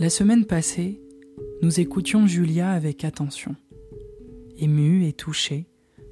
La 0.00 0.10
semaine 0.10 0.44
passée, 0.44 1.00
nous 1.62 1.78
écoutions 1.78 2.26
Julia 2.26 2.72
avec 2.72 3.04
attention, 3.04 3.54
émue 4.58 5.06
et 5.06 5.12
touchée 5.12 5.66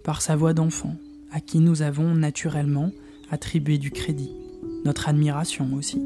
par 0.04 0.22
sa 0.22 0.36
voix 0.36 0.54
d'enfant, 0.54 0.94
à 1.32 1.40
qui 1.40 1.58
nous 1.58 1.82
avons 1.82 2.14
naturellement 2.14 2.92
attribué 3.32 3.79
du 3.79 3.90
crédit, 3.90 4.30
notre 4.84 5.08
admiration 5.08 5.74
aussi, 5.74 6.00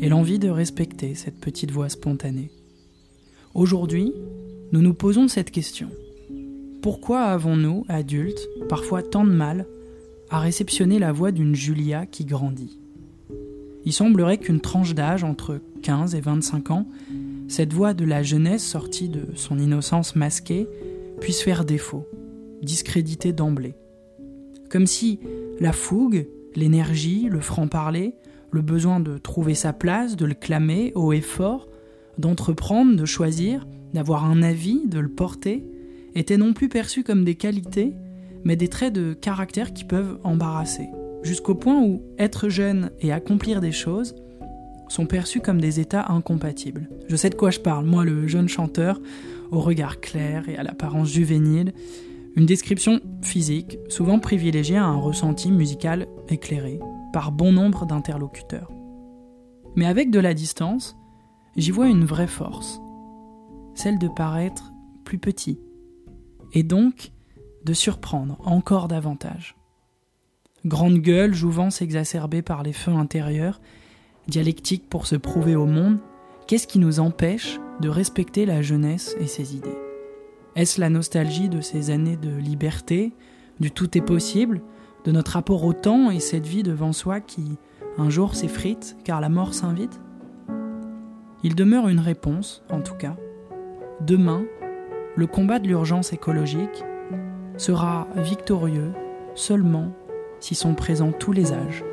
et 0.00 0.08
l'envie 0.08 0.40
de 0.40 0.48
respecter 0.48 1.14
cette 1.14 1.38
petite 1.38 1.70
voix 1.70 1.88
spontanée. 1.88 2.50
Aujourd'hui, 3.54 4.12
nous 4.72 4.82
nous 4.82 4.94
posons 4.94 5.28
cette 5.28 5.52
question. 5.52 5.90
Pourquoi 6.82 7.20
avons-nous, 7.20 7.84
adultes, 7.88 8.48
parfois 8.68 9.04
tant 9.04 9.24
de 9.24 9.32
mal 9.32 9.68
à 10.28 10.40
réceptionner 10.40 10.98
la 10.98 11.12
voix 11.12 11.30
d'une 11.30 11.54
Julia 11.54 12.04
qui 12.06 12.24
grandit? 12.24 12.79
Il 13.84 13.92
semblerait 13.92 14.38
qu'une 14.38 14.60
tranche 14.60 14.94
d'âge 14.94 15.24
entre 15.24 15.60
15 15.82 16.14
et 16.14 16.20
25 16.20 16.70
ans, 16.70 16.86
cette 17.48 17.72
voix 17.72 17.94
de 17.94 18.04
la 18.04 18.22
jeunesse 18.22 18.64
sortie 18.64 19.08
de 19.08 19.28
son 19.34 19.58
innocence 19.58 20.14
masquée, 20.16 20.68
puisse 21.20 21.42
faire 21.42 21.64
défaut, 21.64 22.06
discréditer 22.62 23.32
d'emblée. 23.32 23.74
Comme 24.70 24.86
si 24.86 25.18
la 25.58 25.72
fougue, 25.72 26.28
l'énergie, 26.54 27.28
le 27.28 27.40
franc-parler, 27.40 28.14
le 28.50 28.62
besoin 28.62 29.00
de 29.00 29.18
trouver 29.18 29.54
sa 29.54 29.72
place, 29.72 30.16
de 30.16 30.26
le 30.26 30.34
clamer 30.34 30.92
haut 30.94 31.12
et 31.12 31.20
fort, 31.20 31.68
d'entreprendre, 32.18 32.96
de 32.96 33.04
choisir, 33.04 33.66
d'avoir 33.94 34.24
un 34.24 34.42
avis, 34.42 34.86
de 34.86 34.98
le 34.98 35.08
porter, 35.08 35.64
étaient 36.14 36.36
non 36.36 36.52
plus 36.52 36.68
perçus 36.68 37.04
comme 37.04 37.24
des 37.24 37.34
qualités, 37.34 37.94
mais 38.44 38.56
des 38.56 38.68
traits 38.68 38.92
de 38.92 39.12
caractère 39.12 39.72
qui 39.72 39.84
peuvent 39.84 40.18
embarrasser 40.24 40.88
jusqu'au 41.22 41.54
point 41.54 41.82
où 41.82 42.02
être 42.18 42.48
jeune 42.48 42.90
et 43.00 43.12
accomplir 43.12 43.60
des 43.60 43.72
choses 43.72 44.14
sont 44.88 45.06
perçus 45.06 45.40
comme 45.40 45.60
des 45.60 45.78
états 45.80 46.10
incompatibles. 46.10 46.88
Je 47.08 47.16
sais 47.16 47.30
de 47.30 47.34
quoi 47.34 47.50
je 47.50 47.60
parle, 47.60 47.86
moi 47.86 48.04
le 48.04 48.26
jeune 48.26 48.48
chanteur, 48.48 49.00
au 49.50 49.60
regard 49.60 50.00
clair 50.00 50.48
et 50.48 50.56
à 50.56 50.62
l'apparence 50.62 51.10
juvénile, 51.10 51.72
une 52.36 52.46
description 52.46 53.00
physique 53.22 53.78
souvent 53.88 54.18
privilégiée 54.18 54.76
à 54.76 54.84
un 54.84 54.96
ressenti 54.96 55.50
musical 55.50 56.06
éclairé 56.28 56.78
par 57.12 57.32
bon 57.32 57.52
nombre 57.52 57.86
d'interlocuteurs. 57.86 58.70
Mais 59.76 59.86
avec 59.86 60.10
de 60.10 60.20
la 60.20 60.34
distance, 60.34 60.96
j'y 61.56 61.70
vois 61.70 61.88
une 61.88 62.04
vraie 62.04 62.26
force, 62.26 62.80
celle 63.74 63.98
de 63.98 64.08
paraître 64.08 64.72
plus 65.04 65.18
petit, 65.18 65.58
et 66.52 66.62
donc 66.62 67.12
de 67.64 67.72
surprendre 67.72 68.38
encore 68.44 68.88
davantage. 68.88 69.59
Grande 70.66 70.98
gueule, 70.98 71.32
jouvence 71.32 71.80
exacerbée 71.80 72.42
par 72.42 72.62
les 72.62 72.74
feux 72.74 72.92
intérieurs, 72.92 73.62
dialectique 74.28 74.90
pour 74.90 75.06
se 75.06 75.16
prouver 75.16 75.56
au 75.56 75.64
monde, 75.64 75.98
qu'est-ce 76.46 76.66
qui 76.66 76.78
nous 76.78 77.00
empêche 77.00 77.58
de 77.80 77.88
respecter 77.88 78.44
la 78.44 78.60
jeunesse 78.60 79.16
et 79.20 79.26
ses 79.26 79.56
idées? 79.56 79.78
Est-ce 80.56 80.78
la 80.78 80.90
nostalgie 80.90 81.48
de 81.48 81.62
ces 81.62 81.90
années 81.90 82.18
de 82.18 82.36
liberté, 82.36 83.14
du 83.58 83.70
tout 83.70 83.96
est 83.96 84.02
possible, 84.02 84.60
de 85.04 85.12
notre 85.12 85.32
rapport 85.32 85.64
au 85.64 85.72
temps 85.72 86.10
et 86.10 86.20
cette 86.20 86.46
vie 86.46 86.62
devant 86.62 86.92
soi 86.92 87.20
qui, 87.20 87.56
un 87.96 88.10
jour, 88.10 88.34
s'effrite 88.34 88.98
car 89.02 89.22
la 89.22 89.30
mort 89.30 89.54
s'invite? 89.54 89.98
Il 91.42 91.54
demeure 91.54 91.88
une 91.88 92.00
réponse, 92.00 92.62
en 92.68 92.82
tout 92.82 92.96
cas. 92.96 93.16
Demain, 94.02 94.44
le 95.16 95.26
combat 95.26 95.58
de 95.58 95.68
l'urgence 95.68 96.12
écologique 96.12 96.84
sera 97.56 98.08
victorieux 98.16 98.92
seulement 99.34 99.92
s'y 100.40 100.54
sont 100.54 100.74
présents 100.74 101.12
tous 101.12 101.32
les 101.32 101.52
âges. 101.52 101.84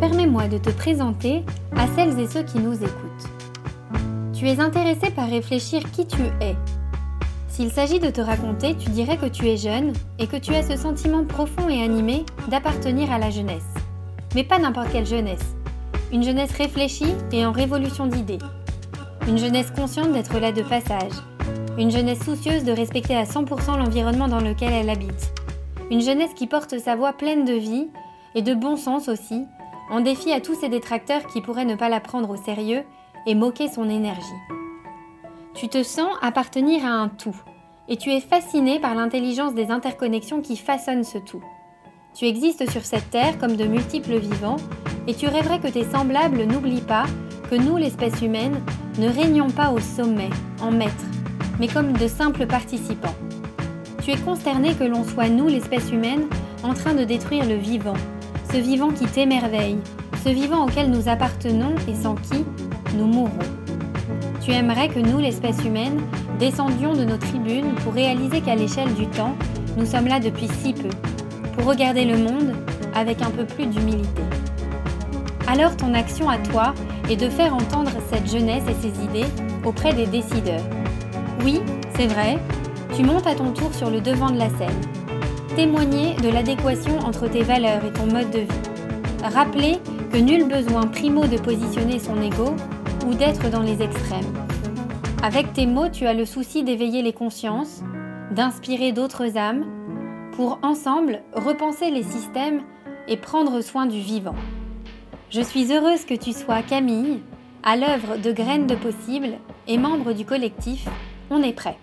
Permets-moi 0.00 0.48
de 0.48 0.58
te 0.58 0.70
présenter 0.70 1.42
à 1.76 1.86
celles 1.88 2.18
et 2.18 2.26
ceux 2.26 2.42
qui 2.42 2.58
nous 2.58 2.74
écoutent. 2.74 3.28
Tu 4.34 4.48
es 4.48 4.60
intéressé 4.60 5.10
par 5.10 5.28
réfléchir 5.28 5.82
qui 5.92 6.06
tu 6.06 6.22
es 6.40 6.56
s'il 7.52 7.70
s'agit 7.70 8.00
de 8.00 8.08
te 8.08 8.22
raconter, 8.22 8.74
tu 8.76 8.88
dirais 8.88 9.18
que 9.18 9.26
tu 9.26 9.46
es 9.46 9.58
jeune 9.58 9.92
et 10.18 10.26
que 10.26 10.38
tu 10.38 10.54
as 10.54 10.62
ce 10.62 10.74
sentiment 10.74 11.22
profond 11.22 11.68
et 11.68 11.82
animé 11.82 12.24
d'appartenir 12.48 13.12
à 13.12 13.18
la 13.18 13.28
jeunesse. 13.28 13.66
Mais 14.34 14.42
pas 14.42 14.58
n'importe 14.58 14.90
quelle 14.90 15.04
jeunesse. 15.04 15.54
Une 16.12 16.22
jeunesse 16.22 16.56
réfléchie 16.56 17.14
et 17.30 17.44
en 17.44 17.52
révolution 17.52 18.06
d'idées. 18.06 18.38
Une 19.28 19.36
jeunesse 19.36 19.70
consciente 19.70 20.12
d'être 20.12 20.38
là 20.38 20.50
de 20.50 20.62
passage. 20.62 21.12
Une 21.78 21.90
jeunesse 21.90 22.24
soucieuse 22.24 22.64
de 22.64 22.72
respecter 22.72 23.14
à 23.14 23.24
100% 23.24 23.78
l'environnement 23.78 24.28
dans 24.28 24.40
lequel 24.40 24.72
elle 24.72 24.88
habite. 24.88 25.34
Une 25.90 26.00
jeunesse 26.00 26.32
qui 26.34 26.46
porte 26.46 26.78
sa 26.78 26.96
voix 26.96 27.12
pleine 27.12 27.44
de 27.44 27.52
vie 27.52 27.88
et 28.34 28.40
de 28.40 28.54
bon 28.54 28.76
sens 28.78 29.08
aussi, 29.08 29.44
en 29.90 30.00
défi 30.00 30.32
à 30.32 30.40
tous 30.40 30.54
ces 30.54 30.70
détracteurs 30.70 31.26
qui 31.26 31.42
pourraient 31.42 31.66
ne 31.66 31.76
pas 31.76 31.90
la 31.90 32.00
prendre 32.00 32.30
au 32.30 32.36
sérieux 32.36 32.82
et 33.26 33.34
moquer 33.34 33.68
son 33.68 33.90
énergie. 33.90 34.61
Tu 35.54 35.68
te 35.68 35.82
sens 35.82 36.08
appartenir 36.22 36.84
à 36.86 36.88
un 36.88 37.08
tout, 37.08 37.36
et 37.86 37.96
tu 37.96 38.10
es 38.10 38.20
fasciné 38.20 38.80
par 38.80 38.94
l'intelligence 38.94 39.54
des 39.54 39.70
interconnexions 39.70 40.40
qui 40.40 40.56
façonnent 40.56 41.04
ce 41.04 41.18
tout. 41.18 41.42
Tu 42.14 42.24
existes 42.24 42.70
sur 42.70 42.84
cette 42.84 43.10
terre 43.10 43.38
comme 43.38 43.56
de 43.56 43.66
multiples 43.66 44.16
vivants, 44.16 44.56
et 45.06 45.14
tu 45.14 45.26
rêverais 45.26 45.60
que 45.60 45.68
tes 45.68 45.84
semblables 45.84 46.44
n'oublient 46.44 46.80
pas 46.80 47.04
que 47.50 47.54
nous, 47.54 47.76
l'espèce 47.76 48.22
humaine, 48.22 48.60
ne 48.98 49.08
régnons 49.08 49.50
pas 49.50 49.70
au 49.70 49.78
sommet, 49.78 50.30
en 50.62 50.70
maître, 50.70 51.04
mais 51.60 51.68
comme 51.68 51.92
de 51.92 52.08
simples 52.08 52.46
participants. 52.46 53.14
Tu 54.02 54.10
es 54.10 54.16
consterné 54.16 54.74
que 54.74 54.84
l'on 54.84 55.04
soit, 55.04 55.28
nous, 55.28 55.48
l'espèce 55.48 55.92
humaine, 55.92 56.28
en 56.62 56.72
train 56.72 56.94
de 56.94 57.04
détruire 57.04 57.46
le 57.46 57.56
vivant, 57.56 57.96
ce 58.50 58.56
vivant 58.56 58.90
qui 58.90 59.04
t'émerveille, 59.04 59.78
ce 60.24 60.30
vivant 60.30 60.64
auquel 60.64 60.90
nous 60.90 61.08
appartenons 61.08 61.74
et 61.86 61.94
sans 61.94 62.14
qui 62.14 62.44
nous 62.96 63.06
mourrons. 63.06 63.61
Tu 64.44 64.50
aimerais 64.50 64.88
que 64.88 64.98
nous, 64.98 65.18
l'espèce 65.18 65.64
humaine, 65.64 66.00
descendions 66.40 66.94
de 66.94 67.04
nos 67.04 67.16
tribunes 67.16 67.74
pour 67.84 67.92
réaliser 67.92 68.40
qu'à 68.40 68.56
l'échelle 68.56 68.92
du 68.94 69.06
temps, 69.06 69.36
nous 69.76 69.86
sommes 69.86 70.08
là 70.08 70.18
depuis 70.18 70.48
si 70.48 70.72
peu, 70.72 70.88
pour 71.52 71.66
regarder 71.66 72.04
le 72.04 72.18
monde 72.18 72.52
avec 72.92 73.22
un 73.22 73.30
peu 73.30 73.44
plus 73.44 73.66
d'humilité. 73.66 74.22
Alors 75.46 75.76
ton 75.76 75.94
action 75.94 76.28
à 76.28 76.38
toi 76.38 76.74
est 77.08 77.14
de 77.14 77.28
faire 77.28 77.54
entendre 77.54 77.92
cette 78.10 78.28
jeunesse 78.28 78.64
et 78.68 78.82
ses 78.82 79.04
idées 79.04 79.28
auprès 79.64 79.94
des 79.94 80.06
décideurs. 80.06 80.64
Oui, 81.44 81.60
c'est 81.96 82.08
vrai, 82.08 82.36
tu 82.96 83.04
montes 83.04 83.28
à 83.28 83.36
ton 83.36 83.52
tour 83.52 83.72
sur 83.72 83.90
le 83.90 84.00
devant 84.00 84.30
de 84.30 84.38
la 84.38 84.48
scène. 84.48 84.80
Témoigner 85.54 86.14
de 86.16 86.28
l'adéquation 86.28 86.98
entre 86.98 87.28
tes 87.28 87.44
valeurs 87.44 87.84
et 87.84 87.92
ton 87.92 88.06
mode 88.06 88.30
de 88.32 88.40
vie. 88.40 89.32
Rappeler 89.32 89.78
que 90.12 90.18
nul 90.18 90.48
besoin 90.48 90.88
primo 90.88 91.26
de 91.26 91.36
positionner 91.36 92.00
son 92.00 92.20
ego 92.20 92.56
ou 93.06 93.14
d'être 93.14 93.50
dans 93.50 93.62
les 93.62 93.82
extrêmes. 93.82 94.32
Avec 95.22 95.52
tes 95.52 95.66
mots, 95.66 95.88
tu 95.88 96.06
as 96.06 96.14
le 96.14 96.24
souci 96.24 96.64
d'éveiller 96.64 97.02
les 97.02 97.12
consciences, 97.12 97.82
d'inspirer 98.32 98.92
d'autres 98.92 99.36
âmes, 99.36 99.64
pour 100.32 100.58
ensemble 100.62 101.22
repenser 101.34 101.90
les 101.90 102.02
systèmes 102.02 102.62
et 103.08 103.16
prendre 103.16 103.60
soin 103.60 103.86
du 103.86 104.00
vivant. 104.00 104.34
Je 105.30 105.40
suis 105.40 105.72
heureuse 105.72 106.04
que 106.04 106.14
tu 106.14 106.32
sois 106.32 106.62
Camille, 106.62 107.20
à 107.62 107.76
l'œuvre 107.76 108.16
de 108.16 108.32
Graines 108.32 108.66
de 108.66 108.74
Possible 108.74 109.38
et 109.66 109.78
membre 109.78 110.12
du 110.12 110.24
collectif 110.24 110.88
On 111.30 111.42
est 111.42 111.52
prêt. 111.52 111.78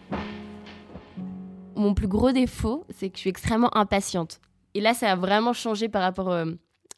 Mon 1.76 1.94
plus 1.94 2.08
gros 2.08 2.32
défaut, 2.32 2.86
c'est 2.90 3.10
que 3.10 3.16
je 3.16 3.22
suis 3.22 3.30
extrêmement 3.30 3.76
impatiente. 3.78 4.42
Et 4.74 4.82
là, 4.82 4.94
ça 4.94 5.12
a 5.12 5.16
vraiment 5.16 5.54
changé 5.54 5.88
par 5.90 6.02
rapport 6.02 6.30
euh, 6.30 6.46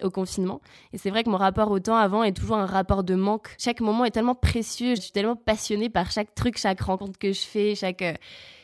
au 0.03 0.09
confinement. 0.09 0.61
Et 0.93 0.97
c'est 0.97 1.09
vrai 1.09 1.23
que 1.23 1.29
mon 1.29 1.37
rapport 1.37 1.71
au 1.71 1.79
temps 1.79 1.95
avant 1.95 2.23
est 2.23 2.33
toujours 2.35 2.57
un 2.57 2.65
rapport 2.65 3.03
de 3.03 3.15
manque. 3.15 3.49
Chaque 3.57 3.81
moment 3.81 4.05
est 4.05 4.11
tellement 4.11 4.35
précieux, 4.35 4.95
je 4.95 5.01
suis 5.01 5.11
tellement 5.11 5.35
passionnée 5.35 5.89
par 5.89 6.11
chaque 6.11 6.33
truc, 6.35 6.57
chaque 6.57 6.81
rencontre 6.81 7.17
que 7.17 7.31
je 7.31 7.41
fais, 7.41 7.75
chaque 7.75 8.01
euh, 8.01 8.13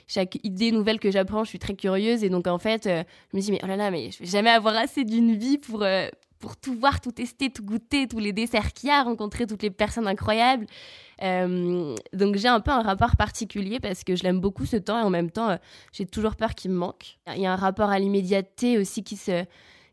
chaque 0.10 0.40
idée 0.46 0.72
nouvelle 0.72 1.00
que 1.00 1.12
j'apprends, 1.12 1.44
je 1.44 1.50
suis 1.50 1.60
très 1.60 1.76
curieuse 1.76 2.24
et 2.24 2.30
donc 2.30 2.48
en 2.48 2.58
fait, 2.58 2.88
euh, 2.88 3.04
je 3.34 3.38
me 3.38 3.42
dis 3.42 3.52
mais 3.52 3.60
oh 3.64 3.68
là 3.68 3.76
là, 3.76 3.92
mais 3.92 4.10
je 4.12 4.20
vais 4.20 4.26
jamais 4.26 4.52
avoir 4.52 4.78
assez 4.78 5.04
d'une 5.04 5.36
vie 5.36 5.58
pour 5.58 5.84
euh, 5.84 6.08
pour 6.40 6.56
tout 6.56 6.76
voir, 6.76 7.02
tout 7.02 7.12
tester, 7.12 7.50
tout 7.50 7.64
goûter, 7.64 8.08
tous 8.08 8.20
les 8.20 8.32
desserts 8.32 8.72
qu'il 8.72 8.88
y 8.90 8.92
a, 8.92 9.04
rencontrer 9.04 9.48
toutes 9.48 9.64
les 9.64 9.72
personnes 9.72 10.08
incroyables. 10.08 10.68
donc 11.20 12.36
j'ai 12.36 12.48
un 12.48 12.60
peu 12.60 12.72
un 12.72 12.84
rapport 12.84 13.18
particulier 13.18 13.80
parce 13.80 14.04
que 14.04 14.16
je 14.16 14.24
l'aime 14.24 14.40
beaucoup 14.40 14.66
ce 14.66 14.78
temps 14.78 15.00
et 15.00 15.02
en 15.02 15.10
même 15.10 15.32
temps 15.32 15.58
j'ai 15.92 16.06
toujours 16.06 16.36
peur 16.36 16.54
qu'il 16.54 16.72
me 16.72 16.78
manque. 16.78 17.18
Il 17.36 17.42
y 17.42 17.48
a 17.48 17.52
un 17.52 17.58
rapport 17.58 17.90
à 17.90 17.98
l'immédiateté 17.98 18.78
aussi 18.78 19.04
qui 19.04 19.18
se 19.18 19.46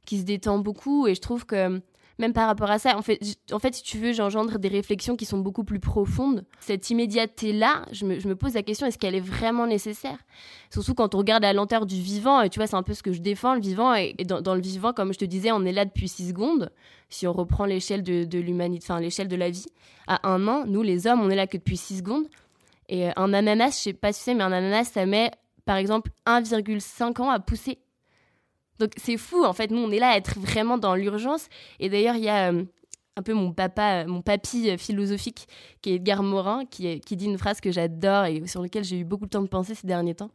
qui 0.05 0.19
se 0.19 0.25
détend 0.25 0.59
beaucoup 0.59 1.07
et 1.07 1.15
je 1.15 1.21
trouve 1.21 1.47
que 1.47 1.81
même 2.19 2.33
par 2.33 2.47
rapport 2.47 2.71
à 2.71 2.79
ça, 2.79 2.97
en 2.97 3.03
fait, 3.03 3.19
en 3.51 3.59
fait 3.59 3.75
si 3.75 3.83
tu 3.83 3.99
veux, 3.99 4.13
j'engendre 4.13 4.59
des 4.59 4.69
réflexions 4.69 5.17
qui 5.17 5.25
sont 5.25 5.39
beaucoup 5.39 5.65
plus 5.65 5.81
profondes. 5.81 6.45
Cette 6.61 6.89
immédiateté-là, 6.91 7.87
je 7.91 8.07
me, 8.07 8.37
pose 8.37 8.55
la 8.55 8.63
question, 8.63 8.87
est-ce 8.87 8.99
qu'elle 8.99 9.17
est 9.17 9.21
vraiment 9.21 9.67
nécessaire? 9.67 10.19
Surtout 10.71 10.95
quand 10.95 11.15
on 11.15 11.19
regarde 11.19 11.43
la 11.43 11.53
lenteur 11.53 11.87
du 11.87 11.97
vivant, 11.97 12.41
et 12.41 12.51
tu 12.51 12.61
vois, 12.61 12.69
c'est 12.69 12.77
un 12.77 12.85
peu 12.85 12.95
ce 12.95 13.03
que 13.03 13.13
je 13.13 13.21
défends, 13.21 13.55
le 13.55 13.61
vivant, 13.61 13.95
et, 13.95 14.15
dans, 14.25 14.55
le 14.55 14.61
vivant, 14.61 14.93
comme 14.93 15.13
je 15.13 15.19
te 15.19 15.25
disais, 15.25 15.51
on 15.51 15.65
est 15.65 15.73
là 15.73 15.85
depuis 15.85 16.09
6 16.09 16.29
secondes. 16.29 16.71
Si 17.09 17.27
on 17.27 17.33
reprend 17.33 17.65
l'échelle 17.65 18.03
de, 18.03 18.25
de 18.25 18.39
l'humanité, 18.39 18.85
enfin 18.89 19.01
l'échelle 19.01 19.29
de 19.29 19.37
la 19.37 19.51
vie, 19.51 19.67
à 20.07 20.29
un 20.29 20.47
an, 20.47 20.65
nous 20.67 20.83
les 20.83 21.07
hommes, 21.07 21.21
on 21.21 21.31
est 21.31 21.37
là 21.37 21.47
que 21.47 21.57
depuis 21.57 21.77
6 21.77 21.99
secondes. 21.99 22.27
Et 22.89 23.09
euh, 23.09 23.13
un 23.17 23.33
ananas, 23.33 23.71
je 23.71 23.83
sais 23.83 23.93
pas 23.93 24.13
si 24.13 24.21
tu 24.21 24.25
sais, 24.25 24.35
mais 24.35 24.45
un 24.45 24.53
ananas, 24.53 24.85
ça 24.85 25.05
met 25.07 25.31
par 25.65 25.77
exemple 25.77 26.11
1,5 26.27 27.23
ans 27.23 27.31
à 27.31 27.41
pousser. 27.41 27.79
Donc 28.79 28.91
c'est 28.97 29.17
fou, 29.17 29.45
en 29.45 29.53
fait, 29.53 29.71
nous 29.71 29.81
on 29.81 29.91
est 29.91 29.99
là 29.99 30.11
à 30.11 30.17
être 30.17 30.39
vraiment 30.39 30.79
dans 30.79 30.95
l'urgence. 30.95 31.49
Et 31.81 31.89
d'ailleurs, 31.89 32.17
il 32.17 32.25
y 32.25 32.29
a 32.29 32.53
euh, 32.53 32.65
un 33.17 33.23
peu 33.23 33.33
mon 33.33 33.53
papa, 33.53 34.03
euh, 34.03 34.07
mon 34.07 34.23
papy 34.23 34.71
euh, 34.71 34.77
philosophique, 34.77 35.47
qui 35.83 35.91
est 35.91 35.95
Edgar 35.97 36.23
Morin, 36.23 36.65
qui, 36.65 37.01
qui 37.01 37.17
dit 37.17 37.27
une 37.27 37.39
phrase 37.39 37.61
que 37.61 37.71
j'adore 37.71 38.25
et 38.27 38.47
sur 38.47 38.63
laquelle 38.63 38.85
j'ai 38.85 38.99
eu 38.99 39.05
beaucoup 39.05 39.27
de 39.27 39.31
temps 39.31 39.43
de 39.43 39.49
penser 39.49 39.75
ces 39.75 39.87
derniers 39.87 40.15
temps. 40.15 40.31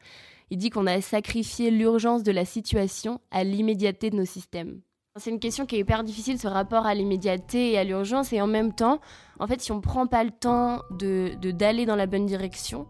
Il 0.51 0.57
dit 0.57 0.69
qu'on 0.69 0.87
a 0.87 0.99
sacrifié 1.01 1.69
l'urgence 1.69 2.23
de 2.23 2.31
la 2.31 2.45
situation 2.45 3.19
à 3.29 3.43
l'immédiateté 3.43 4.09
de 4.09 4.15
nos 4.15 4.25
systèmes. 4.25 4.81
C'est 5.17 5.29
une 5.31 5.39
question 5.39 5.65
qui 5.65 5.75
est 5.75 5.79
hyper 5.79 6.03
difficile, 6.03 6.39
ce 6.39 6.47
rapport 6.47 6.85
à 6.85 6.93
l'immédiateté 6.93 7.71
et 7.71 7.77
à 7.77 7.83
l'urgence. 7.83 8.31
Et 8.31 8.41
en 8.41 8.47
même 8.47 8.73
temps, 8.73 8.99
en 9.39 9.47
fait, 9.47 9.59
si 9.59 9.71
on 9.71 9.77
ne 9.77 9.81
prend 9.81 10.07
pas 10.07 10.23
le 10.23 10.31
temps 10.31 10.81
de 10.91 11.33
d'aller 11.51 11.85
dans 11.85 11.97
la 11.97 12.05
bonne 12.05 12.25
direction, 12.25 12.87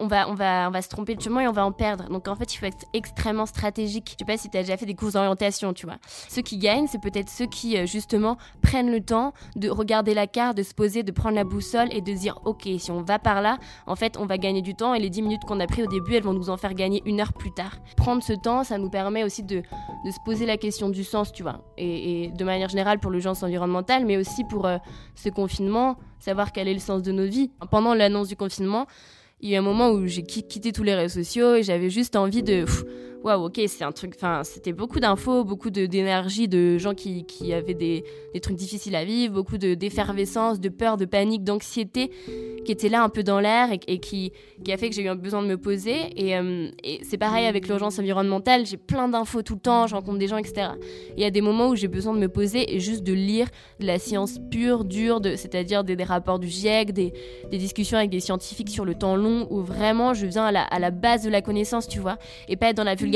on 0.00 0.06
va, 0.06 0.28
on, 0.28 0.34
va, 0.34 0.68
on 0.68 0.70
va 0.70 0.82
se 0.82 0.88
tromper 0.88 1.14
de 1.14 1.20
chemin 1.20 1.40
et 1.40 1.48
on 1.48 1.52
va 1.52 1.64
en 1.64 1.72
perdre. 1.72 2.08
Donc 2.08 2.28
en 2.28 2.36
fait, 2.36 2.54
il 2.54 2.58
faut 2.58 2.66
être 2.66 2.86
extrêmement 2.92 3.46
stratégique. 3.46 4.10
Je 4.12 4.16
sais 4.18 4.24
pas 4.24 4.36
si 4.36 4.48
tu 4.48 4.56
as 4.56 4.62
déjà 4.62 4.76
fait 4.76 4.86
des 4.86 4.94
courses 4.94 5.14
d'orientation, 5.14 5.72
tu 5.72 5.86
vois. 5.86 5.96
Ceux 6.28 6.42
qui 6.42 6.58
gagnent, 6.58 6.86
c'est 6.86 7.00
peut-être 7.00 7.28
ceux 7.28 7.46
qui, 7.46 7.76
euh, 7.76 7.86
justement, 7.86 8.36
prennent 8.62 8.90
le 8.90 9.00
temps 9.00 9.32
de 9.56 9.68
regarder 9.68 10.14
la 10.14 10.26
carte, 10.26 10.56
de 10.56 10.62
se 10.62 10.74
poser, 10.74 11.02
de 11.02 11.10
prendre 11.10 11.34
la 11.34 11.44
boussole 11.44 11.88
et 11.92 12.00
de 12.00 12.12
dire, 12.12 12.38
OK, 12.44 12.68
si 12.78 12.90
on 12.90 13.02
va 13.02 13.18
par 13.18 13.42
là, 13.42 13.58
en 13.86 13.96
fait, 13.96 14.16
on 14.18 14.26
va 14.26 14.38
gagner 14.38 14.62
du 14.62 14.74
temps 14.74 14.94
et 14.94 15.00
les 15.00 15.10
10 15.10 15.22
minutes 15.22 15.42
qu'on 15.46 15.60
a 15.60 15.66
pris 15.66 15.82
au 15.82 15.86
début, 15.86 16.14
elles 16.14 16.22
vont 16.22 16.32
nous 16.32 16.50
en 16.50 16.56
faire 16.56 16.74
gagner 16.74 17.02
une 17.04 17.20
heure 17.20 17.32
plus 17.32 17.52
tard. 17.52 17.76
Prendre 17.96 18.22
ce 18.22 18.32
temps, 18.32 18.64
ça 18.64 18.78
nous 18.78 18.90
permet 18.90 19.24
aussi 19.24 19.42
de, 19.42 19.62
de 20.04 20.10
se 20.10 20.18
poser 20.24 20.46
la 20.46 20.56
question 20.56 20.88
du 20.88 21.02
sens, 21.02 21.32
tu 21.32 21.42
vois. 21.42 21.64
Et, 21.76 22.30
de 22.34 22.44
manière 22.44 22.68
générale 22.68 22.98
pour 22.98 23.10
l'urgence 23.10 23.42
environnementale, 23.42 24.04
mais 24.04 24.16
aussi 24.16 24.44
pour 24.44 24.66
euh, 24.66 24.78
ce 25.14 25.28
confinement, 25.28 25.96
savoir 26.18 26.52
quel 26.52 26.68
est 26.68 26.74
le 26.74 26.80
sens 26.80 27.02
de 27.02 27.12
nos 27.12 27.26
vies. 27.26 27.50
Pendant 27.70 27.94
l'annonce 27.94 28.28
du 28.28 28.36
confinement, 28.36 28.86
il 29.40 29.50
y 29.50 29.56
a 29.56 29.58
un 29.58 29.62
moment 29.62 29.90
où 29.90 30.06
j'ai 30.06 30.22
quitté 30.22 30.72
tous 30.72 30.82
les 30.82 30.94
réseaux 30.94 31.22
sociaux 31.22 31.54
et 31.54 31.62
j'avais 31.62 31.90
juste 31.90 32.16
envie 32.16 32.42
de 32.42 32.64
waouh, 33.24 33.46
ok, 33.46 33.60
c'est 33.66 33.84
un 33.84 33.92
truc. 33.92 34.14
Enfin, 34.16 34.42
c'était 34.44 34.72
beaucoup 34.72 35.00
d'infos, 35.00 35.44
beaucoup 35.44 35.70
d'énergie 35.70 36.48
de, 36.48 36.78
gens 36.78 36.94
qui, 36.94 37.24
qui 37.24 37.52
avaient 37.52 37.74
des, 37.74 38.04
des, 38.32 38.40
trucs 38.40 38.56
difficiles 38.56 38.94
à 38.94 39.04
vivre, 39.04 39.34
beaucoup 39.34 39.58
d'effervescence, 39.58 40.60
de, 40.60 40.68
peur, 40.68 40.96
de 40.96 41.04
panique, 41.04 41.44
d'anxiété 41.44 42.10
qui 42.64 42.72
était 42.72 42.88
là 42.88 43.02
un 43.02 43.08
peu 43.08 43.22
dans 43.22 43.40
l'air 43.40 43.70
et, 43.72 43.98
qui, 43.98 44.32
qui 44.64 44.72
a 44.72 44.76
fait 44.76 44.90
que 44.90 44.94
j'ai 44.94 45.04
eu 45.04 45.14
besoin 45.14 45.42
de 45.42 45.48
me 45.48 45.56
poser. 45.56 45.96
Et, 46.16 46.36
euh, 46.36 46.70
et 46.84 47.00
c'est 47.02 47.18
pareil 47.18 47.46
avec 47.46 47.66
l'urgence 47.66 47.98
environnementale, 47.98 48.66
j'ai 48.66 48.76
plein 48.76 49.08
d'infos 49.08 49.42
tout 49.42 49.54
le 49.54 49.60
temps, 49.60 49.86
je 49.86 49.94
rencontre 49.94 50.18
des 50.18 50.28
gens, 50.28 50.36
etc. 50.36 50.68
Il 51.16 51.22
y 51.22 51.24
a 51.24 51.30
des 51.30 51.40
moments 51.40 51.68
où 51.68 51.76
j'ai 51.76 51.88
besoin 51.88 52.14
de 52.14 52.18
me 52.18 52.28
poser 52.28 52.74
et 52.74 52.80
juste 52.80 53.02
de 53.02 53.12
lire 53.12 53.48
de 53.80 53.86
la 53.86 53.98
science 53.98 54.38
pure, 54.50 54.84
dure, 54.84 55.20
c'est-à-dire 55.24 55.82
des, 55.82 55.96
des, 55.96 56.04
rapports 56.04 56.38
du 56.38 56.48
GIEC, 56.48 56.92
des, 56.92 57.12
des, 57.50 57.58
discussions 57.58 57.98
avec 57.98 58.10
des 58.10 58.20
scientifiques 58.20 58.70
sur 58.70 58.84
le 58.84 58.94
temps 58.94 59.16
long, 59.16 59.46
où 59.50 59.60
vraiment 59.60 60.14
je 60.14 60.26
viens 60.26 60.44
à 60.44 60.52
la, 60.52 60.62
à 60.62 60.78
la 60.78 60.90
base 60.90 61.22
de 61.22 61.30
la 61.30 61.42
connaissance, 61.42 61.88
tu 61.88 61.98
vois, 61.98 62.18
et 62.48 62.56
pas 62.56 62.68
être 62.68 62.76
dans 62.76 62.84
la 62.84 62.94
vulgarisation 62.94 63.07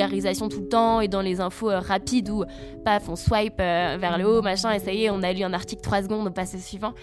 tout 0.49 0.61
le 0.61 0.69
temps 0.69 1.01
et 1.01 1.09
dans 1.09 1.21
les 1.21 1.41
infos 1.41 1.71
euh, 1.71 1.79
rapides 1.79 2.31
où, 2.31 2.45
paf, 2.85 3.09
on 3.09 3.17
swipe 3.17 3.61
euh, 3.61 3.97
vers 4.01 4.19
le 4.19 4.27
haut, 4.27 4.43
machin, 4.43 4.73
et 4.73 4.79
ça 4.79 4.93
y 4.93 5.05
est, 5.05 5.11
on 5.11 5.23
a 5.23 5.33
lu 5.33 5.43
un 5.43 5.53
article 5.53 5.83
3 5.83 6.03
secondes, 6.03 6.27
on 6.27 6.33
passe 6.33 6.55
au 6.55 6.59
suivant. 6.59 6.95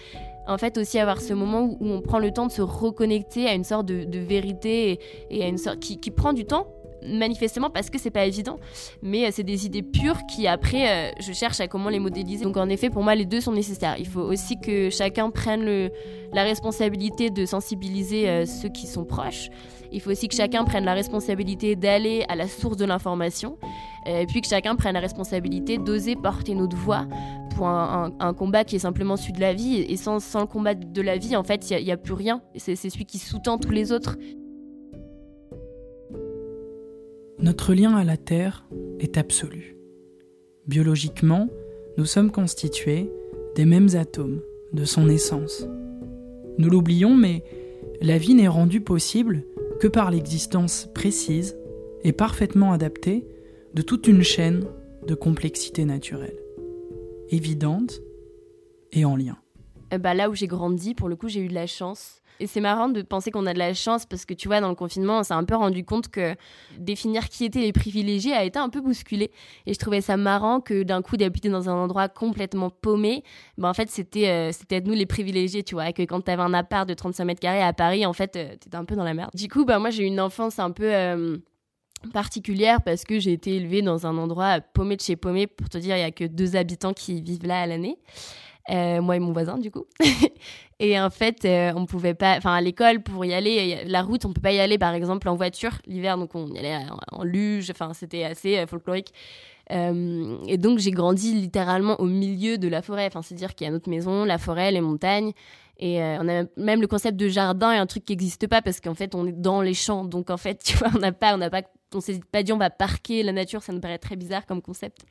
En 0.46 0.58
fait, 0.58 0.78
aussi 0.78 0.98
avoir 0.98 1.20
ce 1.20 1.32
moment 1.32 1.62
où, 1.62 1.76
on 1.80 2.00
prend 2.00 2.18
le 2.18 2.32
temps 2.32 2.46
de 2.46 2.52
se 2.52 2.62
reconnecter 2.62 3.46
à 3.46 3.54
une 3.54 3.64
sorte 3.64 3.86
de, 3.86 4.18
vérité 4.18 4.98
et, 5.30 5.42
à 5.44 5.48
une 5.48 5.58
sorte 5.58 5.78
qui, 5.78 6.10
prend 6.10 6.32
du 6.32 6.44
temps 6.44 6.66
manifestement 7.02 7.70
parce 7.70 7.88
que 7.88 7.98
c'est 7.98 8.10
pas 8.10 8.26
évident, 8.26 8.58
mais 9.00 9.24
euh, 9.24 9.30
c'est 9.32 9.42
des 9.42 9.64
idées 9.64 9.82
pures 9.82 10.18
qui 10.26 10.46
après 10.46 11.14
je 11.18 11.32
cherche 11.32 11.58
à 11.60 11.66
comment 11.66 11.88
les 11.88 11.98
modéliser. 11.98 12.44
Donc 12.44 12.58
en 12.58 12.68
effet, 12.68 12.90
pour 12.90 13.02
moi, 13.02 13.14
les 13.14 13.24
deux 13.24 13.40
sont 13.40 13.52
nécessaires. 13.52 13.96
Il 13.98 14.06
faut 14.06 14.20
aussi 14.20 14.60
que 14.60 14.90
chacun 14.90 15.30
prenne 15.30 15.90
la 16.32 16.42
responsabilité 16.42 17.30
de 17.30 17.46
sensibiliser 17.46 18.44
ceux 18.44 18.68
qui 18.68 18.86
sont 18.86 19.04
proches 19.04 19.48
il 19.92 20.00
faut 20.00 20.10
aussi 20.10 20.28
que 20.28 20.34
chacun 20.34 20.64
prenne 20.64 20.84
la 20.84 20.94
responsabilité 20.94 21.76
d'aller 21.76 22.24
à 22.28 22.36
la 22.36 22.48
source 22.48 22.76
de 22.76 22.84
l'information, 22.84 23.58
et 24.06 24.26
puis 24.26 24.40
que 24.40 24.48
chacun 24.48 24.76
prenne 24.76 24.94
la 24.94 25.00
responsabilité 25.00 25.78
d'oser 25.78 26.16
porter 26.16 26.54
notre 26.54 26.76
voix 26.76 27.06
pour 27.54 27.66
un, 27.68 28.34
combat 28.34 28.64
qui 28.64 28.76
est 28.76 28.80
simplement 28.80 29.16
celui 29.16 29.34
de 29.34 29.40
la 29.40 29.52
vie. 29.52 29.84
Et 29.88 29.96
sans, 29.96 30.16
le 30.16 30.46
combat 30.46 30.74
de 30.74 31.02
la 31.02 31.18
vie, 31.18 31.36
en 31.36 31.42
fait, 31.42 31.70
il 31.70 31.84
n'y 31.84 31.92
a, 31.92 31.96
plus 31.96 32.14
rien. 32.14 32.42
C'est 32.56 32.76
celui 32.76 33.04
qui 33.04 33.18
sous-tend 33.18 33.58
tous 33.58 33.70
les 33.70 33.92
autres. 33.92 34.16
Notre 37.38 37.74
lien 37.74 37.96
à 37.96 38.04
la 38.04 38.16
Terre 38.16 38.66
est 38.98 39.18
absolu. 39.18 39.76
Biologiquement, 40.66 41.48
nous 41.96 42.04
sommes 42.04 42.30
constitués 42.30 43.10
des 43.56 43.64
mêmes 43.64 43.88
atomes 43.94 44.40
de 44.72 44.84
son 44.84 45.08
essence. 45.08 45.66
Nous 46.58 46.68
l'oublions, 46.70 47.14
mais 47.14 47.42
la 48.00 48.18
vie 48.18 48.34
n'est 48.34 48.48
rendue 48.48 48.80
possible 48.80 49.44
que 49.80 49.88
par 49.88 50.10
l'existence 50.10 50.88
précise 50.94 51.56
et 52.04 52.12
parfaitement 52.12 52.72
adaptée 52.72 53.26
de 53.72 53.80
toute 53.80 54.06
une 54.06 54.22
chaîne 54.22 54.66
de 55.06 55.14
complexité 55.14 55.86
naturelle, 55.86 56.38
évidente 57.30 58.00
et 58.92 59.06
en 59.06 59.16
lien. 59.16 59.38
Euh, 59.94 59.98
bah 59.98 60.12
là 60.12 60.28
où 60.28 60.34
j'ai 60.34 60.48
grandi, 60.48 60.94
pour 60.94 61.08
le 61.08 61.16
coup, 61.16 61.28
j'ai 61.28 61.40
eu 61.40 61.48
de 61.48 61.54
la 61.54 61.66
chance 61.66 62.19
et 62.40 62.46
c'est 62.46 62.60
marrant 62.60 62.88
de 62.88 63.02
penser 63.02 63.30
qu'on 63.30 63.46
a 63.46 63.52
de 63.52 63.58
la 63.58 63.74
chance 63.74 64.06
parce 64.06 64.24
que 64.24 64.34
tu 64.34 64.48
vois, 64.48 64.60
dans 64.60 64.70
le 64.70 64.74
confinement, 64.74 65.18
on 65.18 65.22
s'est 65.22 65.34
un 65.34 65.44
peu 65.44 65.54
rendu 65.54 65.84
compte 65.84 66.08
que 66.08 66.34
définir 66.78 67.28
qui 67.28 67.44
étaient 67.44 67.60
les 67.60 67.72
privilégiés 67.72 68.32
a 68.32 68.44
été 68.44 68.58
un 68.58 68.70
peu 68.70 68.80
bousculé. 68.80 69.30
Et 69.66 69.74
je 69.74 69.78
trouvais 69.78 70.00
ça 70.00 70.16
marrant 70.16 70.60
que 70.60 70.82
d'un 70.82 71.02
coup 71.02 71.16
d'habiter 71.16 71.50
dans 71.50 71.68
un 71.68 71.74
endroit 71.74 72.08
complètement 72.08 72.70
paumé, 72.70 73.22
ben 73.58 73.68
en 73.68 73.74
fait, 73.74 73.90
c'était 73.90 74.28
euh, 74.28 74.80
nous 74.84 74.94
les 74.94 75.06
privilégiés, 75.06 75.62
tu 75.62 75.74
vois. 75.74 75.90
Et 75.90 75.92
que 75.92 76.02
quand 76.02 76.22
t'avais 76.22 76.42
un 76.42 76.54
appart 76.54 76.88
de 76.88 76.94
35 76.94 77.24
mètres 77.24 77.40
carrés 77.40 77.62
à 77.62 77.74
Paris, 77.74 78.06
en 78.06 78.14
fait, 78.14 78.36
euh, 78.36 78.56
t'étais 78.56 78.76
un 78.76 78.86
peu 78.86 78.96
dans 78.96 79.04
la 79.04 79.14
merde. 79.14 79.30
Du 79.34 79.48
coup, 79.48 79.66
bah, 79.66 79.78
moi, 79.78 79.90
j'ai 79.90 80.04
eu 80.04 80.06
une 80.06 80.20
enfance 80.20 80.58
un 80.58 80.70
peu. 80.70 80.92
Euh, 80.92 81.36
particulière 82.14 82.80
parce 82.80 83.04
que 83.04 83.18
j'ai 83.18 83.34
été 83.34 83.56
élevée 83.56 83.82
dans 83.82 84.06
un 84.06 84.16
endroit 84.16 84.62
paumé 84.62 84.96
de 84.96 85.02
chez 85.02 85.16
paumé. 85.16 85.46
Pour 85.46 85.68
te 85.68 85.76
dire, 85.76 85.98
il 85.98 86.00
y 86.00 86.04
a 86.04 86.10
que 86.10 86.24
deux 86.24 86.56
habitants 86.56 86.94
qui 86.94 87.20
vivent 87.20 87.46
là 87.46 87.60
à 87.60 87.66
l'année. 87.66 87.98
Euh, 88.70 89.00
moi 89.00 89.16
et 89.16 89.18
mon 89.18 89.32
voisin 89.32 89.58
du 89.58 89.70
coup. 89.70 89.86
et 90.78 91.00
en 91.00 91.10
fait, 91.10 91.44
euh, 91.44 91.72
on 91.74 91.86
pouvait 91.86 92.14
pas, 92.14 92.36
enfin 92.36 92.54
à 92.54 92.60
l'école 92.60 93.02
pour 93.02 93.24
y 93.24 93.34
aller, 93.34 93.82
la 93.86 94.02
route, 94.02 94.24
on 94.24 94.32
peut 94.32 94.40
pas 94.40 94.52
y 94.52 94.60
aller 94.60 94.78
par 94.78 94.94
exemple 94.94 95.28
en 95.28 95.34
voiture 95.34 95.78
l'hiver, 95.86 96.16
donc 96.16 96.34
on 96.34 96.46
y 96.48 96.58
allait 96.58 96.76
en, 97.10 97.24
luge, 97.24 97.70
enfin 97.70 97.92
c'était 97.94 98.24
assez 98.24 98.58
euh, 98.58 98.66
folklorique. 98.66 99.12
et 99.70 100.56
donc 100.58 100.78
j'ai 100.78 100.92
grandi 100.92 101.34
littéralement 101.34 102.00
au 102.00 102.04
milieu 102.04 102.58
de 102.58 102.68
la 102.68 102.82
forêt, 102.82 103.06
enfin 103.06 103.22
c'est 103.22 103.34
dire 103.34 103.54
qu'il 103.54 103.66
y 103.66 103.68
a 103.68 103.72
notre 103.72 103.90
maison, 103.90 104.24
la 104.24 104.38
forêt, 104.38 104.70
les 104.70 104.80
montagnes. 104.80 105.32
Et 105.82 105.98
on 106.02 106.28
a 106.28 106.44
même 106.58 106.82
le 106.82 106.86
concept 106.86 107.16
de 107.16 107.26
jardin 107.28 107.72
est 107.72 107.78
un 107.78 107.86
truc 107.86 108.04
qui 108.04 108.12
n'existe 108.12 108.46
pas 108.46 108.60
parce 108.60 108.80
qu'en 108.80 108.94
fait 108.94 109.14
on 109.14 109.26
est 109.26 109.32
dans 109.32 109.62
les 109.62 109.74
champs, 109.74 110.04
donc 110.04 110.30
en 110.30 110.36
fait 110.36 110.62
tu 110.64 110.76
vois 110.76 110.90
on 110.94 110.98
n'a 110.98 111.12
pas, 111.12 111.34
on 111.34 111.38
n'a 111.38 111.50
pas, 111.50 111.62
on 111.94 112.00
s'est 112.00 112.20
pas 112.30 112.42
dit 112.42 112.52
on 112.52 112.58
va 112.58 112.70
parquer 112.70 113.22
la 113.22 113.32
nature, 113.32 113.62
ça 113.62 113.72
nous 113.72 113.80
paraît 113.80 113.98
très 113.98 114.14
bizarre 114.14 114.46
comme 114.46 114.62
concept. 114.62 115.06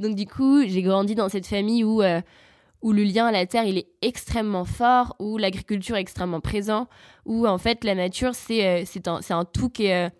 Donc 0.00 0.16
du 0.16 0.26
coup 0.26 0.66
j'ai 0.66 0.82
grandi 0.82 1.14
dans 1.14 1.28
cette 1.28 1.46
famille 1.46 1.84
où 1.84 2.02
où 2.84 2.92
le 2.92 3.02
lien 3.02 3.26
à 3.26 3.32
la 3.32 3.46
terre 3.46 3.64
il 3.64 3.78
est 3.78 3.88
extrêmement 4.02 4.66
fort, 4.66 5.16
où 5.18 5.38
l'agriculture 5.38 5.96
est 5.96 6.02
extrêmement 6.02 6.40
présent, 6.40 6.86
où 7.24 7.48
en 7.48 7.56
fait 7.56 7.82
la 7.82 7.94
nature 7.94 8.34
c'est 8.34 8.84
euh, 8.84 9.00
un, 9.06 9.20
un, 9.30 9.44
tout 9.46 9.70
qui 9.70 9.86
est, 9.86 10.06
euh, 10.06 10.10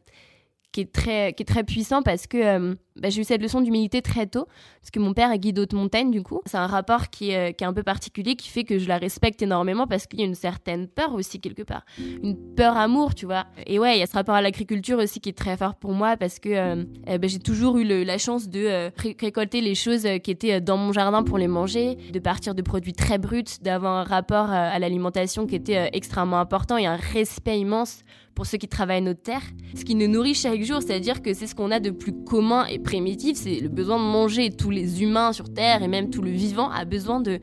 qui 0.74 0.80
est 0.80 0.92
très, 0.92 1.32
qui 1.34 1.44
est 1.44 1.46
très 1.46 1.62
puissant 1.62 2.02
parce 2.02 2.26
que 2.26 2.36
euh, 2.36 2.74
bah, 2.96 3.08
j'ai 3.08 3.20
eu 3.20 3.24
cette 3.24 3.40
leçon 3.40 3.60
d'humilité 3.60 4.02
très 4.02 4.26
tôt, 4.26 4.48
parce 4.80 4.90
que 4.90 4.98
mon 4.98 5.14
père 5.14 5.30
est 5.30 5.38
guide 5.38 5.60
haute 5.60 5.72
montagne, 5.72 6.10
du 6.10 6.24
coup. 6.24 6.40
C'est 6.46 6.56
un 6.56 6.66
rapport 6.66 7.10
qui 7.10 7.30
est, 7.30 7.50
euh, 7.50 7.52
qui 7.52 7.62
est 7.62 7.66
un 7.66 7.72
peu 7.72 7.84
particulier, 7.84 8.34
qui 8.34 8.48
fait 8.48 8.64
que 8.64 8.78
je 8.78 8.88
la 8.88 8.98
respecte 8.98 9.40
énormément 9.40 9.86
parce 9.86 10.08
qu'il 10.08 10.18
y 10.18 10.24
a 10.24 10.26
une 10.26 10.34
certaine 10.34 10.88
peur 10.88 11.14
aussi, 11.14 11.40
quelque 11.40 11.62
part. 11.62 11.84
Une 12.24 12.36
peur-amour, 12.56 13.14
tu 13.14 13.24
vois. 13.24 13.46
Et 13.68 13.78
ouais, 13.78 13.96
il 13.96 14.00
y 14.00 14.02
a 14.02 14.06
ce 14.06 14.14
rapport 14.14 14.34
à 14.34 14.42
l'agriculture 14.42 14.98
aussi 14.98 15.20
qui 15.20 15.28
est 15.28 15.38
très 15.38 15.56
fort 15.56 15.76
pour 15.76 15.92
moi 15.92 16.16
parce 16.16 16.40
que 16.40 16.48
euh, 16.48 16.84
bah, 17.06 17.28
j'ai 17.28 17.38
toujours 17.38 17.78
eu 17.78 17.84
la 17.84 18.18
chance 18.18 18.48
de 18.48 18.90
récolter 19.20 19.60
les 19.60 19.76
choses 19.76 20.08
qui 20.24 20.32
étaient 20.32 20.60
dans 20.60 20.76
mon 20.76 20.92
jardin 20.92 21.22
pour 21.22 21.38
les 21.38 21.46
manger, 21.46 21.94
de 22.12 22.18
partir 22.18 22.56
de 22.56 22.62
produits 22.62 22.94
très 22.94 23.18
bruts, 23.18 23.44
d'avoir 23.62 23.92
un 23.92 24.04
rapport 24.04 24.50
à 24.50 24.76
l'alimentation 24.80 25.46
qui 25.46 25.54
était 25.54 25.90
extrêmement 25.92 26.40
important 26.40 26.76
et 26.76 26.86
un 26.86 26.96
respect 26.96 27.60
immense 27.60 28.02
pour 28.34 28.46
ceux 28.46 28.58
qui 28.58 28.68
travaillent 28.68 29.02
notre 29.02 29.22
terre. 29.22 29.42
Ce 29.76 29.84
qui 29.84 29.94
nous 29.94 30.08
nourrit 30.08 30.34
chaque 30.34 30.62
jour, 30.62 30.82
c'est-à-dire 30.82 31.22
que 31.22 31.34
c'est 31.34 31.46
ce 31.46 31.54
qu'on 31.54 31.70
a 31.70 31.80
de 31.80 31.90
plus 31.90 32.12
commun 32.12 32.66
et 32.66 32.78
primitif, 32.78 33.36
c'est 33.36 33.60
le 33.60 33.68
besoin 33.68 33.98
de 33.98 34.04
manger. 34.04 34.50
Tous 34.50 34.70
les 34.70 35.02
humains 35.02 35.32
sur 35.32 35.52
Terre 35.52 35.82
et 35.82 35.88
même 35.88 36.10
tout 36.10 36.22
le 36.22 36.30
vivant 36.30 36.70
a 36.70 36.84
besoin 36.84 37.20
de, 37.20 37.40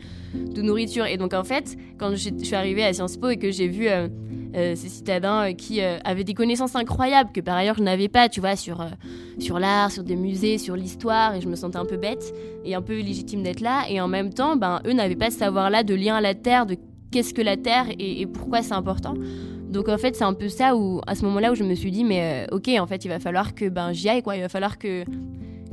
nourriture. 0.55 1.05
Et 1.05 1.17
donc 1.17 1.33
en 1.33 1.43
fait, 1.43 1.77
quand 1.98 2.12
je 2.15 2.29
suis 2.43 2.55
arrivée 2.55 2.83
à 2.83 2.93
Sciences 2.93 3.17
Po 3.17 3.29
et 3.29 3.38
que 3.38 3.51
j'ai 3.51 3.67
vu 3.67 3.88
euh, 3.88 4.07
ces 4.53 4.89
citadins 4.89 5.53
qui 5.53 5.81
avaient 5.81 6.24
des 6.24 6.33
connaissances 6.33 6.75
incroyables 6.75 7.31
que 7.31 7.41
par 7.41 7.55
ailleurs 7.55 7.75
je 7.77 7.83
n'avais 7.83 8.10
pas, 8.10 8.29
tu 8.29 8.39
vois, 8.41 8.55
sur, 8.55 8.86
sur 9.39 9.60
l'art, 9.60 9.91
sur 9.91 10.03
des 10.03 10.15
musées, 10.15 10.57
sur 10.57 10.75
l'histoire, 10.75 11.36
et 11.36 11.41
je 11.41 11.48
me 11.48 11.55
sentais 11.55 11.77
un 11.77 11.86
peu 11.86 11.98
bête 11.98 12.33
et 12.65 12.75
un 12.75 12.81
peu 12.81 13.00
légitime 13.00 13.43
d'être 13.43 13.62
là. 13.62 13.86
Et 13.89 14.01
en 14.01 14.07
même 14.07 14.33
temps, 14.33 14.55
ben, 14.55 14.81
eux 14.86 14.93
n'avaient 14.93 15.15
pas 15.15 15.31
ce 15.31 15.38
savoir-là 15.38 15.83
de 15.83 15.93
lien 15.93 16.15
à 16.15 16.21
la 16.21 16.36
terre, 16.36 16.65
de 16.65 16.77
qu'est-ce 17.12 17.33
que 17.33 17.41
la 17.41 17.57
terre 17.57 17.88
et, 18.00 18.25
pourquoi 18.25 18.62
c'est 18.62 18.74
important. 18.74 19.13
Donc 19.72 19.88
en 19.88 19.98
fait, 19.98 20.16
c'est 20.16 20.25
un 20.25 20.34
peu 20.34 20.50
ça 20.50 20.75
où, 20.75 21.01
à 21.08 21.16
ce 21.16 21.24
moment-là 21.25 21.51
où 21.51 21.56
je 21.56 21.63
me 21.63 21.75
suis 21.75 21.92
dit, 21.92 22.04
mais 22.04 22.46
ok, 22.51 22.70
en 22.80 22.86
fait, 22.86 23.06
il 23.06 23.08
va 23.08 23.20
falloir 23.20 23.56
que 23.56 23.70
ben, 23.70 23.94
j'y 23.94 24.10
aille, 24.10 24.22
quoi. 24.22 24.36
Il 24.36 24.42
va 24.42 24.50
falloir 24.50 24.78
que 24.78 25.06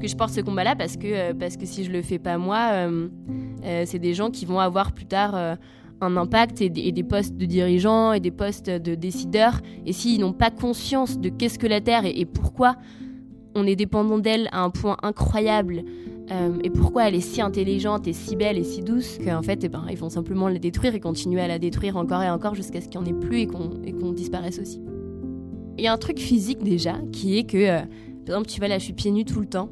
je 0.06 0.14
porte 0.14 0.30
ce 0.30 0.40
combat-là 0.40 0.76
parce 0.76 0.96
que, 0.96 1.06
euh, 1.06 1.34
parce 1.34 1.56
que 1.56 1.66
si 1.66 1.84
je 1.84 1.90
le 1.90 2.02
fais 2.02 2.18
pas 2.18 2.38
moi, 2.38 2.70
euh, 2.72 3.08
euh, 3.64 3.82
c'est 3.86 3.98
des 3.98 4.14
gens 4.14 4.30
qui 4.30 4.44
vont 4.44 4.60
avoir 4.60 4.92
plus 4.92 5.06
tard 5.06 5.56
un 6.00 6.16
impact 6.16 6.60
et 6.60 6.68
des, 6.68 7.02
postes 7.02 7.36
de 7.36 7.44
dirigeants 7.44 8.12
et 8.12 8.20
des 8.20 8.30
postes 8.30 8.70
de 8.70 8.94
décideurs. 8.94 9.60
Et 9.84 9.92
s'ils 9.92 10.20
n'ont 10.20 10.32
pas 10.32 10.50
conscience 10.50 11.18
de 11.18 11.28
qu'est-ce 11.28 11.58
que 11.58 11.66
la 11.66 11.80
Terre 11.80 12.02
et, 12.04 12.24
pourquoi 12.24 12.76
on 13.56 13.66
est 13.66 13.74
dépendant 13.74 14.18
d'elle 14.18 14.48
à 14.52 14.62
un 14.62 14.70
point 14.70 14.96
incroyable 15.02 15.82
et 16.62 16.70
pourquoi 16.70 17.08
elle 17.08 17.14
est 17.14 17.20
si 17.20 17.40
intelligente 17.40 18.06
et 18.06 18.12
si 18.12 18.36
belle 18.36 18.58
et 18.58 18.64
si 18.64 18.82
douce 18.82 19.18
qu'en 19.24 19.42
fait 19.42 19.64
eh 19.64 19.68
ben, 19.68 19.86
ils 19.90 19.96
vont 19.96 20.10
simplement 20.10 20.48
la 20.48 20.58
détruire 20.58 20.94
et 20.94 21.00
continuer 21.00 21.40
à 21.40 21.48
la 21.48 21.58
détruire 21.58 21.96
encore 21.96 22.22
et 22.22 22.30
encore 22.30 22.54
jusqu'à 22.54 22.80
ce 22.80 22.88
qu'il 22.88 23.00
n'y 23.00 23.06
en 23.08 23.10
ait 23.10 23.18
plus 23.18 23.40
et 23.40 23.46
qu'on 23.46 24.12
disparaisse 24.12 24.58
aussi. 24.58 24.82
Il 25.78 25.84
y 25.84 25.86
a 25.86 25.92
un 25.92 25.98
truc 25.98 26.18
physique 26.18 26.62
déjà 26.62 26.96
qui 27.12 27.38
est 27.38 27.44
que, 27.44 27.78
par 27.78 27.86
exemple, 28.26 28.48
tu 28.48 28.58
vois 28.58 28.68
là, 28.68 28.78
je 28.78 28.84
suis 28.84 28.92
pieds 28.92 29.12
nus 29.12 29.24
tout 29.24 29.40
le 29.40 29.46
temps. 29.46 29.70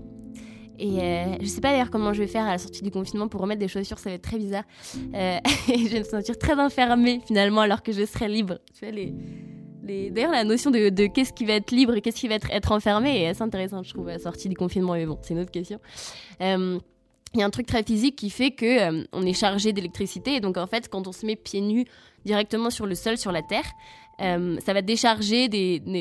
Et 0.78 1.00
euh, 1.00 1.36
je 1.40 1.46
sais 1.46 1.60
pas 1.60 1.72
d'ailleurs 1.72 1.90
comment 1.90 2.12
je 2.12 2.20
vais 2.20 2.26
faire 2.26 2.44
à 2.44 2.50
la 2.50 2.58
sortie 2.58 2.82
du 2.82 2.90
confinement 2.90 3.28
pour 3.28 3.40
remettre 3.40 3.60
des 3.60 3.68
chaussures, 3.68 3.98
ça 3.98 4.10
va 4.10 4.16
être 4.16 4.22
très 4.22 4.38
bizarre. 4.38 4.64
Euh, 5.14 5.38
et 5.68 5.78
je 5.78 5.88
vais 5.88 6.00
me 6.00 6.04
sentir 6.04 6.38
très 6.38 6.54
enfermée 6.54 7.20
finalement 7.26 7.62
alors 7.62 7.82
que 7.82 7.92
je 7.92 8.04
serai 8.04 8.28
libre. 8.28 8.58
Tu 8.74 8.84
vois, 8.84 8.94
les, 8.94 9.14
D'ailleurs, 9.86 10.32
la 10.32 10.44
notion 10.44 10.70
de, 10.70 11.06
qu'est-ce 11.06 11.32
qui 11.32 11.44
va 11.44 11.54
être 11.54 11.70
libre 11.70 11.94
et 11.94 12.00
qu'est-ce 12.00 12.20
qui 12.20 12.28
va 12.28 12.34
être, 12.34 12.50
être 12.50 12.72
enfermé 12.72 13.22
est 13.22 13.28
assez 13.28 13.42
intéressante, 13.42 13.84
je 13.84 13.94
trouve, 13.94 14.08
à 14.08 14.12
la 14.12 14.18
sortie 14.18 14.48
du 14.48 14.56
confinement. 14.56 14.94
Mais 14.94 15.06
bon, 15.06 15.18
c'est 15.22 15.34
une 15.34 15.40
autre 15.40 15.50
question. 15.50 15.78
Euh, 16.40 16.78
il 17.34 17.40
y 17.40 17.42
a 17.42 17.46
un 17.46 17.50
truc 17.50 17.66
très 17.66 17.82
physique 17.82 18.16
qui 18.16 18.30
fait 18.30 18.50
que 18.50 19.04
on 19.12 19.22
est 19.22 19.34
chargé 19.34 19.72
d'électricité 19.72 20.36
et 20.36 20.40
donc 20.40 20.56
en 20.56 20.66
fait 20.66 20.88
quand 20.88 21.06
on 21.06 21.12
se 21.12 21.26
met 21.26 21.36
pieds 21.36 21.60
nus 21.60 21.84
directement 22.24 22.70
sur 22.70 22.86
le 22.86 22.94
sol 22.94 23.18
sur 23.18 23.30
la 23.30 23.42
terre 23.42 23.66
euh, 24.22 24.56
ça 24.64 24.72
va 24.72 24.80
décharger 24.80 25.48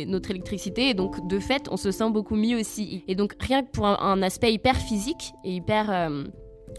notre 0.07 0.31
électricité 0.31 0.89
et 0.89 0.93
donc 0.93 1.27
de 1.27 1.39
fait 1.39 1.67
on 1.69 1.77
se 1.77 1.91
sent 1.91 2.09
beaucoup 2.11 2.35
mieux 2.35 2.59
aussi. 2.59 3.03
Et 3.07 3.15
donc 3.15 3.35
rien 3.39 3.63
que 3.63 3.69
pour 3.71 3.85
un, 3.85 4.21
aspect 4.21 4.53
hyper 4.53 4.77
physique 4.77 5.33
et 5.43 5.55
hyper 5.55 5.91
euh, 5.91 6.23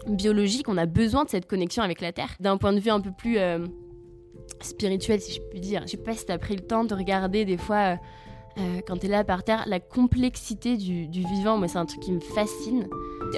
biologique, 0.07 0.67
on 0.67 0.77
a 0.77 0.87
besoin 0.87 1.25
de 1.25 1.29
cette 1.29 1.45
connexion 1.45 1.83
avec 1.83 2.01
la 2.01 2.11
Terre. 2.11 2.35
D'un 2.39 2.57
point 2.57 2.73
de 2.73 2.79
vue 2.79 2.89
un 2.89 2.99
peu 2.99 3.11
plus 3.11 3.37
euh, 4.61 4.65
spirituel 4.65 5.19
si 5.21 5.33
je 5.33 5.41
puis 5.41 5.59
dire, 5.59 5.81
je 5.85 5.91
sais 5.91 5.97
pas 5.97 6.13
si 6.13 6.25
tu 6.25 6.31
as 6.31 6.37
pris 6.37 6.55
le 6.55 6.61
temps 6.61 6.83
de 6.83 6.93
regarder 6.93 7.45
des 7.45 7.57
fois 7.57 7.97
quand 8.87 8.97
tu 8.97 9.05
es 9.05 9.09
là 9.09 9.23
par 9.23 9.43
terre, 9.43 9.65
la 9.67 9.79
complexité 9.79 10.77
du, 10.77 11.05
vivant, 11.11 11.59
moi 11.59 11.67
c'est 11.67 11.77
un 11.77 11.85
truc 11.85 11.99
qui 11.99 12.11
me 12.11 12.19
fascine. 12.19 12.87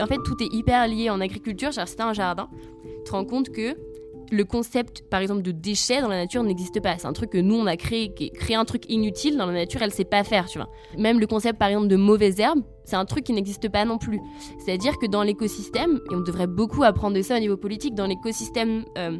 En 0.02 0.08
fait 0.08 0.16
tout 0.24 0.42
est 0.42 0.54
hyper 0.54 0.88
lié 0.88 1.10
en 1.10 1.20
agriculture, 1.20 1.74
genre 1.74 1.90
si 1.90 1.96
un 2.00 2.14
jardin, 2.14 2.48
tu 2.84 3.04
te 3.04 3.12
rends 3.12 3.26
compte 3.26 3.50
que 3.50 3.76
le 4.32 4.44
concept, 4.46 5.04
par 5.10 5.22
exemple, 5.22 5.42
de 5.42 5.52
déchets 5.52 6.02
dans 6.02 6.08
la 6.08 6.18
nature 6.18 6.44
n'existe 6.44 6.80
pas. 6.82 6.98
C'est 6.98 7.08
un 7.08 7.14
truc 7.14 7.32
que 7.32 7.38
nous, 7.38 7.56
on 7.56 7.66
a 7.66 7.78
créé, 7.78 8.14
qui 8.14 8.32
créer 8.32 8.56
un 8.56 8.66
truc 8.66 8.84
inutile 8.90 9.38
dans 9.38 9.46
la 9.46 9.54
nature, 9.54 9.82
elle 9.82 9.92
sait 9.92 10.06
pas 10.06 10.24
faire, 10.24 10.48
tu 10.48 10.60
vois. 10.60 10.70
Même 10.98 11.20
le 11.20 11.28
concept, 11.28 11.58
par 11.58 11.70
exemple, 11.70 11.88
de 11.88 11.96
mauvaises 11.96 12.40
herbes, 12.40 12.62
c'est 12.84 12.96
un 12.96 13.06
truc 13.06 13.24
qui 13.24 13.34
n'existe 13.34 13.70
pas 13.70 13.86
non 13.86 13.98
plus. 13.98 14.20
C'est-à-dire 14.64 14.98
que 14.98 15.08
dans 15.08 15.24
l'écosystème, 15.24 16.00
et 16.12 16.16
on 16.16 16.22
devrait 16.22 16.48
beaucoup 16.48 16.84
apprendre 16.84 17.16
de 17.16 17.22
ça 17.22 17.38
au 17.38 17.40
niveau 17.40 17.58
politique, 17.58 17.96
dans 17.96 18.08
l'écosystème 18.08 18.86
euh, 18.98 19.18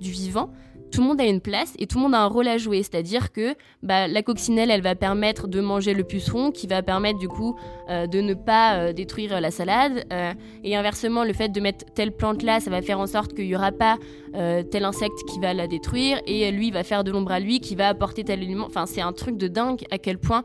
du 0.00 0.10
vivant, 0.10 0.50
tout 0.90 1.00
le 1.00 1.06
monde 1.06 1.20
a 1.20 1.24
une 1.24 1.40
place 1.40 1.74
et 1.78 1.86
tout 1.86 1.98
le 1.98 2.02
monde 2.02 2.14
a 2.14 2.20
un 2.20 2.26
rôle 2.26 2.48
à 2.48 2.58
jouer. 2.58 2.82
C'est-à-dire 2.82 3.32
que 3.32 3.54
bah, 3.82 4.08
la 4.08 4.22
coccinelle, 4.22 4.70
elle 4.70 4.82
va 4.82 4.94
permettre 4.94 5.48
de 5.48 5.60
manger 5.60 5.94
le 5.94 6.04
puceron, 6.04 6.50
qui 6.50 6.66
va 6.66 6.82
permettre 6.82 7.18
du 7.18 7.28
coup 7.28 7.56
euh, 7.88 8.06
de 8.06 8.20
ne 8.20 8.34
pas 8.34 8.76
euh, 8.76 8.92
détruire 8.92 9.40
la 9.40 9.50
salade. 9.50 10.04
Euh, 10.12 10.32
et 10.64 10.76
inversement, 10.76 11.24
le 11.24 11.32
fait 11.32 11.48
de 11.48 11.60
mettre 11.60 11.84
telle 11.94 12.12
plante 12.12 12.42
là, 12.42 12.60
ça 12.60 12.70
va 12.70 12.82
faire 12.82 13.00
en 13.00 13.06
sorte 13.06 13.34
qu'il 13.34 13.46
n'y 13.46 13.56
aura 13.56 13.72
pas 13.72 13.98
tel 14.32 14.84
insecte 14.84 15.24
qui 15.28 15.40
va 15.40 15.54
la 15.54 15.66
détruire. 15.66 16.20
Et 16.26 16.50
lui, 16.52 16.70
va 16.70 16.84
faire 16.84 17.02
de 17.02 17.10
l'ombre 17.10 17.32
à 17.32 17.40
lui, 17.40 17.60
qui 17.60 17.74
va 17.74 17.88
apporter 17.88 18.22
tel 18.22 18.40
aliment. 18.40 18.66
Enfin, 18.66 18.86
c'est 18.86 19.00
un 19.00 19.12
truc 19.12 19.36
de 19.36 19.48
dingue 19.48 19.82
à 19.90 19.98
quel 19.98 20.18
point 20.18 20.44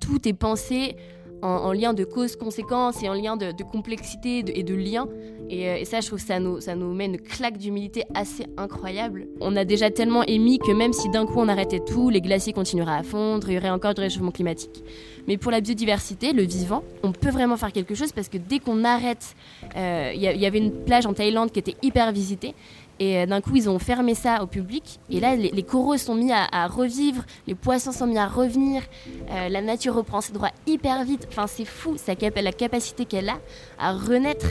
tout 0.00 0.26
est 0.28 0.32
pensé 0.32 0.96
en, 1.42 1.72
lien 1.72 1.94
de 1.94 2.04
cause-conséquence 2.04 3.02
et 3.02 3.08
en 3.08 3.14
lien 3.14 3.36
de, 3.36 3.52
complexité 3.62 4.44
et 4.58 4.62
de 4.62 4.74
lien. 4.74 5.06
Euh, 5.50 5.76
et, 5.76 5.84
ça, 5.84 6.00
je 6.00 6.06
trouve 6.06 6.20
que 6.20 6.26
ça 6.26 6.40
nous, 6.40 6.60
ça 6.60 6.74
nous 6.74 6.92
met 6.92 7.06
une 7.06 7.18
claque 7.18 7.58
d'humilité 7.58 8.04
assez 8.14 8.46
incroyable. 8.56 9.28
On 9.40 9.56
a 9.56 9.64
déjà 9.64 9.90
tellement 9.90 10.22
émis 10.24 10.58
que 10.58 10.72
même 10.72 10.92
si 10.92 11.08
d'un 11.08 11.26
coup 11.26 11.38
on 11.38 11.48
arrêtait 11.48 11.80
tout, 11.80 12.10
les 12.10 12.20
glaciers 12.20 12.52
continueraient 12.52 12.98
à 12.98 13.02
fondre, 13.02 13.48
il 13.48 13.54
y 13.54 13.58
aurait 13.58 13.70
encore 13.70 13.94
du 13.94 14.00
réchauffement 14.00 14.30
climatique. 14.30 14.82
Mais 15.26 15.36
pour 15.36 15.52
la 15.52 15.60
biodiversité, 15.60 16.32
le 16.32 16.42
vivant, 16.42 16.82
on 17.02 17.12
peut 17.12 17.30
vraiment 17.30 17.56
faire 17.56 17.72
quelque 17.72 17.94
chose 17.94 18.12
parce 18.12 18.28
que 18.28 18.38
dès 18.38 18.58
qu'on 18.58 18.84
arrête, 18.84 19.34
euh, 19.76 20.12
il 20.14 20.22
y, 20.22 20.46
avait 20.46 20.58
une 20.58 20.72
plage 20.84 21.06
en 21.06 21.12
Thaïlande 21.12 21.52
qui 21.52 21.58
était 21.58 21.76
hyper 21.82 22.12
visitée. 22.12 22.54
Et 23.00 23.18
euh, 23.18 23.26
d'un 23.26 23.40
coup, 23.40 23.54
ils 23.54 23.68
ont 23.68 23.78
fermé 23.78 24.14
ça 24.14 24.42
au 24.42 24.46
public. 24.46 25.00
Et 25.10 25.20
là, 25.20 25.36
les, 25.36 25.62
coraux 25.62 25.96
sont 25.96 26.14
mis 26.14 26.32
à, 26.32 26.66
revivre, 26.66 27.24
les 27.46 27.54
poissons 27.54 27.92
sont 27.92 28.06
mis 28.06 28.18
à 28.18 28.26
revenir, 28.26 28.82
la 29.28 29.60
nature 29.60 29.94
reprend 29.94 30.20
ses 30.20 30.32
droits 30.32 30.50
hyper 30.66 31.04
vite. 31.04 31.26
Enfin, 31.30 31.46
c'est 31.46 31.64
fou, 31.64 31.96
la 32.08 32.52
capacité 32.52 33.04
qu'elle 33.04 33.28
a 33.28 33.38
à 33.78 33.92
renaître 33.92 34.46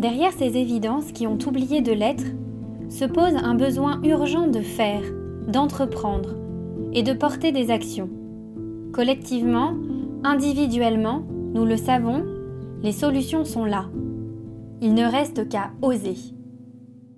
Derrière 0.00 0.32
ces 0.32 0.56
évidences 0.56 1.12
qui 1.12 1.26
ont 1.26 1.38
oublié 1.46 1.82
de 1.82 1.92
l'être, 1.92 2.24
se 2.88 3.04
pose 3.04 3.34
un 3.34 3.54
besoin 3.54 4.00
urgent 4.02 4.46
de 4.46 4.60
faire, 4.60 5.02
d'entreprendre 5.46 6.30
et 6.92 7.02
de 7.02 7.12
porter 7.12 7.52
des 7.52 7.70
actions. 7.70 8.08
Collectivement, 8.92 9.74
individuellement, 10.24 11.22
nous 11.52 11.64
le 11.64 11.76
savons, 11.76 12.24
les 12.82 12.92
solutions 12.92 13.44
sont 13.44 13.64
là. 13.64 13.90
Il 14.80 14.94
ne 14.94 15.04
reste 15.04 15.48
qu'à 15.48 15.72
oser. 15.82 16.14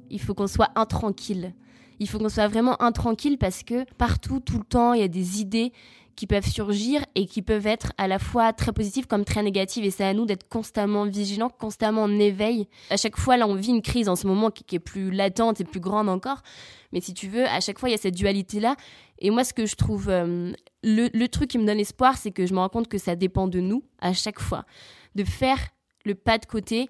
Il 0.08 0.20
faut 0.20 0.32
qu'on 0.32 0.46
soit 0.46 0.70
intranquille. 0.74 1.52
Il 2.00 2.08
faut 2.08 2.18
qu'on 2.18 2.30
soit 2.30 2.48
vraiment 2.48 2.80
intranquille 2.82 3.36
parce 3.36 3.62
que 3.62 3.84
partout, 3.98 4.40
tout 4.40 4.56
le 4.56 4.64
temps, 4.64 4.94
il 4.94 5.00
y 5.00 5.04
a 5.04 5.08
des 5.08 5.40
idées 5.40 5.72
qui 6.16 6.26
peuvent 6.26 6.47
surgir 6.47 7.04
et 7.14 7.26
qui 7.26 7.42
peuvent 7.42 7.66
être 7.66 7.92
à 7.99 8.09
la 8.09 8.19
fois 8.19 8.52
très 8.52 8.73
positives 8.73 9.07
comme 9.07 9.25
très 9.25 9.42
négatives. 9.42 9.85
Et 9.85 9.90
c'est 9.90 10.04
à 10.04 10.14
nous 10.14 10.26
d'être 10.26 10.49
constamment 10.49 11.04
vigilants, 11.04 11.50
constamment 11.50 12.02
en 12.02 12.19
éveil. 12.19 12.69
À 12.90 12.97
chaque 12.97 13.16
fois, 13.16 13.37
là, 13.37 13.47
on 13.47 13.54
vit 13.54 13.71
une 13.71 13.83
crise 13.83 14.09
en 14.09 14.16
ce 14.16 14.26
moment 14.26 14.50
qui, 14.50 14.64
est 14.75 14.78
plus 14.78 15.11
latente 15.11 15.61
et 15.61 15.64
plus 15.64 15.81
grande 15.81 16.09
encore. 16.09 16.42
Mais 16.92 17.00
si 17.00 17.14
tu 17.14 17.28
veux, 17.28 17.47
à 17.47 17.61
chaque 17.61 17.78
fois, 17.78 17.88
il 17.88 17.92
y 17.92 17.95
a 17.95 17.99
cette 17.99 18.14
dualité-là. 18.14 18.76
Et 19.19 19.31
moi, 19.31 19.45
ce 19.45 19.54
que 19.54 19.66
je 19.66 19.76
trouve, 19.76 20.09
euh, 20.09 20.52
le, 20.83 21.09
le 21.12 21.28
truc 21.28 21.50
qui 21.50 21.59
me 21.59 21.66
donne 21.66 21.81
espoir, 21.81 22.16
c'est 22.16 22.31
que 22.31 22.47
je 22.47 22.54
me 22.54 22.59
rends 22.59 22.69
compte 22.69 22.88
que 22.88 22.99
ça 22.99 23.16
dépend 23.16 23.49
de 23.49 23.61
nous 23.61 23.83
à 24.00 24.12
chaque 24.12 24.40
fois. 24.40 24.64
De 25.14 25.25
faire 25.25 25.59
le 26.04 26.14
pas 26.14 26.38
de 26.38 26.47
côté, 26.47 26.88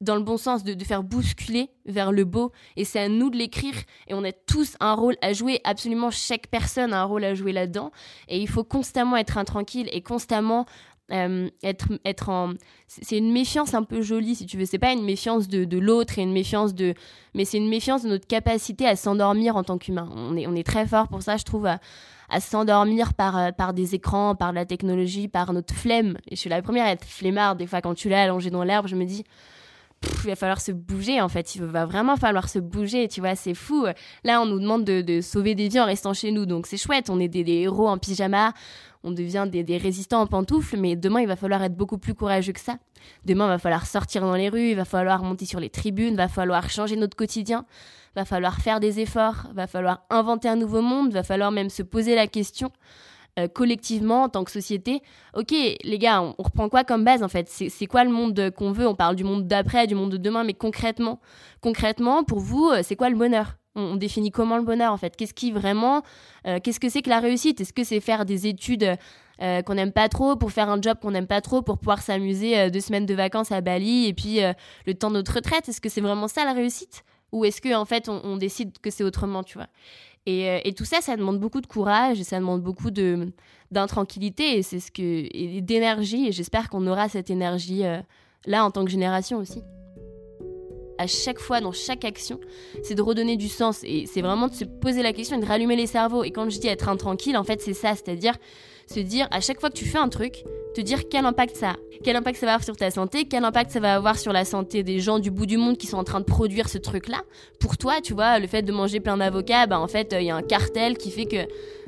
dans 0.00 0.16
le 0.16 0.22
bon 0.22 0.36
sens, 0.36 0.64
de, 0.64 0.74
de, 0.74 0.84
faire 0.84 1.02
bousculer 1.02 1.70
vers 1.84 2.10
le 2.10 2.24
beau. 2.24 2.52
Et 2.76 2.84
c'est 2.84 3.00
à 3.00 3.08
nous 3.08 3.30
de 3.30 3.36
l'écrire. 3.36 3.74
Et 4.08 4.14
on 4.14 4.24
a 4.24 4.32
tous 4.32 4.76
un 4.80 4.94
rôle 4.94 5.16
à 5.20 5.32
jouer. 5.32 5.60
Absolument 5.64 6.10
chaque 6.10 6.46
personne 6.46 6.92
a 6.92 7.02
un 7.02 7.04
rôle 7.04 7.24
à 7.24 7.34
jouer 7.34 7.52
là-dedans. 7.52 7.90
Et 8.28 8.40
il 8.40 8.48
faut 8.48 8.64
constamment 8.64 9.16
être 9.16 9.36
intranquille 9.36 9.88
et 9.92 10.00
constamment 10.00 10.66
euh, 11.12 11.50
être, 11.62 11.88
être 12.04 12.28
en. 12.28 12.54
C'est 12.86 13.18
une 13.18 13.32
méfiance 13.32 13.74
un 13.74 13.82
peu 13.82 14.00
jolie, 14.00 14.36
si 14.36 14.46
tu 14.46 14.56
veux. 14.56 14.64
C'est 14.64 14.78
pas 14.78 14.92
une 14.92 15.04
méfiance 15.04 15.48
de, 15.48 15.64
de 15.64 15.78
l'autre 15.78 16.18
et 16.18 16.22
une 16.22 16.32
méfiance 16.32 16.74
de. 16.74 16.94
Mais 17.34 17.44
c'est 17.44 17.58
une 17.58 17.68
méfiance 17.68 18.04
de 18.04 18.08
notre 18.08 18.26
capacité 18.26 18.86
à 18.86 18.96
s'endormir 18.96 19.56
en 19.56 19.64
tant 19.64 19.78
qu'humain. 19.78 20.08
On 20.14 20.36
est, 20.36 20.46
on 20.46 20.54
est 20.54 20.66
très 20.66 20.86
fort 20.86 21.08
pour 21.08 21.22
ça, 21.22 21.36
je 21.36 21.44
trouve, 21.44 21.66
à, 21.66 21.78
s'endormir 22.40 23.14
par, 23.14 23.36
euh, 23.36 23.50
par 23.50 23.74
des 23.74 23.94
écrans, 23.96 24.36
par 24.36 24.52
la 24.52 24.64
technologie, 24.64 25.26
par 25.26 25.52
notre 25.52 25.74
flemme. 25.74 26.16
Et 26.28 26.36
je 26.36 26.40
suis 26.40 26.50
la 26.50 26.62
première 26.62 26.86
à 26.86 26.92
être 26.92 27.04
flemmarde. 27.04 27.58
Des 27.58 27.66
fois, 27.66 27.80
quand 27.80 27.94
tu 27.94 28.08
l'as 28.08 28.22
allongé 28.22 28.50
dans 28.50 28.62
l'herbe, 28.62 28.86
je 28.86 28.94
me 28.94 29.04
dis 29.04 29.24
il 30.02 30.30
va 30.30 30.36
falloir 30.36 30.60
se 30.60 30.72
bouger 30.72 31.20
en 31.20 31.28
fait. 31.28 31.54
Il 31.54 31.62
va 31.62 31.86
vraiment 31.86 32.16
falloir 32.16 32.48
se 32.48 32.58
bouger, 32.58 33.08
tu 33.08 33.20
vois, 33.20 33.34
c'est 33.34 33.54
fou. 33.54 33.86
Là, 34.24 34.40
on 34.40 34.46
nous 34.46 34.58
demande 34.58 34.84
de, 34.84 35.20
sauver 35.20 35.54
des 35.54 35.68
vies 35.68 35.80
en 35.80 35.86
restant 35.86 36.14
chez 36.14 36.32
nous, 36.32 36.46
donc 36.46 36.66
c'est 36.66 36.76
chouette. 36.76 37.10
On 37.10 37.20
est 37.20 37.28
des, 37.28 37.44
héros 37.50 37.88
en 37.88 37.98
pyjama, 37.98 38.52
on 39.02 39.10
devient 39.10 39.46
des, 39.50 39.76
résistants 39.76 40.20
en 40.20 40.26
pantoufles, 40.26 40.76
mais 40.76 40.96
demain, 40.96 41.20
il 41.20 41.26
va 41.26 41.36
falloir 41.36 41.62
être 41.62 41.76
beaucoup 41.76 41.98
plus 41.98 42.14
courageux 42.14 42.52
que 42.52 42.60
ça. 42.60 42.76
Demain, 43.24 43.46
il 43.46 43.50
va 43.50 43.58
falloir 43.58 43.86
sortir 43.86 44.22
dans 44.22 44.34
les 44.34 44.48
rues, 44.48 44.70
il 44.70 44.76
va 44.76 44.84
falloir 44.84 45.22
monter 45.22 45.46
sur 45.46 45.60
les 45.60 45.70
tribunes, 45.70 46.12
il 46.12 46.16
va 46.16 46.28
falloir 46.28 46.68
changer 46.70 46.96
notre 46.96 47.16
quotidien, 47.16 47.64
il 48.14 48.20
va 48.20 48.24
falloir 48.24 48.60
faire 48.60 48.80
des 48.80 49.00
efforts, 49.00 49.46
il 49.50 49.54
va 49.54 49.66
falloir 49.66 50.04
inventer 50.10 50.48
un 50.48 50.56
nouveau 50.56 50.82
monde, 50.82 51.08
il 51.10 51.14
va 51.14 51.22
falloir 51.22 51.50
même 51.50 51.70
se 51.70 51.82
poser 51.82 52.14
la 52.14 52.26
question 52.26 52.70
euh, 53.38 53.48
collectivement 53.48 54.24
en 54.24 54.28
tant 54.28 54.44
que 54.44 54.50
société, 54.50 55.02
ok 55.36 55.52
les 55.52 55.98
gars, 55.98 56.20
on, 56.20 56.34
reprend 56.38 56.68
quoi 56.68 56.84
comme 56.84 57.04
base 57.04 57.22
en 57.22 57.28
fait? 57.28 57.48
C'est 57.48 57.86
quoi 57.86 58.04
le 58.04 58.10
monde 58.10 58.50
qu'on 58.56 58.72
veut? 58.72 58.88
On 58.88 58.94
parle 58.94 59.14
du 59.14 59.24
monde 59.24 59.46
d'après, 59.46 59.86
du 59.86 59.94
monde 59.94 60.10
de 60.10 60.16
demain, 60.16 60.42
mais 60.42 60.54
concrètement, 60.54 61.20
concrètement 61.60 62.24
pour 62.24 62.40
vous, 62.40 62.68
euh, 62.70 62.80
c'est 62.82 62.96
quoi 62.96 63.08
le 63.08 63.16
bonheur? 63.16 63.56
On, 63.76 63.94
définit 63.94 64.32
comment 64.32 64.56
le 64.56 64.64
bonheur 64.64 64.92
en 64.92 64.96
fait? 64.96 65.16
Qu'est-ce 65.16 65.32
qui 65.32 65.52
vraiment, 65.52 66.02
euh, 66.46 66.58
qu'est-ce 66.62 66.80
que 66.80 66.88
c'est 66.88 67.02
que 67.02 67.08
la 67.08 67.20
réussite? 67.20 67.60
Est-ce 67.60 67.72
que 67.72 67.84
c'est 67.84 68.00
faire 68.00 68.24
des 68.24 68.46
études 68.46 68.96
qu'on 69.64 69.72
n'aime 69.72 69.92
pas 69.92 70.10
trop, 70.10 70.36
pour 70.36 70.52
faire 70.52 70.68
un 70.68 70.82
job 70.82 70.98
qu'on 71.00 71.12
n'aime 71.12 71.26
pas 71.26 71.40
trop, 71.40 71.62
pour 71.62 71.78
pouvoir 71.78 72.02
s'amuser 72.02 72.70
deux 72.70 72.80
semaines 72.80 73.06
de 73.06 73.14
vacances 73.14 73.52
à 73.52 73.62
Bali 73.62 74.06
et 74.06 74.12
puis 74.12 74.40
le 74.86 74.92
temps 74.92 75.08
de 75.08 75.14
notre 75.14 75.32
retraite? 75.32 75.66
Est-ce 75.66 75.80
que 75.80 75.88
c'est 75.88 76.02
vraiment 76.02 76.28
ça 76.28 76.44
la 76.44 76.52
réussite? 76.52 77.04
Ou 77.32 77.44
est-ce 77.44 77.60
qu'en 77.62 77.80
en 77.80 77.84
fait 77.84 78.08
on, 78.08 78.36
décide 78.36 78.78
que 78.80 78.90
c'est 78.90 79.04
autrement, 79.04 79.42
tu 79.42 79.56
vois? 79.56 79.68
Et, 80.26 80.74
tout 80.76 80.84
ça, 80.84 81.00
ça 81.00 81.16
demande 81.16 81.40
beaucoup 81.40 81.60
de 81.60 81.66
courage 81.66 82.20
et 82.20 82.24
ça 82.24 82.38
demande 82.38 82.62
beaucoup 82.62 82.90
de 82.90 83.32
d'intranquillité 83.70 84.58
et 84.58 84.62
c'est 84.62 84.80
ce 84.80 84.90
que 84.90 85.60
d'énergie 85.60 86.26
et 86.26 86.32
j'espère 86.32 86.68
qu'on 86.68 86.86
aura 86.86 87.08
cette 87.08 87.30
énergie 87.30 87.82
là 88.46 88.64
en 88.64 88.70
tant 88.70 88.84
que 88.84 88.90
génération 88.90 89.38
aussi 89.38 89.62
à 91.00 91.06
chaque 91.06 91.38
fois 91.38 91.62
dans 91.62 91.72
chaque 91.72 92.04
action, 92.04 92.38
c'est 92.82 92.94
de 92.94 93.00
redonner 93.00 93.38
du 93.38 93.48
sens 93.48 93.80
et 93.84 94.04
c'est 94.04 94.20
vraiment 94.20 94.48
de 94.48 94.54
se 94.54 94.64
poser 94.64 95.02
la 95.02 95.14
question 95.14 95.38
et 95.38 95.40
de 95.40 95.46
rallumer 95.46 95.74
les 95.74 95.86
cerveaux. 95.86 96.24
Et 96.24 96.30
quand 96.30 96.50
je 96.50 96.60
dis 96.60 96.68
être 96.68 96.90
intranquille, 96.90 97.38
en 97.38 97.44
fait, 97.44 97.62
c'est 97.62 97.72
ça, 97.72 97.94
c'est-à-dire 97.94 98.34
se 98.86 99.00
dire 99.00 99.26
à 99.30 99.40
chaque 99.40 99.60
fois 99.60 99.70
que 99.70 99.78
tu 99.78 99.86
fais 99.86 99.96
un 99.96 100.10
truc, 100.10 100.44
te 100.74 100.80
dire 100.80 101.08
quel 101.08 101.24
impact 101.24 101.56
ça 101.56 101.70
a. 101.70 101.76
Quel 102.02 102.16
impact 102.16 102.38
ça 102.38 102.46
va 102.46 102.52
avoir 102.52 102.64
sur 102.64 102.76
ta 102.76 102.90
santé, 102.90 103.26
quel 103.26 103.44
impact 103.44 103.72
ça 103.72 103.80
va 103.80 103.94
avoir 103.94 104.18
sur 104.18 104.32
la 104.32 104.46
santé 104.46 104.82
des 104.82 105.00
gens 105.00 105.18
du 105.18 105.30
bout 105.30 105.44
du 105.44 105.58
monde 105.58 105.76
qui 105.76 105.86
sont 105.86 105.98
en 105.98 106.04
train 106.04 106.20
de 106.20 106.24
produire 106.24 106.68
ce 106.68 106.78
truc-là. 106.78 107.22
Pour 107.58 107.76
toi, 107.76 108.00
tu 108.02 108.14
vois, 108.14 108.38
le 108.38 108.46
fait 108.46 108.62
de 108.62 108.72
manger 108.72 109.00
plein 109.00 109.18
d'avocats, 109.18 109.66
bah 109.66 109.78
en 109.78 109.88
fait, 109.88 110.14
il 110.18 110.24
y 110.24 110.30
a 110.30 110.36
un 110.36 110.42
cartel 110.42 110.96
qui 110.96 111.10
fait 111.10 111.26
que 111.26 111.36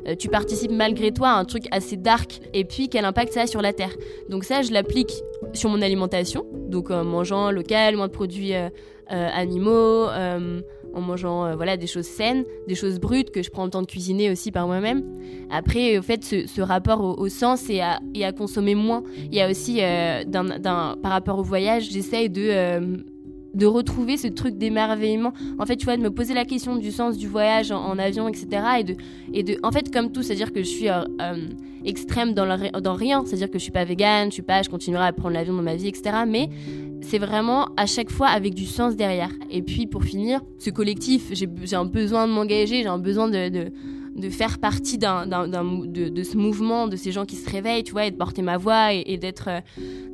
euh, 0.07 0.15
tu 0.15 0.29
participes 0.29 0.71
malgré 0.71 1.13
toi 1.13 1.31
à 1.31 1.35
un 1.35 1.45
truc 1.47 1.65
assez 1.71 1.97
dark. 1.97 2.41
Et 2.53 2.65
puis, 2.65 2.89
quel 2.91 3.07
impact 3.07 3.33
ça 3.33 3.43
a 3.43 3.47
sur 3.47 3.63
la 3.63 3.73
Terre. 3.73 3.95
Donc 4.29 4.45
ça, 4.45 4.61
je 4.61 4.71
l'applique 4.73 5.13
sur 5.55 5.71
mon 5.71 5.81
alimentation, 5.81 6.45
donc 6.69 6.91
en 6.91 7.05
mangeant 7.05 7.51
local, 7.51 7.97
moins 7.97 8.09
de 8.09 8.13
produits 8.13 8.55
euh, 8.55 8.69
euh, 9.13 9.29
animaux 9.33 10.09
en 10.95 11.01
mangeant 11.01 11.45
euh, 11.45 11.57
voilà 11.57 11.77
des 11.77 11.87
choses 11.87 12.07
saines, 12.07 12.45
des 12.69 12.75
choses 12.75 12.99
brutes 12.99 13.31
que 13.31 13.43
je 13.43 13.51
prends 13.51 13.65
le 13.65 13.71
temps 13.71 13.83
de 13.83 13.87
cuisiner 13.87 14.31
aussi 14.31 14.53
par 14.53 14.67
moi-même. 14.67 15.05
Après, 15.51 15.99
au 15.99 16.03
fait, 16.03 16.25
ce, 16.25 16.61
rapport 16.61 17.19
au, 17.19 17.29
sens 17.29 17.69
et 17.69 17.81
à, 17.81 18.01
consommer 18.33 18.75
moins. 18.75 19.03
Il 19.17 19.35
y 19.35 19.41
a 19.41 19.51
aussi, 19.51 19.79
euh, 19.83 20.25
par 20.31 21.13
rapport 21.13 21.39
au 21.39 21.43
voyage, 21.43 21.91
j'essaye 21.91 22.31
de 22.31 22.43
euh, 22.43 22.97
de 23.55 23.67
retrouver 23.67 24.17
ce 24.17 24.29
truc 24.29 24.57
d'émerveillement. 24.57 25.33
En 25.59 25.67
fait, 25.67 25.77
tu 25.77 25.85
vois, 25.85 25.97
de 25.97 26.03
me 26.03 26.11
poser 26.11 26.35
la 26.35 26.45
question 26.45 26.77
du 26.77 26.91
sens 26.91 27.19
du 27.19 27.29
voyage 27.29 27.71
en, 27.71 27.99
avion, 27.99 28.29
etc. 28.29 28.47
Et 28.81 28.85
de, 28.85 28.97
et 29.33 29.43
de, 29.43 29.59
en 29.63 29.71
fait, 29.71 29.93
comme 29.93 30.11
tout, 30.11 30.23
c'est-à-dire 30.23 30.53
que 30.53 30.61
je 30.61 30.69
suis 30.69 30.89
extrême 31.85 32.35
dans, 32.35 32.47
dans 32.81 32.95
rien. 32.95 33.25
C'est-à-dire 33.25 33.51
que 33.51 33.59
je 33.59 33.63
suis 33.63 33.73
pas 33.73 33.85
végane, 33.85 34.29
je 34.29 34.35
suis 34.35 34.43
pas, 34.43 34.63
je 34.63 34.71
continuerai 34.71 35.07
à 35.07 35.13
prendre 35.13 35.35
l'avion 35.35 35.55
dans 35.55 35.63
ma 35.63 35.77
vie, 35.77 35.89
etc. 35.89 36.17
Mais 36.27 36.49
c'est 37.03 37.19
vraiment 37.19 37.69
à 37.77 37.87
chaque 37.87 38.11
fois 38.11 38.29
avec 38.29 38.55
du 38.55 38.67
sens 38.67 38.97
derrière. 38.97 39.31
Et 39.51 39.63
puis 39.63 39.87
pour 39.87 40.05
finir, 40.05 40.41
ce 40.59 40.71
collectif, 40.71 41.31
j'ai 41.33 41.77
un 41.77 41.85
besoin 41.85 42.27
de 42.27 42.33
m'engager, 42.33 42.83
j'ai 42.83 42.89
un 42.89 42.99
besoin 42.99 43.29
de, 43.29 43.71
faire 44.31 44.59
partie 44.59 44.99
de, 44.99 46.09
de, 46.09 46.23
ce 46.23 46.37
mouvement, 46.37 46.89
de 46.89 46.97
ces 46.97 47.13
gens 47.13 47.25
qui 47.25 47.37
se 47.37 47.49
réveillent, 47.49 47.85
tu 47.85 47.93
vois, 47.93 48.07
et 48.07 48.11
de 48.11 48.17
porter 48.17 48.43
ma 48.43 48.57
voix 48.57 48.93
et, 48.93 49.17
d'être, 49.19 49.49
euh, 49.49 49.61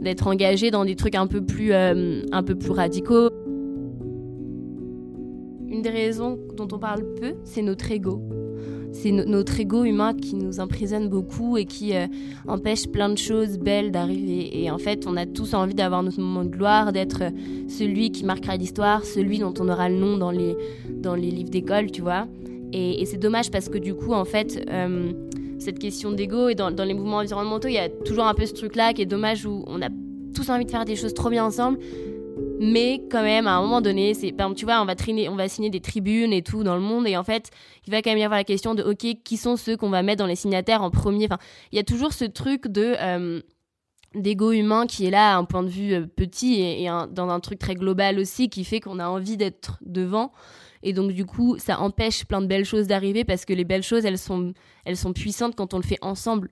d'être 0.00 0.26
engagé 0.26 0.71
dans 0.71 0.85
des 0.85 0.97
trucs 0.97 1.14
un 1.14 1.26
peu 1.26 1.40
plus, 1.40 1.73
euh, 1.73 2.23
un 2.33 2.43
peu 2.43 2.55
plus 2.55 2.71
radicaux. 2.71 3.31
Une 5.69 5.83
des 5.83 5.90
raisons 5.90 6.38
dont 6.57 6.69
on 6.73 6.78
parle 6.78 7.05
peu, 7.21 7.35
c'est 7.45 7.62
notre 7.62 7.90
ego 7.90 8.23
c'est 8.93 9.12
notre 9.12 9.61
ego 9.61 9.85
humain 9.85 10.14
qui 10.14 10.35
nous 10.35 10.61
emprisonne 10.61 11.09
beaucoup 11.09 11.57
et 11.57 11.64
qui 11.64 11.95
euh, 11.95 12.07
empêche 12.47 12.88
plein 12.88 13.09
de 13.09 13.19
choses 13.19 13.59
belles 13.59 13.90
d'arriver. 13.90 14.62
Et 14.62 14.71
en 14.71 14.78
fait, 14.78 15.07
on 15.07 15.17
a 15.17 15.26
tous 15.26 15.55
envie 15.55 15.75
d'avoir 15.75 16.02
notre 16.02 16.21
moment 16.21 16.45
de 16.45 16.49
gloire, 16.49 16.93
d'être 16.93 17.23
euh, 17.23 17.31
celui 17.69 18.11
qui 18.11 18.25
marquera 18.25 18.57
l'histoire, 18.57 19.05
celui 19.05 19.38
dont 19.38 19.55
on 19.61 19.69
aura 19.69 19.88
le 19.88 19.97
nom 19.97 20.17
dans 20.17 20.31
les 20.31 21.31
livres 21.31 21.50
d'école, 21.50 21.90
tu 21.90 22.02
vois. 22.02 22.26
Et, 22.73 23.05
c'est 23.07 23.19
dommage 23.19 23.51
parce 23.51 23.69
que 23.69 23.79
du 23.79 23.95
coup, 23.95 24.13
en 24.13 24.25
fait, 24.25 24.65
euh, 24.71 25.13
cette 25.59 25.79
question 25.79 26.13
d'ego 26.13 26.49
et 26.49 26.55
dans, 26.55 26.71
les 26.71 26.95
mouvements 26.95 27.19
environnementaux, 27.19 27.69
il 27.69 27.75
y 27.75 27.79
a 27.79 27.89
toujours 27.89 28.27
un 28.27 28.35
peu 28.35 28.47
ce 28.47 28.55
truc-là 28.55 28.93
qui 28.93 29.03
est 29.03 29.07
dommage 29.07 29.47
où 29.47 29.65
on 29.67 29.83
a 29.83 29.89
tous 30.35 30.49
envie 30.51 30.65
de 30.65 30.71
faire 30.71 30.85
des 30.85 30.97
choses 30.97 31.15
trop 31.15 31.31
bien 31.31 31.45
ensemble, 31.45 31.79
mais 32.61 33.03
quand 33.11 33.23
même 33.23 33.47
à 33.47 33.57
un 33.57 33.63
moment 33.63 33.81
donné 33.81 34.15
c'est 34.15 34.33
par 34.33 34.47
exemple 34.47 34.59
tu 34.59 34.65
vois 34.65 34.81
on 34.81 34.85
va 34.85 34.95
traîner 34.95 35.29
on 35.29 35.37
va 35.37 35.49
signer 35.49 35.71
des 35.71 35.81
tribunes 35.81 36.33
et 36.33 36.43
tout 36.43 36.65
dans 36.65 36.75
le 36.75 36.81
monde 36.81 37.07
et 37.07 37.17
en 37.17 37.25
fait 37.25 37.51
il 37.87 37.91
va 37.91 38.03
quand 38.03 38.11
même 38.11 38.19
y 38.19 38.25
avoir 38.25 38.39
la 38.39 38.45
question 38.45 38.75
de 38.75 38.83
ok 38.83 39.23
qui 39.25 39.37
sont 39.37 39.57
ceux 39.57 39.77
qu'on 39.77 39.91
va 39.91 40.03
mettre 40.03 40.19
dans 40.19 40.27
les 40.27 40.37
signataires 40.37 40.83
en 40.83 40.91
premier? 40.91 41.27
Enfin 41.27 41.39
il 41.73 41.77
y 41.77 41.79
a 41.79 41.85
toujours 41.85 42.13
ce 42.13 42.25
truc 42.25 42.69
de 42.69 42.95
euh, 43.01 43.41
d'ego 44.15 44.53
humain 44.53 44.87
qui 44.87 45.07
est 45.07 45.11
là 45.11 45.35
à 45.35 45.37
un 45.37 45.45
point 45.45 45.63
de 45.63 45.69
vue 45.69 45.95
euh, 45.95 46.07
petit 46.07 46.61
et, 46.61 46.89
dans 47.11 47.29
un 47.29 47.41
truc 47.41 47.59
très 47.59 47.75
global 47.75 48.19
aussi 48.19 48.49
qui 48.49 48.65
fait 48.65 48.81
qu'on 48.81 48.99
a 48.99 49.09
envie 49.09 49.37
d'être 49.37 49.79
devant 49.85 50.33
et 50.83 50.93
donc 50.93 51.13
du 51.13 51.25
coup 51.25 51.57
ça 51.59 51.81
empêche 51.81 52.25
plein 52.25 52.41
de 52.41 52.47
belles 52.47 52.65
choses 52.65 52.87
d'arriver 52.87 53.25
parce 53.25 53.45
que 53.45 53.53
les 53.53 53.65
belles 53.65 53.83
choses 53.83 54.05
elles 54.05 54.19
sont 54.19 54.53
elles 54.85 54.97
sont 54.97 55.13
puissantes 55.13 55.55
quand 55.55 55.75
on 55.75 55.79
le 55.79 55.85
fait 55.85 55.99
ensemble. 56.03 56.51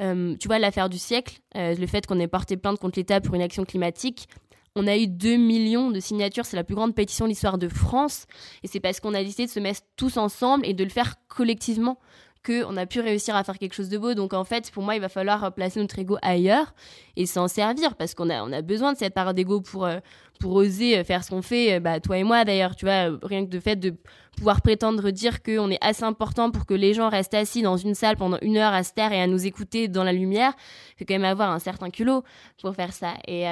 Euh, 0.00 0.34
tu 0.40 0.48
vois 0.48 0.58
l'affaire 0.58 0.88
du 0.88 0.98
siècle 0.98 1.40
le 1.54 1.86
fait 1.86 2.04
qu'on 2.04 2.18
ait 2.18 2.26
porté 2.26 2.56
plainte 2.56 2.80
contre 2.80 2.98
l'État 2.98 3.20
pour 3.20 3.36
une 3.36 3.42
action 3.42 3.64
climatique 3.64 4.28
on 4.76 4.86
a 4.86 4.96
eu 4.96 5.06
2 5.06 5.36
millions 5.36 5.90
de 5.90 6.00
signatures, 6.00 6.44
c'est 6.46 6.56
la 6.56 6.64
plus 6.64 6.74
grande 6.74 6.94
pétition 6.94 7.26
de 7.26 7.30
l'histoire 7.30 7.58
de 7.58 7.68
France. 7.68 8.26
Et 8.62 8.66
c'est 8.66 8.80
parce 8.80 9.00
qu'on 9.00 9.14
a 9.14 9.22
décidé 9.22 9.46
de 9.46 9.50
se 9.50 9.60
mettre 9.60 9.82
tous 9.96 10.16
ensemble 10.16 10.66
et 10.66 10.74
de 10.74 10.82
le 10.82 10.90
faire 10.90 11.14
collectivement 11.28 11.98
qu'on 12.44 12.76
a 12.76 12.86
pu 12.86 13.00
réussir 13.00 13.34
à 13.34 13.42
faire 13.42 13.58
quelque 13.58 13.74
chose 13.74 13.88
de 13.88 13.98
beau. 13.98 14.14
Donc 14.14 14.32
en 14.34 14.44
fait, 14.44 14.70
pour 14.70 14.82
moi, 14.82 14.94
il 14.94 15.00
va 15.00 15.08
falloir 15.08 15.52
placer 15.54 15.80
notre 15.80 15.98
ego 15.98 16.16
ailleurs 16.22 16.74
et 17.16 17.26
s'en 17.26 17.48
servir 17.48 17.96
parce 17.96 18.14
qu'on 18.14 18.30
a, 18.30 18.42
on 18.42 18.52
a 18.52 18.62
besoin 18.62 18.92
de 18.92 18.98
cette 18.98 19.14
part 19.14 19.34
d'ego 19.34 19.60
pour, 19.60 19.86
euh, 19.86 19.98
pour 20.40 20.52
oser 20.54 20.98
euh, 20.98 21.04
faire 21.04 21.24
ce 21.24 21.30
qu'on 21.30 21.42
fait. 21.42 21.74
Euh, 21.74 21.80
bah, 21.80 22.00
toi 22.00 22.18
et 22.18 22.24
moi 22.24 22.44
d'ailleurs, 22.44 22.76
tu 22.76 22.84
vois, 22.84 23.18
rien 23.22 23.44
que 23.44 23.50
de 23.50 23.60
fait 23.60 23.76
de 23.76 23.94
pouvoir 24.36 24.62
prétendre 24.62 25.10
dire 25.10 25.42
qu'on 25.42 25.70
est 25.70 25.78
assez 25.80 26.02
important 26.02 26.50
pour 26.50 26.66
que 26.66 26.74
les 26.74 26.92
gens 26.92 27.08
restent 27.08 27.34
assis 27.34 27.62
dans 27.62 27.76
une 27.76 27.94
salle 27.94 28.16
pendant 28.16 28.38
une 28.42 28.56
heure 28.56 28.72
à 28.72 28.82
se 28.82 28.92
taire 28.92 29.12
et 29.12 29.22
à 29.22 29.26
nous 29.26 29.46
écouter 29.46 29.88
dans 29.88 30.04
la 30.04 30.12
lumière, 30.12 30.52
faut 30.98 31.04
quand 31.06 31.14
même 31.14 31.24
avoir 31.24 31.50
un 31.50 31.60
certain 31.60 31.90
culot 31.90 32.24
pour 32.60 32.74
faire 32.74 32.92
ça. 32.92 33.14
Et, 33.28 33.44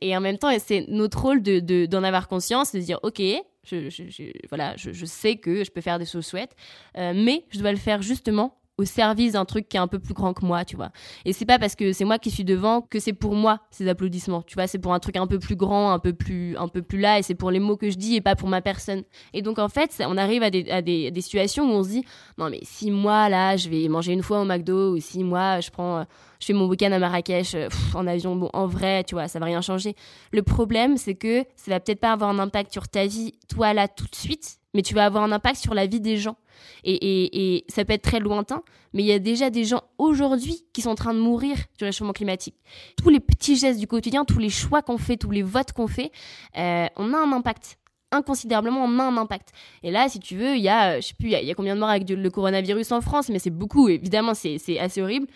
et 0.00 0.16
en 0.16 0.20
même 0.20 0.38
temps, 0.38 0.48
c'est 0.58 0.86
notre 0.88 1.20
rôle 1.20 1.42
de, 1.42 1.84
d'en 1.84 2.02
avoir 2.02 2.26
conscience, 2.26 2.72
de 2.72 2.80
dire, 2.80 3.00
ok, 3.02 3.20
je, 3.64 3.88
je, 3.90 4.24
voilà, 4.48 4.76
je, 4.76 4.92
je, 4.92 5.06
sais 5.06 5.36
que 5.36 5.64
je 5.64 5.70
peux 5.70 5.80
faire 5.80 5.98
des 5.98 6.06
choses 6.06 6.28
chouettes, 6.28 6.54
euh, 6.96 7.12
mais 7.14 7.44
je 7.50 7.58
dois 7.58 7.72
le 7.72 7.78
faire 7.78 8.02
justement 8.02 8.58
au 8.76 8.84
service 8.84 9.32
d'un 9.32 9.44
truc 9.44 9.68
qui 9.68 9.76
est 9.76 9.80
un 9.80 9.86
peu 9.86 9.98
plus 9.98 10.14
grand 10.14 10.32
que 10.32 10.44
moi, 10.44 10.64
tu 10.64 10.76
vois. 10.76 10.90
Et 11.24 11.32
c'est 11.32 11.44
pas 11.44 11.58
parce 11.58 11.76
que 11.76 11.92
c'est 11.92 12.04
moi 12.04 12.18
qui 12.18 12.30
suis 12.30 12.44
devant 12.44 12.80
que 12.80 12.98
c'est 12.98 13.12
pour 13.12 13.34
moi 13.34 13.60
ces 13.70 13.88
applaudissements, 13.88 14.42
tu 14.42 14.54
vois. 14.54 14.66
C'est 14.66 14.78
pour 14.78 14.92
un 14.92 14.98
truc 14.98 15.16
un 15.16 15.26
peu 15.26 15.38
plus 15.38 15.54
grand, 15.54 15.92
un 15.92 15.98
peu 15.98 16.12
plus, 16.12 16.56
un 16.56 16.68
peu 16.68 16.82
plus 16.82 16.98
là, 16.98 17.18
et 17.18 17.22
c'est 17.22 17.34
pour 17.34 17.50
les 17.50 17.60
mots 17.60 17.76
que 17.76 17.90
je 17.90 17.96
dis 17.96 18.16
et 18.16 18.20
pas 18.20 18.34
pour 18.34 18.48
ma 18.48 18.62
personne. 18.62 19.02
Et 19.32 19.42
donc 19.42 19.58
en 19.58 19.68
fait, 19.68 20.02
on 20.06 20.16
arrive 20.16 20.42
à 20.42 20.50
des, 20.50 21.12
situations 21.20 21.64
où 21.64 21.74
on 21.74 21.82
se 21.82 21.88
dit, 21.88 22.04
non 22.36 22.50
mais 22.50 22.60
si 22.62 22.90
moi 22.90 23.28
là, 23.28 23.56
je 23.56 23.68
vais 23.68 23.88
manger 23.88 24.12
une 24.12 24.22
fois 24.22 24.40
au 24.40 24.44
McDo, 24.44 24.94
ou 24.94 25.00
si 25.00 25.22
moi 25.22 25.60
je 25.60 25.70
prends, 25.70 26.04
je 26.40 26.46
fais 26.46 26.52
mon 26.52 26.66
week-end 26.66 26.92
à 26.92 26.98
Marrakech 26.98 27.54
euh, 27.54 27.68
en 27.94 28.06
avion, 28.06 28.36
bon 28.36 28.50
en 28.52 28.66
vrai, 28.66 29.04
tu 29.04 29.14
vois, 29.14 29.28
ça 29.28 29.38
va 29.38 29.46
rien 29.46 29.60
changer. 29.60 29.94
Le 30.32 30.42
problème, 30.42 30.96
c'est 30.96 31.14
que 31.14 31.44
ça 31.56 31.70
va 31.70 31.80
peut-être 31.80 32.00
pas 32.00 32.12
avoir 32.12 32.30
un 32.30 32.38
impact 32.38 32.72
sur 32.72 32.88
ta 32.88 33.06
vie, 33.06 33.32
toi 33.48 33.72
là 33.72 33.88
tout 33.88 34.06
de 34.06 34.14
suite, 34.16 34.58
mais 34.74 34.82
tu 34.82 34.94
vas 34.94 35.06
avoir 35.06 35.24
un 35.24 35.32
impact 35.32 35.60
sur 35.60 35.74
la 35.74 35.86
vie 35.86 36.00
des 36.00 36.16
gens. 36.16 36.36
Et, 36.84 37.64
ça 37.68 37.84
peut 37.84 37.92
être 37.92 38.02
très 38.02 38.20
lointain, 38.20 38.62
mais 38.92 39.02
il 39.02 39.06
y 39.06 39.12
a 39.12 39.18
déjà 39.18 39.50
des 39.50 39.64
gens 39.64 39.82
aujourd'hui 39.98 40.64
qui 40.72 40.82
sont 40.82 40.90
en 40.90 40.94
train 40.94 41.14
de 41.14 41.18
mourir 41.18 41.56
du 41.78 41.84
réchauffement 41.84 42.12
climatique. 42.12 42.56
Tous 43.02 43.08
les 43.08 43.20
petits 43.20 43.56
gestes 43.56 43.80
du 43.80 43.86
quotidien, 43.86 44.24
tous 44.24 44.38
les 44.38 44.50
choix 44.50 44.82
qu'on 44.82 44.98
fait, 44.98 45.16
tous 45.16 45.30
les 45.30 45.42
votes 45.42 45.72
qu'on 45.72 45.86
fait, 45.86 46.12
euh, 46.58 46.86
on 46.96 47.12
a 47.14 47.18
un 47.18 47.32
impact 47.32 47.78
inconsidérablement, 48.12 48.84
on 48.84 48.98
a 48.98 49.04
un 49.04 49.16
impact. 49.16 49.52
Et 49.82 49.90
là, 49.90 50.08
si 50.08 50.20
tu 50.20 50.36
veux, 50.36 50.56
il 50.56 50.62
y 50.62 50.68
a, 50.68 51.00
je 51.00 51.08
sais 51.08 51.14
plus, 51.14 51.28
il 51.30 51.44
y, 51.44 51.50
a 51.50 51.54
combien 51.54 51.74
de 51.74 51.80
morts 51.80 51.90
avec 51.90 52.08
le 52.08 52.30
coronavirus 52.30 52.92
en 52.92 53.00
France, 53.00 53.28
mais 53.28 53.38
c'est 53.38 53.50
beaucoup, 53.50 53.88
évidemment, 53.88 54.34
c'est 54.34 54.78
assez 54.78 55.02
horrible. 55.02 55.26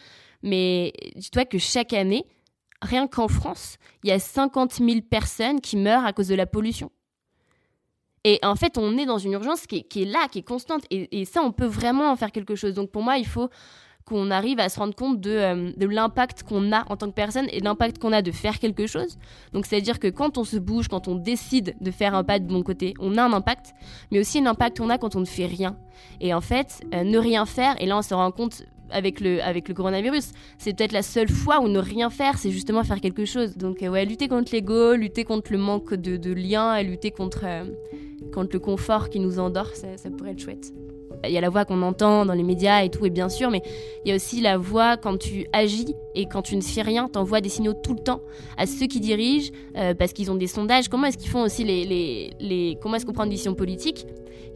Mais 0.43 0.93
dis-toi 1.17 1.45
que 1.45 1.59
chaque 1.59 1.93
année, 1.93 2.25
rien 2.81 3.09
qu'en 3.09 3.29
France, 3.29 3.79
il 4.05 4.11
y 4.11 4.13
a 4.13 4.19
50 4.19 4.75
000 4.75 5.01
personnes 5.09 5.61
qui 5.61 5.77
meurent 5.77 6.05
à 6.05 6.13
cause 6.13 6.29
de 6.29 6.35
la 6.35 6.47
pollution. 6.47 6.91
Et 8.29 8.39
en 8.43 8.57
fait, 8.57 8.77
on 8.77 8.99
est 8.99 9.07
dans 9.07 9.17
une 9.17 9.33
urgence 9.33 9.67
qui 9.67 9.79
est, 9.79 10.05
là, 10.05 10.29
qui 10.31 10.41
est 10.41 10.43
constante. 10.43 10.83
Et, 10.91 11.25
ça, 11.25 11.41
on 11.41 11.51
peut 11.51 11.65
vraiment 11.65 12.11
en 12.13 12.17
faire 12.17 12.31
quelque 12.31 12.57
chose. 12.57 12.75
Donc 12.75 12.91
pour 12.91 13.03
moi, 13.03 13.17
il 13.17 13.27
faut 13.27 13.49
qu'on 14.05 14.31
arrive 14.31 14.61
à 14.61 14.69
se 14.69 14.79
rendre 14.79 14.95
compte 14.95 15.19
de, 15.19 15.31
euh, 15.31 15.73
l'impact 15.79 16.43
qu'on 16.43 16.71
a 16.73 16.85
en 16.91 16.99
tant 16.99 17.07
que 17.07 17.15
personne 17.15 17.47
et 17.51 17.61
l'impact 17.61 17.99
qu'on 17.99 18.13
a 18.13 18.21
de 18.21 18.31
faire 18.31 18.59
quelque 18.59 18.87
chose. 18.87 19.19
Donc 19.55 19.65
c'est-à-dire 19.65 19.99
que 19.99 20.09
quand 20.09 20.37
on 20.37 20.45
se 20.45 20.59
bouge, 20.59 20.89
quand 20.89 21.09
on 21.09 21.15
décide 21.15 21.75
de 21.81 21.91
faire 21.91 22.15
un 22.15 22.23
pas 22.23 22.39
de 22.39 22.47
bon 22.47 22.63
côté, 22.63 22.93
on 23.01 23.17
a 23.17 23.23
un 23.23 23.33
impact, 23.33 23.73
mais 24.11 24.21
aussi 24.21 24.43
l'impact 24.43 24.79
qu'on 24.79 24.91
a 24.91 24.99
quand 24.99 25.17
on 25.17 25.21
ne 25.21 25.27
fait 25.27 25.47
rien. 25.47 25.79
Et 26.21 26.35
en 26.35 26.43
fait, 26.43 26.83
euh, 26.93 27.05
ne 27.05 27.17
rien 27.17 27.47
faire, 27.47 27.81
et 27.81 27.87
là 27.87 27.97
on 27.97 28.03
se 28.03 28.13
rend 28.13 28.31
compte 28.31 28.63
avec 28.91 29.21
le, 29.21 29.41
coronavirus. 29.73 30.33
C'est 30.59 30.77
peut-être 30.77 30.93
la 30.93 31.03
seule 31.03 31.29
fois 31.29 31.61
où 31.61 31.69
ne 31.69 31.79
rien 31.79 32.11
faire, 32.11 32.39
c'est 32.39 32.51
justement 32.51 32.85
faire 32.85 33.01
quelque 33.01 33.25
chose. 33.25 33.57
Donc, 33.57 33.83
euh, 33.83 33.89
ouais, 33.89 34.05
lutter 34.05 34.29
contre 34.29 34.53
l'ego, 34.55 34.95
lutter 34.95 35.25
contre 35.25 35.53
le 35.53 35.59
manque 35.59 35.95
de, 35.95 36.17
de 36.17 36.33
lien 36.33 36.77
et 36.77 36.85
lutter 36.85 37.11
contre, 37.11 37.41
euh, 37.45 37.65
contre 38.33 38.51
le 38.53 38.61
confort 38.61 39.09
qui 39.09 39.21
nous 39.21 39.39
endort, 39.39 39.75
ça, 39.75 39.97
ça 39.97 40.11
pourrait 40.11 40.33
être 40.33 40.41
chouette. 40.41 40.73
Il 41.25 41.31
y 41.31 41.39
a 41.39 41.41
la 41.41 41.49
voix 41.49 41.65
qu'on 41.65 41.83
entend 41.83 42.27
dans 42.27 42.35
les 42.35 42.43
médias 42.43 42.83
et 42.85 42.91
tout, 42.91 43.05
et 43.05 43.11
bien 43.11 43.29
sûr, 43.29 43.51
mais 43.51 43.63
il 44.05 44.09
y 44.09 44.13
a 44.13 44.15
aussi 44.15 44.41
la 44.41 44.57
voix 44.57 44.97
quand 44.97 45.19
tu 45.19 45.47
agis 45.53 45.95
et 46.15 46.27
quand 46.27 46.43
tu 46.43 46.57
ne 46.57 46.61
fais 46.61 46.83
rien, 46.83 47.09
t'envoies 47.09 47.41
des 47.41 47.49
signaux 47.49 47.75
tout 47.75 47.95
le 47.95 48.01
temps 48.01 48.21
à 48.57 48.67
ceux 48.67 48.87
qui 48.87 49.01
dirigent, 49.01 49.51
euh, 49.77 49.95
parce 49.95 50.13
qu'ils 50.13 50.31
ont 50.31 50.37
des 50.37 50.47
sondages. 50.47 50.89
Comment 50.89 51.07
est-ce 51.07 51.19
qu'ils 51.19 51.31
font 51.31 51.43
aussi 51.43 51.65
les, 51.65 51.85
les, 51.85 52.31
les... 52.41 52.79
comment 52.81 52.97
est-ce 52.97 53.07
qu'on 53.07 53.13
prend 53.13 53.25
une 53.25 53.31
décision 53.31 53.55
politique? 53.55 54.07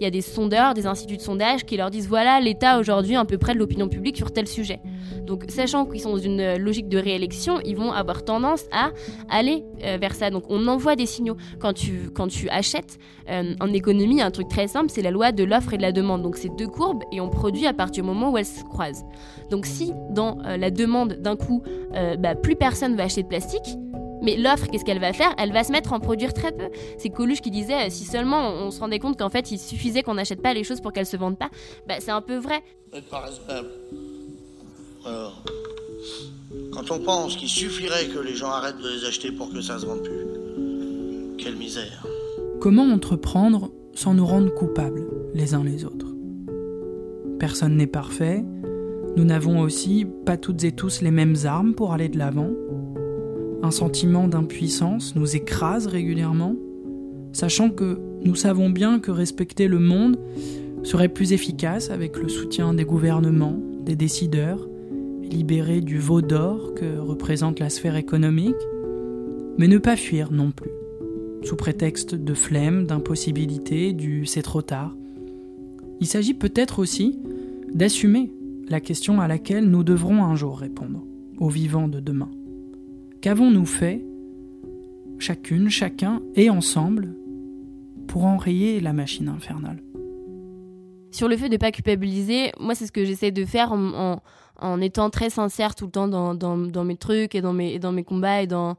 Il 0.00 0.04
y 0.04 0.06
a 0.06 0.10
des 0.10 0.22
sondeurs, 0.22 0.74
des 0.74 0.86
instituts 0.86 1.18
de 1.18 1.22
sondage 1.22 1.64
qui 1.64 1.76
leur 1.76 1.90
disent 1.90 2.08
voilà 2.08 2.40
l'état 2.40 2.80
aujourd'hui 2.80 3.14
à 3.14 3.24
peu 3.24 3.38
près 3.38 3.54
de 3.54 3.58
l'opinion 3.58 3.88
publique 3.88 4.16
sur 4.16 4.32
tel 4.32 4.48
sujet. 4.48 4.80
Donc 5.26 5.44
sachant 5.48 5.86
qu'ils 5.86 6.00
sont 6.00 6.10
dans 6.10 6.18
une 6.18 6.56
logique 6.56 6.88
de 6.88 6.98
réélection, 6.98 7.60
ils 7.64 7.76
vont 7.76 7.92
avoir 7.92 8.24
tendance 8.24 8.64
à 8.72 8.90
aller 9.28 9.64
euh, 9.84 9.98
vers 10.00 10.14
ça. 10.14 10.30
Donc 10.30 10.44
on 10.48 10.66
envoie 10.66 10.96
des 10.96 11.06
signaux 11.06 11.36
quand 11.60 11.72
tu 11.72 12.10
quand 12.14 12.26
tu 12.26 12.48
achètes 12.48 12.98
euh, 13.28 13.54
en 13.60 13.72
économie, 13.72 14.20
un 14.20 14.32
truc 14.32 14.48
très 14.48 14.66
simple, 14.66 14.88
c'est 14.90 15.02
la 15.02 15.12
loi 15.12 15.30
de 15.30 15.44
l'offre 15.44 15.74
et 15.74 15.76
de 15.76 15.82
la 15.82 15.92
demande. 15.92 16.22
Donc 16.22 16.36
c'est 16.36 16.50
deux 16.56 16.68
courbes 16.68 17.04
et 17.12 17.20
on 17.20 17.28
produit 17.28 17.66
à 17.66 17.72
partir 17.72 18.02
du 18.02 18.08
moment 18.08 18.30
où 18.32 18.38
elles 18.38 18.46
se 18.46 18.64
croisent. 18.64 19.04
Donc 19.50 19.66
si 19.66 19.92
dans 20.10 20.38
la 20.42 20.70
demande 20.70 21.12
d'un 21.20 21.36
coup, 21.36 21.51
euh, 21.94 22.16
bah, 22.16 22.34
plus 22.34 22.56
personne 22.56 22.96
va 22.96 23.04
acheter 23.04 23.22
de 23.22 23.28
plastique. 23.28 23.76
Mais 24.22 24.36
l'offre, 24.36 24.68
qu'est-ce 24.68 24.84
qu'elle 24.84 25.00
va 25.00 25.12
faire? 25.12 25.34
Elle 25.36 25.52
va 25.52 25.64
se 25.64 25.72
mettre 25.72 25.92
à 25.92 25.96
en 25.96 26.00
produire 26.00 26.32
très 26.32 26.52
peu. 26.52 26.68
C'est 26.96 27.10
Coluche 27.10 27.40
qui 27.40 27.50
disait, 27.50 27.86
euh, 27.86 27.90
si 27.90 28.04
seulement 28.04 28.50
on, 28.50 28.70
se 28.70 28.78
rendait 28.78 29.00
compte 29.00 29.18
qu'en 29.18 29.30
fait, 29.30 29.50
il 29.50 29.58
suffisait 29.58 30.02
qu'on 30.02 30.14
n'achète 30.14 30.40
pas 30.40 30.54
les 30.54 30.62
choses 30.62 30.80
pour 30.80 30.92
qu'elles 30.92 31.06
se 31.06 31.16
vendent 31.16 31.38
pas, 31.38 31.50
bah, 31.88 31.96
c'est 31.98 32.12
un 32.12 32.22
peu 32.22 32.36
vrai. 32.36 32.62
Alors, 35.04 35.42
quand 36.72 36.90
on 36.92 37.00
pense 37.00 37.36
qu'il 37.36 37.48
suffirait 37.48 38.06
que 38.06 38.20
les 38.20 38.34
gens 38.34 38.50
arrêtent 38.50 38.78
de 38.78 38.88
les 38.88 39.04
acheter 39.04 39.32
pour 39.32 39.52
que 39.52 39.60
ça 39.60 39.78
se 39.78 39.86
vende 39.86 40.02
plus, 40.02 41.36
quelle 41.38 41.56
misère. 41.56 42.06
Comment 42.60 42.84
entreprendre 42.84 43.72
sans 43.94 44.14
nous 44.14 44.26
rendre 44.26 44.54
coupables 44.54 45.04
les 45.34 45.54
uns 45.54 45.64
les 45.64 45.84
autres? 45.84 46.06
Personne 47.40 47.76
n'est 47.76 47.88
parfait, 47.88 48.44
nous 49.16 49.24
n'avons 49.24 49.60
aussi 49.60 50.06
pas 50.24 50.36
toutes 50.36 50.64
et 50.64 50.72
tous 50.72 51.02
les 51.02 51.10
mêmes 51.10 51.36
armes 51.44 51.74
pour 51.74 51.92
aller 51.92 52.08
de 52.08 52.18
l'avant. 52.18 52.50
Un 53.62 53.70
sentiment 53.70 54.26
d'impuissance 54.26 55.14
nous 55.16 55.36
écrase 55.36 55.86
régulièrement, 55.86 56.56
sachant 57.32 57.70
que 57.70 57.98
nous 58.24 58.34
savons 58.34 58.70
bien 58.70 59.00
que 59.00 59.10
respecter 59.10 59.68
le 59.68 59.78
monde 59.78 60.18
serait 60.82 61.08
plus 61.08 61.32
efficace 61.32 61.90
avec 61.90 62.16
le 62.16 62.28
soutien 62.28 62.74
des 62.74 62.84
gouvernements, 62.84 63.58
des 63.84 63.96
décideurs, 63.96 64.66
libérés 65.22 65.80
du 65.80 65.98
veau 65.98 66.22
d'or 66.22 66.74
que 66.74 66.98
représente 66.98 67.60
la 67.60 67.68
sphère 67.68 67.96
économique, 67.96 68.56
mais 69.58 69.68
ne 69.68 69.78
pas 69.78 69.96
fuir 69.96 70.32
non 70.32 70.50
plus, 70.50 70.70
sous 71.42 71.56
prétexte 71.56 72.14
de 72.14 72.34
flemme, 72.34 72.86
d'impossibilité, 72.86 73.92
du 73.92 74.24
c'est 74.24 74.42
trop 74.42 74.62
tard. 74.62 74.96
Il 76.00 76.06
s'agit 76.06 76.34
peut-être 76.34 76.78
aussi 76.78 77.18
d'assumer 77.74 78.32
la 78.72 78.80
question 78.80 79.20
à 79.20 79.28
laquelle 79.28 79.68
nous 79.68 79.84
devrons 79.84 80.24
un 80.24 80.34
jour 80.34 80.58
répondre, 80.58 81.04
aux 81.36 81.50
vivants 81.50 81.88
de 81.88 82.00
demain. 82.00 82.30
Qu'avons-nous 83.20 83.66
fait, 83.66 84.02
chacune, 85.18 85.68
chacun 85.68 86.22
et 86.36 86.48
ensemble, 86.48 87.14
pour 88.08 88.24
enrayer 88.24 88.80
la 88.80 88.94
machine 88.94 89.28
infernale? 89.28 89.82
Sur 91.10 91.28
le 91.28 91.36
fait 91.36 91.50
de 91.50 91.54
ne 91.54 91.58
pas 91.58 91.70
culpabiliser, 91.70 92.52
moi 92.58 92.74
c'est 92.74 92.86
ce 92.86 92.92
que 92.92 93.04
j'essaie 93.04 93.30
de 93.30 93.44
faire 93.44 93.72
en, 93.72 94.80
étant 94.80 95.10
très 95.10 95.28
sincère 95.28 95.74
tout 95.74 95.84
le 95.84 95.90
temps 95.90 96.08
dans, 96.08 96.84
mes 96.84 96.96
trucs 96.96 97.34
et 97.34 97.42
dans 97.42 97.52
mes, 97.52 97.78
dans 97.78 97.92
mes 97.92 98.04
combats 98.04 98.40
et 98.40 98.46
dans, 98.46 98.78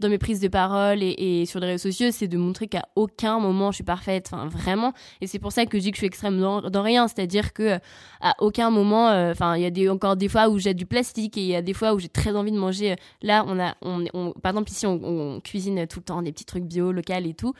dans 0.00 0.08
mes 0.08 0.18
prises 0.18 0.40
de 0.40 0.48
parole 0.48 1.02
et, 1.02 1.44
sur 1.46 1.60
les 1.60 1.66
réseaux 1.66 1.90
sociaux, 1.90 2.08
c'est 2.10 2.28
de 2.28 2.36
montrer 2.36 2.66
qu'à 2.66 2.82
aucun 2.96 3.38
moment 3.38 3.70
je 3.70 3.76
suis 3.76 3.84
parfaite, 3.84 4.30
enfin 4.32 4.46
vraiment. 4.46 4.92
Et 5.20 5.26
c'est 5.26 5.38
pour 5.38 5.52
ça 5.52 5.66
que 5.66 5.78
je 5.78 5.84
dis 5.84 5.90
que 5.90 5.96
je 5.96 6.00
suis 6.00 6.06
extrême 6.06 6.40
dans, 6.40 6.82
rien, 6.82 7.08
c'est-à-dire 7.08 7.52
que 7.52 7.78
à 8.20 8.34
aucun 8.40 8.70
moment, 8.70 9.08
euh, 9.08 9.30
enfin 9.30 9.56
il 9.56 9.78
y 9.78 9.88
a 9.88 9.92
encore 9.92 10.16
des 10.16 10.28
fois 10.28 10.48
où 10.48 10.58
j'ai 10.58 10.74
du 10.74 10.86
plastique 10.86 11.36
et 11.38 11.42
il 11.42 11.46
y 11.46 11.56
a 11.56 11.62
des 11.62 11.74
fois 11.74 11.94
où 11.94 11.98
j'ai 11.98 12.08
très 12.08 12.34
envie 12.34 12.52
de 12.52 12.58
manger. 12.58 12.96
Là, 13.22 13.44
on 13.46 13.58
a, 13.60 13.74
on, 13.82 14.32
par 14.32 14.50
exemple 14.50 14.70
ici, 14.70 14.86
on, 14.86 15.40
cuisine 15.40 15.86
tout 15.86 16.00
le 16.00 16.04
temps 16.04 16.22
des 16.22 16.32
petits 16.32 16.44
trucs 16.44 16.64
bio, 16.64 16.92
local 16.92 17.26
et 17.26 17.34
tout. 17.34 17.54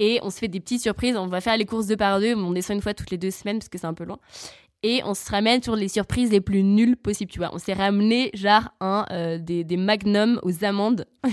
Et 0.00 0.20
on 0.22 0.30
se 0.30 0.38
fait 0.38 0.48
des 0.48 0.60
petites 0.60 0.82
surprises. 0.82 1.16
On 1.16 1.26
va 1.26 1.40
faire 1.40 1.56
les 1.56 1.64
courses 1.64 1.86
deux 1.86 1.96
par 1.96 2.20
deux. 2.20 2.34
On 2.36 2.52
descend 2.52 2.76
une 2.76 2.82
fois 2.82 2.94
toutes 2.94 3.10
les 3.10 3.18
deux 3.18 3.32
semaines 3.32 3.58
parce 3.58 3.68
que 3.68 3.78
c'est 3.78 3.86
un 3.86 3.94
peu 3.94 4.04
loin 4.04 4.18
et 4.82 5.02
on 5.04 5.14
se 5.14 5.28
ramène 5.30 5.62
sur 5.62 5.74
les 5.74 5.88
surprises 5.88 6.30
les 6.30 6.40
plus 6.40 6.62
nulles 6.62 6.96
possibles, 6.96 7.30
tu 7.30 7.40
vois. 7.40 7.50
On 7.52 7.58
s'est 7.58 7.72
ramené 7.72 8.30
genre 8.34 8.68
un 8.80 9.06
euh, 9.10 9.38
des, 9.38 9.64
des 9.64 9.76
magnums 9.76 10.38
aux 10.42 10.64
amandes. 10.64 11.04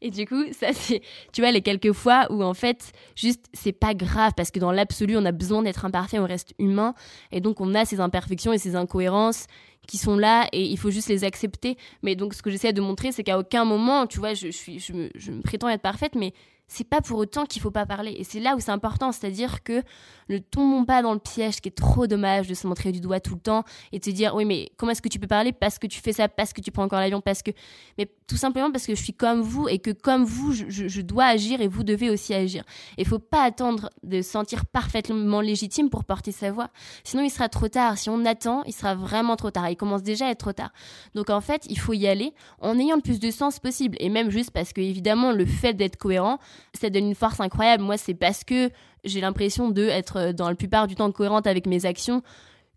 et 0.00 0.10
du 0.10 0.24
coup, 0.24 0.44
ça 0.52 0.68
c'est 0.72 1.02
tu 1.32 1.40
vois 1.40 1.50
les 1.50 1.62
quelques 1.62 1.92
fois 1.92 2.26
où 2.30 2.44
en 2.44 2.54
fait 2.54 2.92
juste 3.16 3.46
c'est 3.52 3.72
pas 3.72 3.94
grave 3.94 4.32
parce 4.36 4.52
que 4.52 4.60
dans 4.60 4.70
l'absolu, 4.70 5.16
on 5.16 5.24
a 5.24 5.32
besoin 5.32 5.62
d'être 5.62 5.84
imparfait, 5.84 6.20
on 6.20 6.26
reste 6.26 6.54
humain 6.58 6.94
et 7.32 7.40
donc 7.40 7.60
on 7.60 7.74
a 7.74 7.84
ces 7.84 7.98
imperfections 7.98 8.52
et 8.52 8.58
ces 8.58 8.76
incohérences 8.76 9.46
qui 9.86 9.98
sont 9.98 10.16
là 10.16 10.48
et 10.52 10.62
il 10.62 10.78
faut 10.78 10.90
juste 10.90 11.08
les 11.08 11.24
accepter. 11.24 11.76
Mais 12.02 12.16
donc 12.16 12.34
ce 12.34 12.42
que 12.42 12.50
j'essaie 12.50 12.72
de 12.72 12.80
montrer, 12.80 13.12
c'est 13.12 13.24
qu'à 13.24 13.38
aucun 13.38 13.64
moment, 13.64 14.06
tu 14.06 14.18
vois, 14.18 14.34
je, 14.34 14.48
je 14.50 14.92
me, 14.92 15.10
je 15.14 15.30
me 15.30 15.42
prétends 15.42 15.68
être 15.68 15.82
parfaite 15.82 16.14
mais 16.14 16.32
c'est 16.68 16.88
pas 16.88 17.00
pour 17.00 17.18
autant 17.18 17.46
qu'il 17.46 17.62
faut 17.62 17.70
pas 17.70 17.86
parler. 17.86 18.14
Et 18.18 18.24
c'est 18.24 18.40
là 18.40 18.56
où 18.56 18.60
c'est 18.60 18.70
important, 18.70 19.12
c'est-à-dire 19.12 19.62
que 19.62 19.82
ne 20.28 20.38
tombons 20.38 20.84
pas 20.84 21.02
dans 21.02 21.12
le 21.12 21.20
piège, 21.20 21.60
qui 21.60 21.68
est 21.68 21.76
trop 21.76 22.06
dommage 22.08 22.48
de 22.48 22.54
se 22.54 22.66
montrer 22.66 22.90
du 22.90 23.00
doigt 23.00 23.20
tout 23.20 23.34
le 23.34 23.40
temps 23.40 23.64
et 23.92 24.00
de 24.00 24.04
se 24.04 24.10
dire 24.10 24.34
oui 24.34 24.44
mais 24.44 24.70
comment 24.76 24.90
est-ce 24.90 25.02
que 25.02 25.08
tu 25.08 25.20
peux 25.20 25.28
parler 25.28 25.52
parce 25.52 25.78
que 25.78 25.86
tu 25.86 26.00
fais 26.00 26.12
ça, 26.12 26.28
parce 26.28 26.52
que 26.52 26.60
tu 26.60 26.72
prends 26.72 26.82
encore 26.82 26.98
l'avion, 26.98 27.20
parce 27.20 27.42
que 27.42 27.52
mais 27.98 28.10
tout 28.26 28.36
simplement 28.36 28.72
parce 28.72 28.86
que 28.86 28.96
je 28.96 29.02
suis 29.02 29.12
comme 29.12 29.40
vous 29.40 29.68
et 29.68 29.78
que 29.78 29.92
comme 29.92 30.24
vous 30.24 30.52
je, 30.52 31.00
dois 31.00 31.26
agir 31.26 31.60
et 31.60 31.68
vous 31.68 31.84
devez 31.84 32.10
aussi 32.10 32.34
agir. 32.34 32.64
Il 32.98 33.06
faut 33.06 33.20
pas 33.20 33.44
attendre 33.44 33.90
de 34.02 34.20
se 34.22 34.30
sentir 34.30 34.66
parfaitement 34.66 35.40
légitime 35.40 35.88
pour 35.88 36.04
porter 36.04 36.32
sa 36.32 36.50
voix. 36.50 36.70
Sinon 37.04 37.22
il 37.22 37.30
sera 37.30 37.48
trop 37.48 37.68
tard. 37.68 37.96
Si 37.96 38.10
on 38.10 38.24
attend, 38.24 38.64
il 38.64 38.72
sera 38.72 38.96
vraiment 38.96 39.36
trop 39.36 39.52
tard. 39.52 39.66
Il 39.76 39.78
commence 39.78 40.02
déjà 40.02 40.26
à 40.26 40.30
être 40.30 40.38
trop 40.38 40.52
tard. 40.52 40.72
Donc 41.14 41.30
en 41.30 41.40
fait 41.40 41.66
il 41.68 41.78
faut 41.78 41.92
y 41.92 42.06
aller 42.06 42.32
en 42.60 42.78
ayant 42.78 42.96
le 42.96 43.02
plus 43.02 43.20
de 43.20 43.30
sens 43.30 43.58
possible 43.58 43.96
et 44.00 44.08
même 44.08 44.30
juste 44.30 44.50
parce 44.50 44.72
que 44.72 44.80
évidemment 44.80 45.32
le 45.32 45.44
fait 45.44 45.74
d'être 45.74 45.96
cohérent 45.96 46.38
ça 46.74 46.90
donne 46.90 47.06
une 47.06 47.14
force 47.14 47.40
incroyable. 47.40 47.82
Moi, 47.82 47.96
c'est 47.96 48.14
parce 48.14 48.44
que 48.44 48.70
j'ai 49.04 49.20
l'impression 49.20 49.70
de 49.70 49.82
être 49.82 50.16
euh, 50.16 50.32
dans 50.32 50.48
la 50.48 50.54
plupart 50.54 50.86
du 50.86 50.94
temps 50.94 51.10
cohérente 51.12 51.46
avec 51.46 51.66
mes 51.66 51.86
actions 51.86 52.22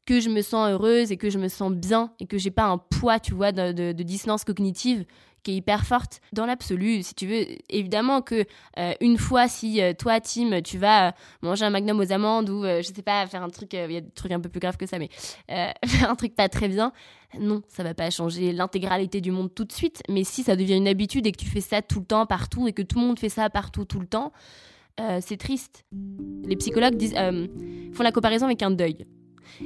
que 0.05 0.19
je 0.19 0.29
me 0.29 0.41
sens 0.41 0.71
heureuse 0.71 1.12
et 1.12 1.17
que 1.17 1.29
je 1.29 1.38
me 1.38 1.47
sens 1.47 1.71
bien 1.71 2.12
et 2.19 2.25
que 2.25 2.38
j'ai 2.38 2.49
pas 2.49 2.65
un 2.65 2.79
poids, 2.79 3.19
tu 3.19 3.33
vois, 3.33 3.51
de, 3.51 3.91
dissonance 3.91 4.43
cognitive 4.43 5.05
qui 5.43 5.52
est 5.52 5.56
hyper 5.56 5.86
forte 5.86 6.21
dans 6.34 6.45
l'absolu 6.45 7.04
si 7.04 7.13
tu 7.15 7.28
veux 7.28 7.45
évidemment 7.69 8.21
que 8.21 8.45
euh, 8.78 8.93
une 9.02 9.17
fois 9.17 9.47
si 9.47 9.82
euh, 9.82 9.93
toi 9.93 10.19
Tim 10.19 10.62
tu 10.62 10.78
vas 10.78 11.13
manger 11.41 11.65
un 11.65 11.69
magnum 11.69 11.99
aux 11.99 12.12
amandes 12.12 12.49
ou 12.49 12.63
je 12.63 12.91
sais 12.93 13.02
pas 13.02 13.25
faire 13.28 13.43
un 13.43 13.49
truc 13.49 13.73
il 13.73 13.91
y 13.91 13.97
a 13.97 14.02
des 14.02 14.12
trucs 14.12 14.32
un 14.32 14.39
peu 14.39 14.49
plus 14.49 14.60
graves 14.60 14.78
que 14.78 14.86
ça 14.86 14.99
mais 14.99 15.10
faire 15.49 16.10
un 16.10 16.15
truc 16.15 16.36
pas 16.36 16.49
très 16.49 16.67
bien 16.67 16.91
non 17.39 17.62
ça 17.67 17.84
va 17.84 17.93
pas 17.93 18.10
changer 18.10 18.52
l'intégralité 18.52 19.21
du 19.21 19.32
monde 19.32 19.54
tout 19.54 19.65
de 19.65 19.71
suite 19.71 20.02
mais 20.10 20.23
si 20.23 20.43
ça 20.43 20.56
devient 20.56 20.78
une 20.78 20.88
habitude 20.88 21.28
et 21.28 21.32
que 21.32 21.38
tu 21.38 21.49
fais 21.49 21.62
ça 21.62 21.82
tout 21.82 21.99
le 21.99 22.06
temps 22.06 22.25
partout 22.25 22.67
et 22.67 22.73
que 22.73 22.82
tout 22.82 22.99
le 22.99 23.06
monde 23.06 23.19
fait 23.19 23.30
ça 23.30 23.49
partout 23.49 23.86
tout 23.86 23.99
le 23.99 24.08
temps 24.08 24.32
euh, 24.99 25.19
c'est 25.21 25.38
triste. 25.38 25.86
Les 26.45 26.56
psychologues 26.58 27.02
euh, 27.15 27.47
font 27.93 28.04
la 28.04 28.12
comparaison 28.12 28.45
avec 28.45 28.62
un 28.62 28.71
deuil. 28.71 29.06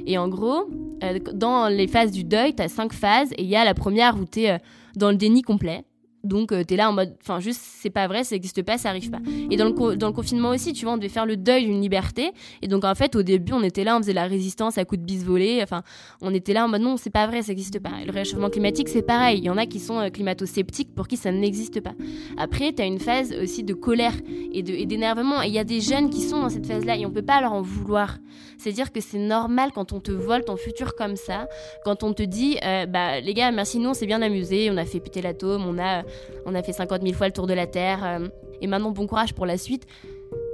Et 0.06 0.16
en 0.16 0.28
gros, 0.28 0.70
euh, 1.02 1.18
dans 1.34 1.68
les 1.68 1.88
phases 1.88 2.12
du 2.12 2.24
deuil, 2.24 2.54
tu 2.54 2.62
as 2.62 2.68
cinq 2.68 2.92
phases 2.92 3.32
et 3.32 3.42
il 3.42 3.48
y 3.48 3.56
a 3.56 3.64
la 3.64 3.74
première 3.74 4.16
où 4.16 4.24
tu 4.24 4.42
es 4.42 4.58
dans 4.96 5.10
le 5.10 5.16
déni 5.16 5.42
complet. 5.42 5.84
Donc 6.24 6.52
euh, 6.52 6.64
t'es 6.64 6.76
là 6.76 6.88
en 6.88 6.92
mode, 6.92 7.14
enfin 7.20 7.38
juste 7.38 7.60
c'est 7.62 7.90
pas 7.90 8.06
vrai, 8.06 8.24
ça 8.24 8.34
n'existe 8.34 8.62
pas, 8.62 8.78
ça 8.78 8.88
arrive 8.88 9.10
pas. 9.10 9.20
Et 9.50 9.56
dans 9.56 9.66
le, 9.66 10.12
confinement 10.12 10.50
aussi, 10.50 10.72
tu 10.72 10.84
vois, 10.84 10.94
on 10.94 10.96
devait 10.96 11.08
faire 11.08 11.26
le 11.26 11.36
deuil 11.36 11.66
d'une 11.66 11.80
liberté. 11.80 12.32
Et 12.62 12.68
donc 12.68 12.84
en 12.84 12.94
fait 12.94 13.14
au 13.14 13.22
début 13.22 13.52
on 13.52 13.62
était 13.62 13.84
là, 13.84 13.96
on 13.96 13.98
faisait 14.00 14.14
la 14.14 14.26
résistance 14.26 14.78
à 14.78 14.84
coups 14.84 15.00
de 15.00 15.04
bis 15.04 15.22
volés. 15.24 15.60
Enfin 15.62 15.82
on 16.22 16.32
était 16.32 16.54
là 16.54 16.64
en 16.64 16.68
mode 16.68 16.82
non 16.82 16.96
c'est 16.96 17.10
pas 17.10 17.26
vrai, 17.26 17.42
ça 17.42 17.48
n'existe 17.48 17.78
pas. 17.78 17.90
Et 18.02 18.06
le 18.06 18.12
réchauffement 18.12 18.48
climatique 18.48 18.88
c'est 18.88 19.02
pareil, 19.02 19.38
il 19.38 19.44
y 19.44 19.50
en 19.50 19.58
a 19.58 19.66
qui 19.66 19.78
sont 19.78 20.00
euh, 20.00 20.08
climato-sceptiques 20.08 20.94
pour 20.94 21.08
qui 21.08 21.16
ça 21.16 21.30
n'existe 21.30 21.80
pas. 21.80 21.92
Après 22.38 22.72
t'as 22.72 22.86
une 22.86 22.98
phase 22.98 23.34
aussi 23.42 23.62
de 23.62 23.74
colère 23.74 24.14
et 24.52 24.62
d'énervement. 24.62 25.42
Et 25.42 25.48
il 25.48 25.52
y 25.52 25.58
a 25.58 25.64
des 25.64 25.80
jeunes 25.80 26.10
qui 26.10 26.22
sont 26.22 26.40
dans 26.40 26.48
cette 26.48 26.66
phase-là 26.66 26.96
et 26.96 27.04
on 27.04 27.10
peut 27.10 27.22
pas 27.22 27.40
leur 27.40 27.52
en 27.52 27.62
vouloir. 27.62 28.18
C'est-à-dire 28.58 28.92
que 28.92 29.00
c'est 29.00 29.18
normal 29.18 29.70
quand 29.74 29.92
on 29.92 30.00
te 30.00 30.10
vole 30.10 30.44
ton 30.44 30.56
futur 30.56 30.94
comme 30.94 31.16
ça, 31.16 31.48
quand 31.84 32.02
on 32.02 32.12
te 32.14 32.22
dit 32.22 32.58
euh, 32.64 32.86
bah 32.86 33.20
les 33.20 33.34
gars 33.34 33.50
merci 33.50 33.78
nous 33.78 33.90
on 33.90 33.94
s'est 33.94 34.06
bien 34.06 34.22
amusé, 34.22 34.70
on 34.70 34.76
a 34.76 34.84
fait 34.84 35.00
péter 35.00 35.20
l'atome, 35.22 35.64
on 35.66 35.78
a 35.78 36.02
on 36.46 36.54
a 36.54 36.62
fait 36.62 36.72
50 36.72 37.02
000 37.02 37.14
fois 37.14 37.26
le 37.26 37.32
tour 37.32 37.46
de 37.46 37.54
la 37.54 37.66
Terre, 37.66 38.00
euh, 38.04 38.28
et 38.60 38.66
maintenant 38.66 38.90
bon 38.90 39.06
courage 39.06 39.34
pour 39.34 39.46
la 39.46 39.58
suite. 39.58 39.86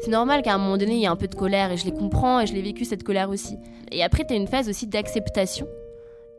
C'est 0.03 0.11
normal 0.11 0.43
qu'à 0.43 0.55
un 0.55 0.59
moment 0.59 0.77
donné, 0.77 0.93
il 0.93 1.01
y 1.01 1.05
ait 1.05 1.09
un 1.09 1.17
peu 1.17 1.29
de 1.29 1.35
colère, 1.35 1.73
et 1.73 1.77
je 1.77 1.85
les 1.85 1.93
comprends, 1.93 2.41
et 2.41 2.47
je 2.47 2.55
l'ai 2.55 2.63
vécu 2.63 2.85
cette 2.85 3.03
colère 3.03 3.31
aussi. 3.31 3.57
Et 3.93 4.03
après, 4.03 4.25
tu 4.27 4.35
as 4.35 4.37
une 4.37 4.49
phase 4.49 4.69
aussi 4.69 4.87
d'acceptation, 4.87 5.67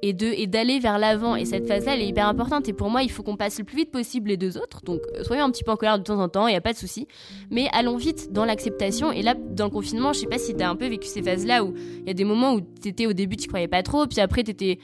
et 0.01 0.13
de 0.13 0.27
et 0.27 0.47
d'aller 0.47 0.79
vers 0.79 0.97
l'avant 0.97 1.35
et 1.35 1.45
cette 1.45 1.67
phase 1.67 1.85
là 1.85 1.93
elle 1.95 2.01
est 2.01 2.07
hyper 2.07 2.27
importante 2.27 2.67
et 2.67 2.73
pour 2.73 2.89
moi 2.89 3.03
il 3.03 3.11
faut 3.11 3.23
qu'on 3.23 3.37
passe 3.37 3.59
le 3.59 3.65
plus 3.65 3.77
vite 3.77 3.91
possible 3.91 4.29
les 4.29 4.37
deux 4.37 4.57
autres 4.57 4.81
donc 4.83 5.01
euh, 5.15 5.23
soyons 5.23 5.45
un 5.45 5.51
petit 5.51 5.63
peu 5.63 5.71
en 5.71 5.75
colère 5.75 5.99
de 5.99 6.03
temps 6.03 6.19
en 6.19 6.29
temps 6.29 6.47
il 6.47 6.53
y 6.53 6.57
a 6.57 6.61
pas 6.61 6.73
de 6.73 6.77
souci 6.77 7.07
mais 7.49 7.67
allons 7.71 7.97
vite 7.97 8.31
dans 8.31 8.45
l'acceptation 8.45 9.11
et 9.11 9.21
là 9.21 9.35
dans 9.35 9.65
le 9.65 9.69
confinement 9.71 10.13
je 10.13 10.19
sais 10.19 10.27
pas 10.27 10.37
si 10.37 10.55
tu 10.55 10.63
as 10.63 10.69
un 10.69 10.75
peu 10.75 10.87
vécu 10.87 11.07
ces 11.07 11.21
phases 11.21 11.45
là 11.45 11.63
où 11.63 11.73
il 11.75 12.07
y 12.07 12.09
a 12.09 12.13
des 12.13 12.23
moments 12.23 12.53
où 12.53 12.61
tu 12.61 12.89
étais 12.89 13.05
au 13.05 13.13
début 13.13 13.37
tu 13.37 13.47
croyais 13.47 13.67
pas 13.67 13.83
trop 13.83 14.07
puis 14.07 14.19
après 14.19 14.43
tu 14.43 14.51
étais 14.51 14.79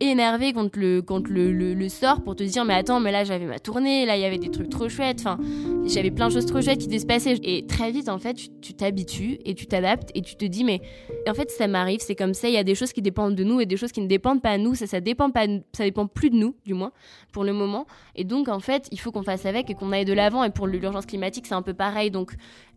énervé 0.00 0.52
contre 0.52 0.78
le, 0.78 1.02
contre 1.02 1.30
le, 1.30 1.52
le, 1.52 1.88
sort 1.88 2.22
pour 2.22 2.34
te 2.34 2.42
dire 2.42 2.64
mais 2.64 2.74
attends 2.74 3.00
mais 3.00 3.12
là 3.12 3.24
j'avais 3.24 3.44
ma 3.44 3.58
tournée, 3.58 4.06
là 4.06 4.16
il 4.16 4.22
y 4.22 4.24
avait 4.24 4.38
des 4.38 4.50
trucs 4.50 4.70
trop 4.70 4.88
chouettes, 4.88 5.20
enfin 5.20 5.38
j'avais 5.86 6.10
plein 6.10 6.28
de 6.28 6.32
choses 6.32 6.46
trop 6.46 6.60
chouettes 6.60 6.78
qui 6.78 7.00
se 7.00 7.06
passer. 7.06 7.38
Et 7.42 7.66
très 7.66 7.90
vite 7.90 8.08
en 8.08 8.18
fait 8.18 8.36
tu 8.60 8.74
t'habitues 8.74 9.38
et 9.44 9.54
tu 9.54 9.66
t'adaptes 9.66 10.10
et 10.14 10.22
tu 10.22 10.36
te 10.36 10.44
dis 10.44 10.64
mais 10.64 10.80
en 11.28 11.34
fait 11.34 11.50
ça 11.50 11.68
m'arrive, 11.68 12.00
c'est 12.00 12.16
comme 12.16 12.34
ça, 12.34 12.48
il 12.48 12.54
y 12.54 12.58
a 12.58 12.64
des 12.64 12.74
choses 12.74 12.92
qui 12.92 13.02
dépendent 13.02 13.34
de 13.34 13.44
nous 13.44 13.60
et 13.60 13.66
des 13.66 13.76
choses 13.76 13.92
qui 13.92 14.00
ne 14.00 14.08
dépendent 14.08 14.42
pas 14.42 14.56
de 14.56 14.62
nous, 14.62 14.74
ça 14.74 14.86
ça 14.86 15.00
dépend 15.00 15.30
pas 15.30 15.46
ça 15.72 15.84
dépend 15.84 16.06
plus 16.06 16.30
de 16.30 16.36
nous 16.36 16.54
du 16.64 16.74
moins 16.74 16.92
pour 17.32 17.44
le 17.44 17.52
moment. 17.52 17.86
Et 18.16 18.24
donc 18.24 18.48
en 18.48 18.60
fait 18.60 18.88
il 18.90 18.98
faut 18.98 19.12
qu'on 19.12 19.22
fasse 19.22 19.46
avec 19.46 19.70
et 19.70 19.74
qu'on 19.74 19.92
aille 19.92 20.04
de 20.04 20.12
l'avant. 20.12 20.44
Et 20.44 20.50
pour 20.50 20.66
l'urgence 20.66 21.06
climatique 21.06 21.46
c'est 21.46 21.54
un 21.54 21.62
peu 21.62 21.74
pareil. 21.74 22.10
Donc 22.10 22.34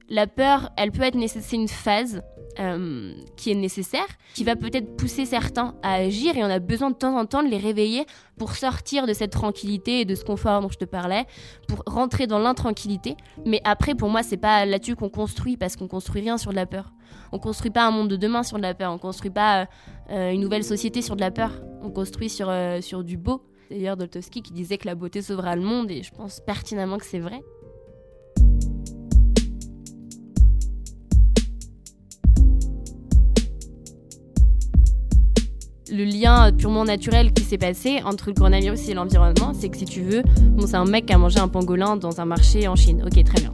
la 0.10 0.28
peur, 0.28 0.72
elle 0.78 0.92
peut 0.92 1.04
être 1.04 1.18
c'est 1.28 1.56
une 1.56 1.68
phase 1.68 2.22
euh, 2.60 3.14
qui 3.36 3.52
est 3.52 3.56
nécessaire, 3.56 4.06
qui 4.34 4.44
va 4.44 4.56
peut-être 4.56 4.96
pousser 4.96 5.26
certains 5.26 5.76
à 5.82 5.94
agir 5.94 6.38
et 6.38 6.44
on 6.44 6.50
a 6.50 6.60
besoin 6.60 6.92
de 6.92 6.96
temps 6.96 7.18
en 7.18 7.26
temps 7.26 7.44
de 7.44 7.50
les 7.50 7.58
réveiller 7.58 8.06
pour 8.38 8.56
sortir 8.56 9.08
de 9.08 9.14
cette 9.14 9.32
tranquillité 9.32 10.02
et 10.02 10.06
de 10.06 10.16
ce 10.16 10.24
confort 10.24 10.62
dont 10.62 10.70
je 10.70 10.78
te 10.78 10.86
parlais, 10.86 11.26
pour 11.68 11.84
rentrer 11.86 12.28
dans 12.28 12.40
l'intranquillité. 12.40 13.16
Mais 13.46 13.62
après, 13.64 13.96
pour 13.96 14.10
moi, 14.10 14.24
c'est 14.24 14.38
pas 14.38 14.66
là-dessus 14.66 14.96
qu'on 14.96 15.10
construit 15.10 15.58
parce 15.58 15.76
qu'on 15.76 15.88
construit 15.88 16.22
rien 16.22 16.38
sur 16.38 16.52
de 16.52 16.56
la 16.56 16.66
peur. 16.66 16.92
On 17.32 17.40
construit 17.40 17.72
pas 17.72 17.86
un 17.86 17.92
monde 17.92 18.10
de 18.10 18.16
demain 18.16 18.44
sur 18.44 18.58
de 18.58 18.64
la 18.64 18.74
peur, 18.74 18.92
on 18.92 18.98
construit 18.98 19.32
pas 19.32 19.68
euh, 20.10 20.32
une 20.32 20.42
nouvelle 20.42 20.64
société 20.64 21.02
sur 21.02 21.16
de 21.16 21.22
la 21.22 21.32
peur, 21.32 21.52
on 21.82 21.90
construit 21.90 22.30
sur, 22.30 22.50
euh, 22.50 22.82
sur 22.82 23.04
du 23.04 23.18
beau. 23.18 23.44
D'ailleurs, 23.72 23.98
Doltowski 23.98 24.42
qui 24.42 24.54
disait 24.54 24.78
que 24.78 24.88
la 24.88 24.96
beauté 24.96 25.22
sauvera 25.22 25.56
le 25.56 25.64
monde 25.64 25.90
et 25.90 26.04
je 26.04 26.12
pense 26.12 26.40
pertinemment 26.40 26.98
que 26.98 27.06
c'est 27.06 27.20
vrai. 27.20 27.42
Le 35.92 36.06
lien 36.06 36.52
purement 36.52 36.86
naturel 36.86 37.34
qui 37.34 37.44
s'est 37.44 37.58
passé 37.58 38.02
entre 38.06 38.30
le 38.30 38.34
coronavirus 38.34 38.90
et 38.90 38.94
l'environnement, 38.94 39.54
c'est 39.54 39.70
que 39.70 39.78
si 39.78 39.86
tu 39.86 40.02
veux, 40.02 40.24
bon, 40.52 40.66
c'est 40.68 40.76
un 40.76 40.86
mec 40.86 41.06
qui 41.06 41.14
a 41.14 41.18
mangé 41.18 41.40
un 41.40 41.48
pangolin 41.48 41.98
dans 41.98 42.22
un 42.22 42.26
marché 42.26 42.68
en 42.68 42.76
Chine. 42.76 43.04
Ok, 43.06 43.22
très 43.24 43.42
bien. 43.42 43.54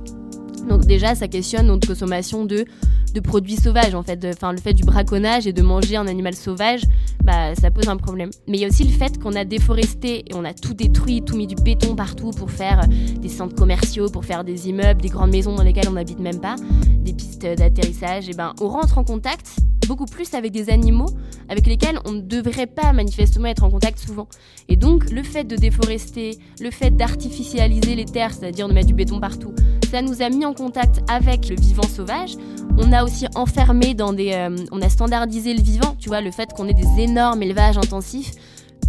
Donc 0.67 0.85
déjà, 0.85 1.15
ça 1.15 1.27
questionne 1.27 1.67
notre 1.67 1.87
consommation 1.87 2.45
de, 2.45 2.65
de 3.13 3.19
produits 3.19 3.55
sauvages, 3.55 3.95
en 3.95 4.03
fait. 4.03 4.25
Enfin, 4.33 4.51
le 4.51 4.59
fait 4.59 4.73
du 4.73 4.83
braconnage 4.83 5.47
et 5.47 5.53
de 5.53 5.61
manger 5.61 5.95
un 5.95 6.07
animal 6.07 6.35
sauvage, 6.35 6.81
bah, 7.23 7.55
ça 7.55 7.71
pose 7.71 7.87
un 7.87 7.97
problème. 7.97 8.29
Mais 8.47 8.57
il 8.57 8.61
y 8.61 8.65
a 8.65 8.67
aussi 8.67 8.83
le 8.83 8.91
fait 8.91 9.19
qu'on 9.19 9.35
a 9.35 9.45
déforesté 9.45 10.25
et 10.29 10.35
on 10.35 10.45
a 10.45 10.53
tout 10.53 10.73
détruit, 10.73 11.21
tout 11.21 11.35
mis 11.35 11.47
du 11.47 11.55
béton 11.55 11.95
partout 11.95 12.31
pour 12.31 12.51
faire 12.51 12.81
des 12.87 13.29
centres 13.29 13.55
commerciaux, 13.55 14.09
pour 14.09 14.25
faire 14.25 14.43
des 14.43 14.69
immeubles, 14.69 15.01
des 15.01 15.09
grandes 15.09 15.31
maisons 15.31 15.55
dans 15.55 15.63
lesquelles 15.63 15.89
on 15.89 15.93
n'habite 15.93 16.19
même 16.19 16.39
pas, 16.39 16.55
des 16.99 17.13
pistes 17.13 17.45
d'atterrissage. 17.45 18.29
Et 18.29 18.33
ben, 18.33 18.53
on 18.61 18.69
rentre 18.69 18.97
en 18.97 19.03
contact 19.03 19.57
beaucoup 19.87 20.05
plus 20.05 20.33
avec 20.33 20.51
des 20.51 20.69
animaux 20.69 21.07
avec 21.49 21.65
lesquels 21.65 21.99
on 22.05 22.11
ne 22.11 22.21
devrait 22.21 22.67
pas 22.67 22.93
manifestement 22.93 23.47
être 23.47 23.63
en 23.63 23.69
contact 23.69 23.99
souvent. 23.99 24.27
Et 24.67 24.75
donc 24.75 25.09
le 25.09 25.23
fait 25.23 25.43
de 25.43 25.55
déforester, 25.55 26.37
le 26.61 26.71
fait 26.71 26.95
d'artificialiser 26.95 27.95
les 27.95 28.05
terres, 28.05 28.33
c'est-à-dire 28.33 28.67
de 28.67 28.73
mettre 28.73 28.87
du 28.87 28.93
béton 28.93 29.19
partout, 29.19 29.53
ça 29.89 30.03
nous 30.03 30.21
a 30.21 30.29
mis 30.29 30.45
en 30.45 30.53
contact 30.53 31.01
avec 31.09 31.49
le 31.49 31.55
vivant 31.55 31.83
sauvage. 31.83 32.35
On 32.77 32.93
a 32.93 33.03
aussi 33.03 33.25
enfermé 33.35 33.95
dans 33.95 34.13
des... 34.13 34.33
Euh, 34.33 34.55
on 34.71 34.81
a 34.81 34.89
standardisé 34.89 35.53
le 35.53 35.61
vivant, 35.61 35.95
tu 35.99 36.09
vois, 36.09 36.21
le 36.21 36.29
fait 36.29 36.53
qu'on 36.53 36.67
ait 36.67 36.75
des 36.75 37.01
énormes 37.01 37.41
élevages 37.41 37.77
intensifs 37.77 38.31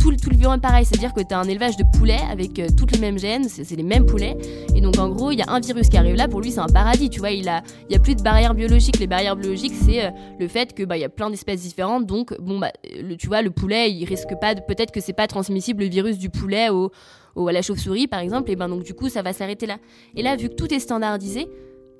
tout, 0.00 0.16
tout 0.16 0.30
le 0.30 0.36
vivant 0.36 0.54
est 0.54 0.60
pareil, 0.60 0.84
c'est-à-dire 0.84 1.12
que 1.12 1.20
tu 1.20 1.34
as 1.34 1.38
un 1.38 1.46
élevage 1.46 1.76
de 1.76 1.84
poulets 1.96 2.20
avec 2.30 2.58
euh, 2.58 2.68
toutes 2.76 2.92
les 2.92 2.98
mêmes 2.98 3.18
gènes, 3.18 3.48
c'est 3.48 3.76
les 3.76 3.82
mêmes 3.82 4.06
poulets. 4.06 4.36
Et 4.74 4.80
donc 4.80 4.98
en 4.98 5.08
gros, 5.08 5.30
il 5.30 5.38
y 5.38 5.42
a 5.42 5.50
un 5.50 5.60
virus 5.60 5.88
qui 5.88 5.96
arrive 5.96 6.16
là, 6.16 6.26
pour 6.26 6.40
lui 6.40 6.50
c'est 6.50 6.60
un 6.60 6.66
paradis, 6.66 7.10
tu 7.10 7.20
vois, 7.20 7.30
il 7.30 7.48
a, 7.48 7.62
il 7.88 7.92
y 7.92 7.96
a 7.96 8.00
plus 8.00 8.14
de 8.14 8.22
barrières 8.22 8.54
biologiques. 8.54 8.98
Les 8.98 9.06
barrières 9.06 9.36
biologiques, 9.36 9.74
c'est 9.74 10.06
euh, 10.06 10.10
le 10.38 10.48
fait 10.48 10.74
que 10.74 10.82
bah 10.82 10.96
y 10.96 11.04
a 11.04 11.08
plein 11.08 11.30
d'espèces 11.30 11.60
différentes, 11.60 12.06
donc 12.06 12.34
bon 12.40 12.58
bah 12.58 12.72
le, 12.90 13.16
tu 13.16 13.26
vois, 13.26 13.42
le 13.42 13.50
poulet, 13.50 13.92
il 13.92 14.04
risque 14.06 14.34
pas, 14.40 14.54
peut-être 14.54 14.90
que 14.90 15.00
c'est 15.00 15.12
pas 15.12 15.26
transmissible 15.26 15.84
le 15.84 15.90
virus 15.90 16.18
du 16.18 16.30
poulet 16.30 16.70
au, 16.70 16.90
au 17.36 17.48
à 17.48 17.52
la 17.52 17.62
chauve-souris 17.62 18.08
par 18.08 18.20
exemple, 18.20 18.50
et 18.50 18.56
ben 18.56 18.68
donc 18.68 18.82
du 18.82 18.94
coup 18.94 19.08
ça 19.08 19.22
va 19.22 19.32
s'arrêter 19.32 19.66
là. 19.66 19.76
Et 20.16 20.22
là, 20.22 20.36
vu 20.36 20.48
que 20.48 20.54
tout 20.54 20.72
est 20.72 20.80
standardisé, 20.80 21.46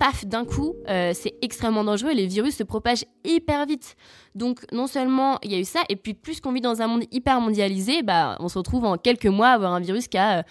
paf, 0.01 0.25
d'un 0.25 0.45
coup, 0.45 0.73
euh, 0.89 1.11
c'est 1.13 1.35
extrêmement 1.43 1.83
dangereux 1.83 2.13
les 2.13 2.25
virus 2.25 2.55
se 2.55 2.63
propagent 2.63 3.05
hyper 3.23 3.67
vite. 3.67 3.95
Donc 4.33 4.65
non 4.71 4.87
seulement 4.87 5.37
il 5.43 5.51
y 5.51 5.55
a 5.55 5.59
eu 5.59 5.63
ça, 5.63 5.81
et 5.89 5.95
puis 5.95 6.15
plus 6.15 6.41
qu'on 6.41 6.51
vit 6.51 6.59
dans 6.59 6.81
un 6.81 6.87
monde 6.87 7.03
hyper 7.11 7.39
mondialisé, 7.39 8.01
bah, 8.01 8.35
on 8.39 8.49
se 8.49 8.57
retrouve 8.57 8.83
en 8.83 8.97
quelques 8.97 9.27
mois 9.27 9.49
à 9.49 9.51
avoir 9.51 9.73
un 9.73 9.79
virus 9.79 10.07
qui 10.07 10.17
a, 10.17 10.39
euh, 10.39 10.43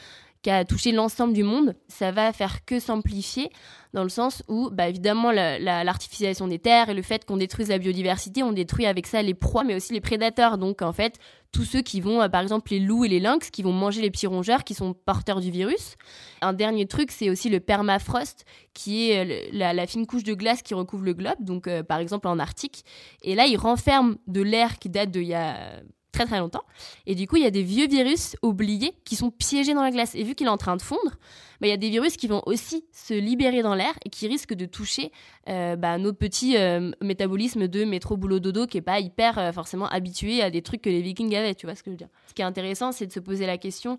qui 0.42 0.50
a 0.50 0.64
touché 0.64 0.92
l'ensemble 0.92 1.32
du 1.32 1.42
monde. 1.42 1.74
Ça 1.88 2.12
va 2.12 2.32
faire 2.32 2.64
que 2.64 2.78
s'amplifier 2.78 3.50
dans 3.92 4.02
le 4.02 4.08
sens 4.08 4.42
où, 4.48 4.70
bah, 4.70 4.88
évidemment, 4.88 5.32
l'artificialisation 5.32 6.46
des 6.46 6.58
terres 6.58 6.88
et 6.88 6.94
le 6.94 7.02
fait 7.02 7.24
qu'on 7.24 7.36
détruise 7.36 7.68
la 7.68 7.78
biodiversité, 7.78 8.42
on 8.42 8.52
détruit 8.52 8.86
avec 8.86 9.06
ça 9.06 9.22
les 9.22 9.34
proies, 9.34 9.64
mais 9.64 9.74
aussi 9.74 9.92
les 9.92 10.00
prédateurs. 10.00 10.58
Donc, 10.58 10.82
en 10.82 10.92
fait, 10.92 11.18
tous 11.52 11.64
ceux 11.64 11.82
qui 11.82 12.00
vont, 12.00 12.22
euh, 12.22 12.28
par 12.28 12.40
exemple, 12.40 12.70
les 12.70 12.78
loups 12.78 13.04
et 13.04 13.08
les 13.08 13.18
lynx, 13.18 13.50
qui 13.50 13.62
vont 13.62 13.72
manger 13.72 14.00
les 14.00 14.10
petits 14.10 14.28
rongeurs 14.28 14.62
qui 14.62 14.74
sont 14.74 14.94
porteurs 14.94 15.40
du 15.40 15.50
virus. 15.50 15.96
Un 16.40 16.52
dernier 16.52 16.86
truc, 16.86 17.10
c'est 17.10 17.30
aussi 17.30 17.48
le 17.48 17.58
permafrost, 17.58 18.44
qui 18.74 19.10
est 19.10 19.50
euh, 19.52 19.72
la, 19.74 19.86
fine 19.86 20.06
couche 20.06 20.22
de 20.24 20.34
glace 20.34 20.62
qui 20.62 20.74
recouvre 20.74 21.04
le 21.04 21.14
globe, 21.14 21.38
donc 21.40 21.66
euh, 21.66 21.82
par 21.82 21.98
exemple 21.98 22.28
en 22.28 22.38
Arctique. 22.38 22.84
Et 23.22 23.34
là, 23.34 23.46
il 23.46 23.56
renferme 23.56 24.18
de 24.28 24.42
l'air 24.42 24.78
qui 24.78 24.88
date 24.88 25.10
d'il 25.10 25.24
y 25.24 25.34
a 25.34 25.80
très 26.12 26.26
très 26.26 26.38
longtemps. 26.38 26.64
Et 27.06 27.14
du 27.14 27.26
coup, 27.26 27.36
il 27.36 27.42
y 27.42 27.46
a 27.46 27.50
des 27.50 27.62
vieux 27.62 27.88
virus 27.88 28.36
oubliés 28.42 28.94
qui 29.04 29.16
sont 29.16 29.30
piégés 29.30 29.74
dans 29.74 29.82
la 29.82 29.90
glace. 29.90 30.14
Et 30.14 30.22
vu 30.22 30.34
qu'il 30.34 30.46
est 30.46 30.50
en 30.50 30.56
train 30.56 30.76
de 30.76 30.82
fondre, 30.82 31.12
bah, 31.60 31.66
il 31.66 31.70
y 31.70 31.72
a 31.72 31.76
des 31.76 31.90
virus 31.90 32.16
qui 32.16 32.26
vont 32.26 32.42
aussi 32.46 32.84
se 32.92 33.14
libérer 33.14 33.62
dans 33.62 33.74
l'air 33.74 33.92
et 34.04 34.10
qui 34.10 34.26
risquent 34.26 34.54
de 34.54 34.66
toucher 34.66 35.12
euh, 35.48 35.76
bah, 35.76 35.98
notre 35.98 36.18
petit 36.18 36.56
euh, 36.56 36.90
métabolisme 37.02 37.68
de 37.68 37.84
métro 37.84 38.16
boulot 38.16 38.40
dodo 38.40 38.66
qui 38.66 38.78
est 38.78 38.82
pas 38.82 39.00
hyper 39.00 39.38
euh, 39.38 39.52
forcément 39.52 39.86
habitué 39.86 40.42
à 40.42 40.50
des 40.50 40.62
trucs 40.62 40.82
que 40.82 40.90
les 40.90 41.02
vikings 41.02 41.34
avaient. 41.36 41.54
Tu 41.54 41.66
vois 41.66 41.74
ce 41.74 41.82
que 41.82 41.90
je 41.90 41.92
veux 41.92 41.98
dire 41.98 42.08
Ce 42.26 42.34
qui 42.34 42.42
est 42.42 42.46
intéressant, 42.46 42.92
c'est 42.92 43.06
de 43.06 43.12
se 43.12 43.20
poser 43.20 43.46
la 43.46 43.58
question 43.58 43.98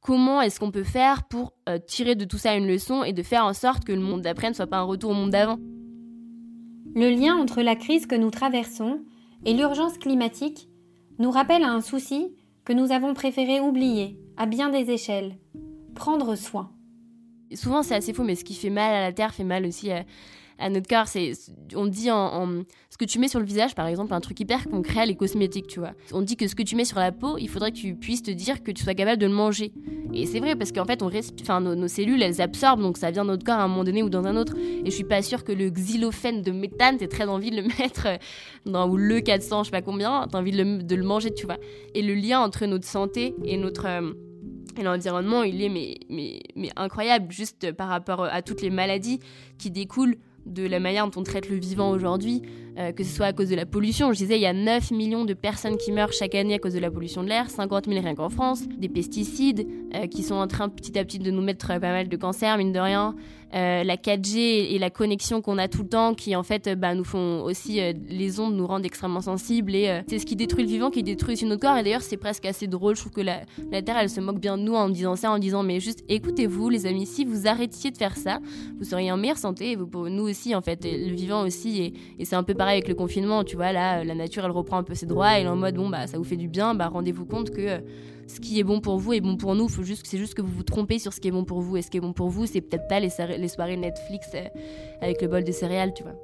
comment 0.00 0.40
est-ce 0.42 0.58
qu'on 0.58 0.72
peut 0.72 0.82
faire 0.82 1.22
pour 1.22 1.52
tirer 1.86 2.16
de 2.16 2.24
tout 2.24 2.36
ça 2.36 2.56
une 2.56 2.66
leçon 2.66 3.04
et 3.04 3.12
de 3.12 3.22
faire 3.22 3.44
en 3.44 3.52
sorte 3.52 3.84
que 3.84 3.92
le 3.92 4.00
monde 4.00 4.22
d'après 4.22 4.48
ne 4.48 4.54
soit 4.54 4.66
pas 4.66 4.78
un 4.78 4.82
retour 4.82 5.12
au 5.12 5.14
monde 5.14 5.30
d'avant? 5.30 5.58
Le 6.96 7.08
lien 7.08 7.36
entre 7.36 7.62
la 7.62 7.76
crise 7.76 8.06
que 8.06 8.16
nous 8.16 8.30
traversons 8.30 9.00
et 9.44 9.54
l'urgence 9.54 9.96
climatique 9.98 10.68
nous 11.22 11.30
rappelle 11.30 11.62
à 11.62 11.70
un 11.70 11.80
souci 11.80 12.34
que 12.64 12.72
nous 12.72 12.90
avons 12.90 13.14
préféré 13.14 13.60
oublier 13.60 14.18
à 14.36 14.44
bien 14.44 14.70
des 14.70 14.90
échelles, 14.90 15.38
prendre 15.94 16.34
soin. 16.34 16.72
Souvent 17.54 17.84
c'est 17.84 17.94
assez 17.94 18.12
faux, 18.12 18.24
mais 18.24 18.34
ce 18.34 18.44
qui 18.44 18.54
fait 18.54 18.70
mal 18.70 18.92
à 18.92 19.00
la 19.02 19.12
Terre 19.12 19.32
fait 19.32 19.44
mal 19.44 19.64
aussi 19.64 19.92
à, 19.92 20.04
à 20.62 20.70
notre 20.70 20.88
corps. 20.88 21.08
C'est, 21.08 21.32
on 21.74 21.86
dit 21.86 22.10
en, 22.10 22.62
ce 22.90 22.96
que 22.96 23.04
tu 23.04 23.18
mets 23.18 23.28
sur 23.28 23.40
le 23.40 23.44
visage, 23.46 23.74
par 23.74 23.86
exemple, 23.86 24.14
un 24.14 24.20
truc 24.20 24.38
hyper 24.40 24.68
concret, 24.68 25.06
les 25.06 25.16
cosmétiques, 25.16 25.66
tu 25.66 25.80
vois. 25.80 25.92
On 26.12 26.22
dit 26.22 26.36
que 26.36 26.46
ce 26.46 26.54
que 26.54 26.62
tu 26.62 26.76
mets 26.76 26.84
sur 26.84 26.98
la 26.98 27.12
peau, 27.12 27.36
il 27.38 27.48
faudrait 27.48 27.72
que 27.72 27.76
tu 27.76 27.94
puisses 27.94 28.22
te 28.22 28.30
dire 28.30 28.62
que 28.62 28.70
tu 28.70 28.82
sois 28.82 28.94
capable 28.94 29.20
de 29.20 29.26
le 29.26 29.32
manger. 29.32 29.72
Et 30.14 30.26
c'est 30.26 30.40
vrai 30.40 30.56
parce 30.56 30.72
qu'en 30.72 30.84
fait, 30.84 31.02
on 31.02 31.10
enfin, 31.40 31.60
nos, 31.60 31.88
cellules, 31.88 32.22
elles 32.22 32.40
absorbent, 32.40 32.82
donc 32.82 32.96
ça 32.96 33.10
vient 33.10 33.24
de 33.24 33.30
notre 33.30 33.44
corps 33.44 33.58
à 33.58 33.64
un 33.64 33.68
moment 33.68 33.84
donné 33.84 34.02
ou 34.02 34.10
dans 34.10 34.24
un 34.24 34.36
autre. 34.36 34.54
Et 34.56 34.90
je 34.90 34.94
suis 34.94 35.04
pas 35.04 35.22
sûre 35.22 35.44
que 35.44 35.52
le 35.52 35.70
xylophène 35.70 36.42
de 36.42 36.52
méthane, 36.52 36.98
t'es 36.98 37.08
très 37.08 37.28
envie 37.28 37.50
de 37.50 37.56
le 37.56 37.62
mettre 37.78 38.08
dans 38.66 38.88
ou 38.88 38.96
le 38.96 39.20
400, 39.20 39.64
je 39.64 39.68
sais 39.68 39.70
pas 39.70 39.82
combien, 39.82 40.26
t'as 40.30 40.38
envie 40.38 40.52
de 40.52 40.62
le, 40.62 40.82
de 40.82 40.96
manger, 41.02 41.34
tu 41.34 41.46
vois. 41.46 41.58
Et 41.94 42.02
le 42.02 42.14
lien 42.14 42.40
entre 42.40 42.66
notre 42.66 42.86
santé 42.86 43.34
et 43.44 43.56
notre 43.56 43.86
euh, 43.86 44.12
et 44.78 44.82
l'environnement, 44.82 45.42
il 45.42 45.62
est 45.62 45.68
mais, 45.68 45.98
mais, 46.08 46.40
mais 46.56 46.70
incroyable, 46.76 47.30
juste 47.30 47.72
par 47.72 47.88
rapport 47.88 48.24
à 48.24 48.42
toutes 48.42 48.62
les 48.62 48.70
maladies 48.70 49.20
qui 49.58 49.70
découlent 49.70 50.16
de 50.46 50.66
la 50.66 50.80
manière 50.80 51.08
dont 51.08 51.20
on 51.20 51.24
traite 51.24 51.48
le 51.48 51.56
vivant 51.56 51.90
aujourd'hui, 51.90 52.42
euh, 52.78 52.92
que 52.92 53.04
ce 53.04 53.14
soit 53.14 53.26
à 53.26 53.32
cause 53.34 53.50
de 53.50 53.54
la 53.54 53.66
pollution. 53.66 54.12
Je 54.12 54.18
disais, 54.18 54.36
il 54.36 54.40
y 54.40 54.46
a 54.46 54.54
9 54.54 54.92
millions 54.92 55.26
de 55.26 55.34
personnes 55.34 55.76
qui 55.76 55.92
meurent 55.92 56.12
chaque 56.12 56.34
année 56.34 56.54
à 56.54 56.58
cause 56.58 56.72
de 56.72 56.78
la 56.78 56.90
pollution 56.90 57.22
de 57.22 57.28
l'air, 57.28 57.50
50 57.50 57.86
000 57.86 58.00
rien 58.00 58.14
qu'en 58.14 58.30
France, 58.30 58.62
des 58.78 58.88
pesticides 58.88 59.66
euh, 59.94 60.06
qui 60.06 60.22
sont 60.22 60.36
en 60.36 60.46
train 60.46 60.70
petit 60.70 60.98
à 60.98 61.04
petit 61.04 61.18
de 61.18 61.30
nous 61.30 61.42
mettre 61.42 61.66
pas 61.66 61.78
mal 61.78 62.08
de 62.08 62.16
cancers, 62.16 62.56
mine 62.56 62.72
de 62.72 62.80
rien, 62.80 63.14
euh, 63.54 63.84
la 63.84 63.96
4G 63.96 64.38
et 64.38 64.78
la 64.78 64.88
connexion 64.88 65.42
qu'on 65.42 65.58
a 65.58 65.68
tout 65.68 65.82
le 65.82 65.88
temps 65.90 66.14
qui 66.14 66.34
en 66.34 66.42
fait 66.42 66.70
bah, 66.70 66.94
nous 66.94 67.04
font 67.04 67.42
aussi 67.42 67.78
les 68.08 68.40
ondes 68.40 68.56
nous 68.56 68.66
rendent 68.66 68.86
extrêmement 68.86 69.20
sensibles 69.20 69.74
et 69.74 70.00
c'est 70.08 70.18
ce 70.18 70.24
qui 70.24 70.36
détruit 70.36 70.64
le 70.64 70.70
vivant 70.70 70.88
qui 70.88 71.02
détruit 71.02 71.34
aussi 71.34 71.44
notre 71.44 71.60
corps. 71.60 71.76
Et 71.76 71.82
d'ailleurs 71.82 72.00
c'est 72.00 72.16
presque 72.16 72.46
assez 72.46 72.66
drôle. 72.66 72.96
Je 72.96 73.02
trouve 73.02 73.12
que 73.12 73.20
la, 73.20 73.42
Terre 73.82 73.98
elle 74.00 74.08
se 74.08 74.20
moque 74.20 74.38
bien 74.38 74.56
de 74.56 74.62
nous 74.62 74.74
en 74.74 74.88
disant 74.88 75.16
ça 75.16 75.30
en 75.30 75.38
disant 75.38 75.62
mais 75.62 75.80
juste 75.80 76.02
écoutez-vous 76.08 76.70
les 76.70 76.86
amis 76.86 77.04
si 77.04 77.26
vous 77.26 77.46
arrêtiez 77.46 77.90
de 77.90 77.98
faire 77.98 78.16
ça 78.16 78.38
vous 78.78 78.84
seriez 78.84 79.12
en 79.12 79.18
meilleure 79.18 79.36
santé 79.36 79.72
et 79.72 79.76
nous 79.76 80.22
aussi 80.22 80.54
en 80.54 80.62
fait 80.62 80.82
le 80.84 81.14
vivant 81.14 81.42
aussi 81.44 81.82
et, 81.82 81.94
et 82.18 82.24
c'est 82.24 82.36
un 82.36 82.42
peu 82.42 82.54
pareil 82.62 82.76
avec 82.76 82.86
le 82.86 82.94
confinement, 82.94 83.42
tu 83.42 83.56
vois, 83.56 83.72
là, 83.72 84.04
la 84.04 84.14
nature, 84.14 84.44
elle 84.44 84.52
reprend 84.52 84.76
un 84.76 84.84
peu 84.84 84.94
ses 84.94 85.06
droits, 85.06 85.36
elle 85.36 85.46
est 85.46 85.48
en 85.48 85.56
mode, 85.56 85.74
bon, 85.74 85.88
bah, 85.88 86.06
ça 86.06 86.16
vous 86.16 86.22
fait 86.22 86.36
du 86.36 86.46
bien, 86.46 86.76
bah, 86.76 86.86
rendez-vous 86.86 87.26
compte 87.26 87.50
que 87.50 87.60
euh, 87.60 87.80
ce 88.28 88.38
qui 88.38 88.60
est 88.60 88.62
bon 88.62 88.80
pour 88.80 88.98
vous 88.98 89.14
est 89.14 89.20
bon 89.20 89.36
pour 89.36 89.56
nous, 89.56 89.68
faut 89.68 89.82
juste, 89.82 90.06
c'est 90.06 90.16
juste 90.16 90.34
que 90.34 90.42
vous 90.42 90.52
vous 90.52 90.62
trompez 90.62 91.00
sur 91.00 91.12
ce 91.12 91.18
qui 91.18 91.26
est 91.26 91.32
bon 91.32 91.44
pour 91.44 91.60
vous, 91.60 91.76
et 91.76 91.82
ce 91.82 91.90
qui 91.90 91.96
est 91.96 92.00
bon 92.00 92.12
pour 92.12 92.28
vous, 92.28 92.46
c'est 92.46 92.60
peut-être 92.60 92.86
pas 92.86 93.00
les, 93.00 93.10
soirées 93.48 93.76
Netflix 93.76 94.28
euh, 94.34 94.44
avec 95.00 95.20
le 95.22 95.26
bol 95.26 95.42
de 95.42 95.50
céréales, 95.50 95.92
tu 95.92 96.04
vois. 96.04 96.14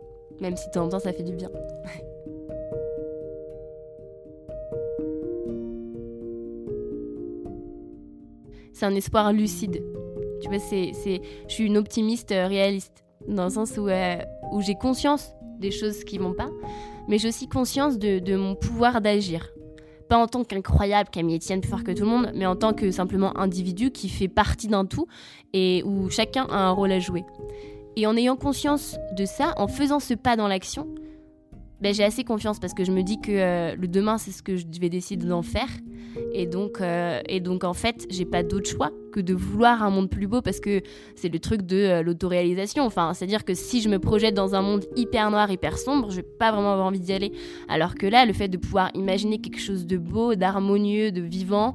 Même 0.41 0.57
si 0.57 0.69
de 0.69 0.71
temps 0.71 0.85
en 0.85 0.91
temps, 0.91 1.01
ça 1.01 1.13
fait 1.13 1.25
du 1.25 1.33
bien. 1.33 1.51
c'est 8.73 8.87
un 8.87 8.95
espoir 8.95 9.33
lucide. 9.33 9.83
Tu 10.41 10.49
vois, 10.49 10.61
c'est, 10.61 10.93
je 11.49 11.53
suis 11.53 11.65
une 11.65 11.77
optimiste 11.77 12.31
euh, 12.31 12.47
réaliste, 12.47 13.05
dans 13.27 13.43
le 13.43 13.51
sens 13.51 13.77
où, 13.77 13.89
où 14.53 14.61
j'ai 14.61 14.77
conscience 14.77 15.35
des 15.59 15.71
choses 15.71 16.05
qui 16.05 16.19
vont 16.19 16.33
pas, 16.33 16.49
mais 17.09 17.19
j'ai 17.19 17.29
aussi 17.29 17.49
conscience 17.49 17.99
de, 17.99 18.37
mon 18.37 18.55
pouvoir 18.55 19.01
d'agir. 19.01 19.49
pas 20.09 20.17
en 20.17 20.27
tant 20.27 20.45
qu'incroyable 20.45 21.11
Camille 21.11 21.37
Etienne 21.37 21.61
plus 21.61 21.71
fort 21.71 21.85
que 21.85 21.93
tout 21.93 22.05
le 22.05 22.11
monde, 22.11 22.31
mais 22.35 22.47
en 22.47 22.57
tant 22.57 22.73
que 22.73 22.91
simplement 22.91 23.37
individu 23.39 23.91
qui 23.91 24.09
fait 24.09 24.29
partie 24.29 24.69
d'un 24.69 24.87
tout 24.87 25.07
et 25.53 25.83
où 25.85 26.09
chacun 26.11 26.47
a 26.51 26.57
un 26.57 26.71
rôle 26.71 26.93
à 26.93 26.99
jouer. 26.99 27.25
Et 27.97 28.07
en 28.07 28.17
ayant 28.17 28.37
conscience 28.37 28.97
de 29.17 29.25
ça, 29.25 29.55
en 29.57 29.67
faisant 29.67 29.99
ce 29.99 30.15
pas 30.15 30.37
dans 30.37 30.49
l'action, 30.49 30.87
ben, 31.81 31.95
j'ai 31.95 32.05
assez 32.05 32.25
confiance 32.25 32.59
parce 32.59 32.75
que 32.75 32.85
je 32.85 32.91
me 32.91 33.03
dis 33.03 33.21
que 33.21 33.31
euh, 33.31 33.77
le 33.77 33.87
demain, 33.87 34.19
c'est 34.19 34.33
ce 34.33 34.43
que 34.43 34.57
je 34.57 34.65
vais 34.81 34.89
décider 34.89 35.27
d'en 35.27 35.43
faire. 35.43 35.69
Et 36.33 36.47
donc, 36.47 36.81
euh, 36.81 37.21
et 37.29 37.41
donc, 37.41 37.65
en 37.65 37.75
fait, 37.75 38.07
j'ai 38.11 38.25
pas 38.25 38.43
d'autre 38.43 38.69
choix 38.69 38.91
que 39.11 39.21
de 39.21 39.35
vouloir 39.35 39.83
un 39.83 39.91
monde 39.91 40.11
plus 40.11 40.27
beau 40.27 40.43
parce 40.43 40.61
que 40.61 40.83
c'est 41.15 41.29
le 41.29 41.39
truc 41.39 41.63
de 41.63 41.77
euh, 41.77 42.03
l'autoréalisation. 42.03 42.85
Enfin, 42.85 43.15
c'est-à-dire 43.15 43.45
que 43.45 43.55
si 43.55 43.81
je 43.81 43.89
me 43.89 43.99
projette 43.99 44.35
dans 44.35 44.55
un 44.55 44.63
monde 44.63 44.85
hyper 44.97 45.31
noir, 45.31 45.51
hyper 45.51 45.79
sombre, 45.79 46.11
je 46.11 46.17
vais 46.17 46.23
pas 46.23 46.53
vraiment 46.53 46.73
avoir 46.73 46.87
envie 46.87 47.01
d'y 47.01 47.13
aller. 47.13 47.33
Alors 47.69 47.95
que 47.95 48.07
là, 48.07 48.25
le 48.25 48.33
fait 48.33 48.49
de 48.49 48.57
pouvoir 48.57 48.91
imaginer 48.95 49.39
quelque 49.39 49.61
chose 49.61 49.87
de 49.87 49.97
beau, 49.97 50.35
d'harmonieux, 50.35 51.13
de 51.13 51.21
vivant, 51.21 51.75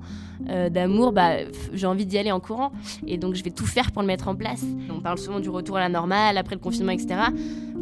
d'amour, 0.72 1.14
bah, 1.14 1.38
j'ai 1.72 1.88
envie 1.88 2.06
d'y 2.06 2.18
aller 2.18 2.32
en 2.32 2.42
courant. 2.42 2.74
Et 3.08 3.18
donc, 3.18 3.36
je 3.36 3.44
vais 3.44 3.52
tout 3.52 3.66
faire 3.66 3.92
pour 3.92 4.02
le 4.02 4.08
mettre 4.08 4.28
en 4.28 4.36
place. 4.36 4.66
On 4.90 5.00
parle 5.00 5.18
souvent 5.18 5.40
du 5.40 5.50
retour 5.50 5.78
à 5.78 5.80
la 5.80 5.90
normale, 5.90 6.38
après 6.38 6.56
le 6.56 6.60
confinement, 6.60 6.92
etc. 6.92 7.16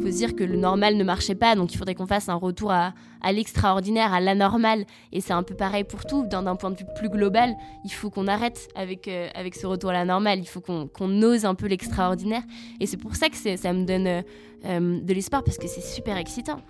Faut 0.00 0.06
se 0.06 0.16
dire 0.16 0.36
que 0.36 0.44
le 0.44 0.56
normal 0.56 0.96
ne 0.96 1.02
marchait 1.02 1.34
pas, 1.34 1.56
donc 1.56 1.74
il 1.74 1.76
faudrait 1.76 1.94
qu'on 1.94 2.06
fasse 2.06 2.28
un 2.28 2.34
retour 2.34 2.70
à, 2.70 2.94
à 3.22 3.32
l'extraordinaire, 3.32 4.12
à 4.12 4.20
l'anormal. 4.20 4.84
Et 5.12 5.20
c'est 5.20 5.32
un 5.32 5.42
peu 5.42 5.54
pareil 5.54 5.84
pour 5.84 6.04
tout. 6.04 6.26
D'un 6.26 6.56
point 6.56 6.70
de 6.70 6.76
vue 6.76 6.86
plus 6.96 7.08
global, 7.08 7.54
il 7.84 7.92
faut 7.92 8.10
qu'on 8.10 8.26
arrête 8.26 8.68
avec, 8.74 9.08
euh, 9.08 9.28
ce 9.52 9.66
retour 9.66 9.90
à 9.90 9.94
la 9.94 10.04
normale. 10.04 10.40
Il 10.40 10.48
faut 10.48 10.60
qu'on 10.60 11.22
ose 11.22 11.44
un 11.44 11.54
peu 11.54 11.66
l'extraordinaire. 11.66 12.42
Et 12.80 12.86
c'est 12.86 12.96
pour 12.96 13.16
ça 13.16 13.28
que 13.28 13.36
ça 13.36 13.72
me 13.72 13.84
donne 13.84 14.06
euh, 14.06 14.22
euh, 14.66 15.00
de 15.00 15.14
l'espoir, 15.14 15.42
parce 15.44 15.58
que 15.58 15.66
c'est 15.66 15.82
super 15.82 16.16
excitant 16.16 16.60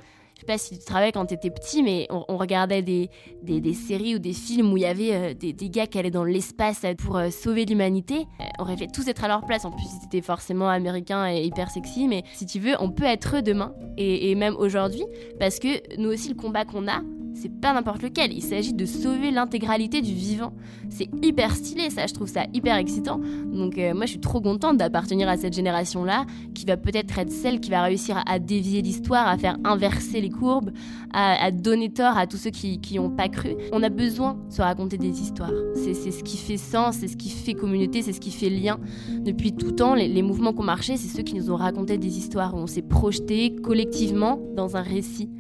sais 0.43 0.47
pas 0.47 0.59
si 0.59 0.79
tu 0.79 0.85
travaillais 0.85 1.13
quand 1.13 1.27
tu 1.27 1.35
étais 1.35 1.51
petit, 1.51 1.83
mais 1.83 2.07
on, 2.11 2.37
regardait 2.37 2.83
des, 2.83 3.11
des, 3.43 3.75
séries 3.75 4.17
ou 4.17 4.19
des 4.19 4.33
films 4.33 4.73
où 4.73 4.77
il 4.77 4.83
y 4.83 4.87
avait 4.87 5.15
euh, 5.15 5.35
des, 5.35 5.53
des, 5.53 5.71
gars 5.71 5.87
qui 5.87 5.99
allaient 5.99 6.11
dans 6.11 6.25
l'espace 6.25 6.85
pour 6.99 7.17
euh, 7.17 7.31
sauver 7.31 7.65
l'humanité. 7.65 8.27
Euh, 8.41 8.45
on 8.59 8.65
rêvait 8.65 8.89
tous 8.89 9.07
être 9.09 9.25
à 9.25 9.29
leur 9.29 9.45
place. 9.47 9.65
En 9.65 9.71
plus, 9.71 9.85
ils 10.01 10.07
étaient 10.07 10.25
forcément 10.25 10.69
américains 10.69 11.29
et 11.29 11.45
hyper 11.45 11.71
sexy, 11.71 12.09
mais 12.09 12.25
si 12.33 12.47
tu 12.47 12.59
veux, 12.59 12.75
on 12.81 12.91
peut 12.91 13.05
être 13.05 13.37
eux 13.37 13.43
demain 13.43 13.73
et, 13.97 14.31
et 14.31 14.35
même 14.35 14.57
aujourd'hui, 14.57 15.05
parce 15.39 15.59
que 15.59 15.97
nous 15.99 16.11
aussi, 16.11 16.29
le 16.29 16.35
combat 16.35 16.65
qu'on 16.65 16.89
a, 16.89 17.03
c'est 17.35 17.61
pas 17.61 17.73
n'importe 17.73 18.03
lequel, 18.03 18.33
il 18.33 18.43
s'agit 18.43 18.75
de 18.75 18.85
sauver 18.85 19.31
l'intégralité 19.31 20.01
du 20.01 20.13
vivant. 20.13 20.53
C'est 20.89 21.09
hyper 21.23 21.55
stylé, 21.55 21.91
ça, 21.91 22.07
je 22.07 22.15
trouve 22.15 22.29
ça 22.29 22.45
hyper 22.53 22.77
excitant. 22.77 23.21
Donc 23.53 23.79
euh, 23.79 23.95
moi, 23.95 24.07
je 24.07 24.13
suis 24.13 24.21
trop 24.21 24.41
contente 24.41 24.77
d'appartenir 24.77 25.29
à 25.29 25.37
cette 25.37 25.55
génération-là, 25.55 26.27
qui 26.55 26.65
va 26.65 26.77
peut-être 26.77 27.19
être 27.19 27.31
celle 27.31 27.61
qui 27.61 27.71
va 27.71 27.83
réussir 27.83 28.23
à, 28.27 28.39
dévier 28.39 28.83
l'histoire, 28.83 29.27
à 29.27 29.39
faire 29.39 29.57
inverser 29.65 30.21
les 30.21 30.31
courbes, 30.31 30.73
à, 31.13 31.51
donner 31.51 31.91
tort 31.91 32.17
à 32.17 32.27
tous 32.27 32.37
ceux 32.37 32.51
qui 32.51 32.81
n'y 32.91 32.99
ont 32.99 33.11
pas 33.11 33.29
cru. 33.29 33.55
On 33.73 33.83
a 33.83 33.89
besoin 33.89 34.39
de 34.49 34.53
se 34.53 34.63
raconter 34.63 34.99
des 34.99 35.21
histoires. 35.21 35.53
C'est 35.75 35.95
ce 35.95 36.23
qui 36.23 36.37
fait 36.37 36.57
sens, 36.57 36.97
c'est 36.97 37.09
ce 37.09 37.17
qui 37.17 37.31
fait 37.31 37.55
communauté, 37.55 38.03
c'est 38.03 38.13
ce 38.13 38.21
qui 38.21 38.31
fait 38.31 38.51
lien. 38.51 38.79
Depuis 39.21 39.53
tout 39.53 39.73
temps, 39.73 39.95
les, 39.95 40.09
les 40.09 40.23
mouvements 40.23 40.53
qu'on 40.53 40.63
marchait, 40.63 40.97
c'est 40.97 41.15
ceux 41.15 41.23
qui 41.23 41.35
nous 41.35 41.51
ont 41.51 41.57
raconté 41.57 41.99
des 41.99 42.19
histoires, 42.19 42.55
où 42.55 42.59
on 42.59 42.67
s'est 42.67 42.83
projeté 42.83 43.55
collectivement 43.63 44.41
dans 44.57 44.77
un 44.77 44.83
récit. 44.83 45.31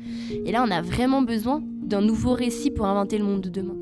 Et 0.44 0.52
là, 0.52 0.64
on 0.66 0.70
a 0.70 0.82
vraiment 0.82 1.22
besoin 1.22 1.62
d'un 1.92 2.00
nouveau 2.00 2.32
récit 2.32 2.70
pour 2.70 2.86
inventer 2.86 3.18
le 3.18 3.24
monde 3.24 3.42
de 3.42 3.50
demain. 3.50 3.76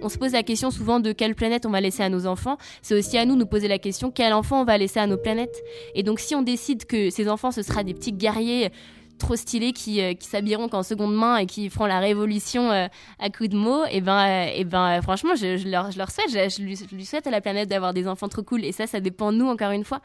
On 0.00 0.08
se 0.08 0.16
pose 0.16 0.32
la 0.32 0.42
question 0.42 0.70
souvent 0.70 0.98
de 0.98 1.12
quelle 1.12 1.34
planète 1.34 1.66
on 1.66 1.70
va 1.70 1.82
laisser 1.82 2.02
à 2.02 2.08
nos 2.08 2.26
enfants. 2.26 2.56
C'est 2.80 2.94
aussi 2.94 3.18
à 3.18 3.26
nous 3.26 3.34
de 3.34 3.40
nous 3.40 3.46
poser 3.46 3.68
la 3.68 3.78
question 3.78 4.10
quel 4.10 4.32
enfant 4.32 4.62
on 4.62 4.64
va 4.64 4.78
laisser 4.78 4.98
à 4.98 5.06
nos 5.06 5.18
planètes? 5.18 5.62
Et 5.94 6.02
donc 6.02 6.20
si 6.20 6.34
on 6.34 6.40
décide 6.40 6.86
que 6.86 7.10
ces 7.10 7.28
enfants, 7.28 7.50
ce 7.50 7.60
sera 7.60 7.84
des 7.84 7.92
petits 7.92 8.14
guerriers 8.14 8.70
trop 9.18 9.36
stylés 9.36 9.72
qui, 9.72 10.00
euh, 10.00 10.14
s'habilleront 10.20 10.68
qu'en 10.68 10.82
seconde 10.82 11.14
main 11.14 11.36
et 11.36 11.46
qui 11.46 11.70
feront 11.70 11.86
la 11.86 12.00
révolution 12.00 12.70
euh, 12.70 12.86
à 13.18 13.30
coups 13.30 13.50
de 13.50 13.56
mots, 13.56 13.84
et 13.90 14.00
ben, 14.00 14.26
euh, 14.26 14.52
et 14.54 14.64
ben 14.64 15.00
franchement, 15.02 15.34
je, 15.34 15.68
leur, 15.68 16.10
souhaite, 16.10 16.30
je, 16.30 16.62
lui, 16.62 17.04
souhaite 17.04 17.26
à 17.26 17.30
la 17.30 17.40
planète 17.40 17.68
d'avoir 17.68 17.94
des 17.94 18.08
enfants 18.08 18.28
trop 18.28 18.42
cool. 18.42 18.64
Et 18.64 18.72
ça, 18.72 18.86
ça 18.86 19.00
dépend 19.00 19.32
de 19.32 19.38
nous, 19.38 19.46
encore 19.46 19.70
une 19.70 19.84
fois. 19.84 20.00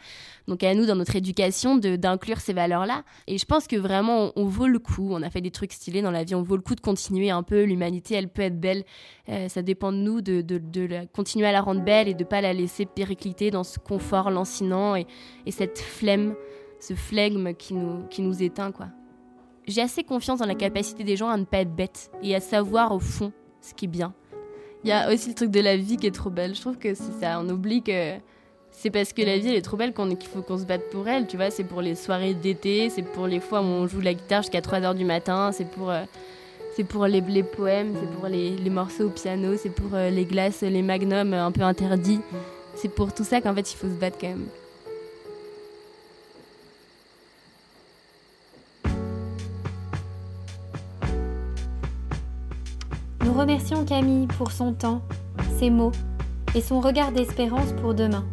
Donc 0.48 0.64
à 0.64 0.74
nous, 0.74 0.86
dans 0.86 0.96
notre 0.96 1.16
éducation, 1.16 1.78
d'inclure 1.78 2.40
ces 2.40 2.54
valeurs-là. 2.54 3.04
Et 3.28 3.38
je 3.38 3.46
pense 3.46 3.68
que 3.68 3.76
vraiment, 3.76 4.32
on, 4.36 4.46
vaut 4.46 4.68
le 4.68 4.80
coup. 4.80 5.10
On 5.12 5.22
a 5.22 5.30
fait 5.30 5.42
des 5.42 5.52
trucs 5.52 5.74
stylés 5.74 6.02
dans 6.02 6.12
la 6.12 6.24
vie, 6.24 6.36
on 6.36 6.42
vaut 6.42 6.56
le 6.56 6.62
coup 6.62 6.76
de 6.76 6.82
continuer 6.82 7.30
un 7.30 7.44
peu. 7.44 7.64
L'humanité, 7.64 8.16
elle 8.16 8.30
peut 8.30 8.42
être 8.42 8.60
belle. 8.60 8.84
ça 9.48 9.62
dépend 9.62 9.92
de 9.92 9.98
nous 9.98 10.22
de, 10.22 10.42
de, 10.42 11.06
continuer 11.14 11.48
à 11.48 11.52
la 11.52 11.62
rendre 11.62 11.84
belle 11.84 12.08
et 12.08 12.14
de 12.14 12.24
pas 12.24 12.42
la 12.42 12.54
laisser 12.54 12.86
péricliter 12.86 13.52
dans 13.52 13.64
ce 13.64 13.80
confort 13.80 14.32
lancinant 14.32 14.96
et, 14.96 15.06
et 15.46 15.52
cette 15.52 15.80
flemme 15.80 16.34
ce 16.80 16.94
flegme 16.94 17.54
qui 17.54 17.74
nous, 17.74 18.04
qui 18.10 18.22
nous 18.22 18.42
éteint, 18.42 18.72
quoi 18.72 18.88
j'ai 19.70 19.82
assez 19.82 20.04
confiance 20.04 20.40
dans 20.40 20.46
la 20.46 20.56
capacité 20.56 21.04
des 21.04 21.16
gens 21.16 21.30
à 21.30 21.38
ne 21.38 21.46
pas 21.46 21.60
être 21.60 21.74
bêtes 21.74 22.12
et 22.24 22.36
à 22.36 22.42
savoir 22.42 22.92
au 22.92 23.00
fond 23.00 23.32
ce 23.62 23.74
qui 23.74 23.86
est 23.86 23.90
bien. 23.90 24.14
Il 24.84 24.90
y 24.90 24.94
a 24.94 25.12
aussi 25.14 25.30
le 25.30 25.36
truc 25.36 25.52
de 25.52 25.60
la 25.60 25.78
vie 25.78 25.98
qui 25.98 26.08
est 26.08 26.12
trop 26.12 26.30
belle. 26.30 26.56
Je 26.56 26.62
trouve 26.62 26.78
que 26.78 26.94
c'est 26.94 27.20
ça. 27.20 27.40
On 27.40 27.50
oublie 27.50 27.84
que 27.84 28.14
c'est 28.72 28.90
parce 28.90 29.12
que 29.12 29.22
la 29.22 29.38
vie 29.38 29.50
elle 29.50 29.56
est 29.56 29.62
trop 29.62 29.78
belle 29.78 29.94
qu'il 29.94 30.30
faut 30.30 30.42
qu'on 30.42 30.58
se 30.58 30.64
batte 30.64 30.90
pour 30.90 31.08
elle. 31.08 31.28
Tu 31.28 31.38
vois, 31.38 31.52
c'est 31.52 31.64
pour 31.64 31.82
les 31.82 31.96
soirées 31.96 32.34
d'été, 32.34 32.90
c'est 32.90 33.04
pour 33.04 33.28
les 33.28 33.40
fois 33.40 33.62
où 33.62 33.66
on 33.66 33.88
joue 33.88 34.00
la 34.00 34.14
guitare 34.14 34.42
jusqu'à 34.42 34.62
3h 34.62 34.96
du 34.96 35.06
matin, 35.06 35.52
c'est 35.52 35.70
pour, 35.70 35.92
euh, 35.92 36.04
pour 36.88 37.06
les, 37.08 37.20
les 37.22 37.44
poèmes, 37.44 37.94
c'est 38.00 38.12
pour 38.18 38.28
les, 38.28 38.56
les, 38.56 38.70
morceaux 38.70 39.08
au 39.08 39.10
piano, 39.10 39.58
c'est 39.58 39.70
pour 39.70 39.94
euh, 39.94 40.10
les 40.10 40.24
glaces, 40.24 40.62
les 40.62 40.82
magnums 40.82 41.34
un 41.34 41.52
peu 41.52 41.62
interdits. 41.62 42.22
C'est 42.76 42.90
pour 42.90 43.14
tout 43.14 43.26
ça 43.26 43.42
qu'en 43.42 43.54
fait 43.54 43.74
il 43.74 43.76
faut 43.76 43.88
se 43.88 44.00
battre 44.00 44.18
quand 44.20 44.30
même. 44.30 44.48
Nous 53.30 53.38
remercions 53.38 53.86
Camille 53.86 54.26
pour 54.26 54.52
son 54.52 54.74
temps, 54.74 55.04
ses 55.60 55.70
mots 55.70 55.92
et 56.56 56.62
son 56.62 56.80
regard 56.80 57.12
d'espérance 57.12 57.74
pour 57.74 57.94
demain. 57.94 58.26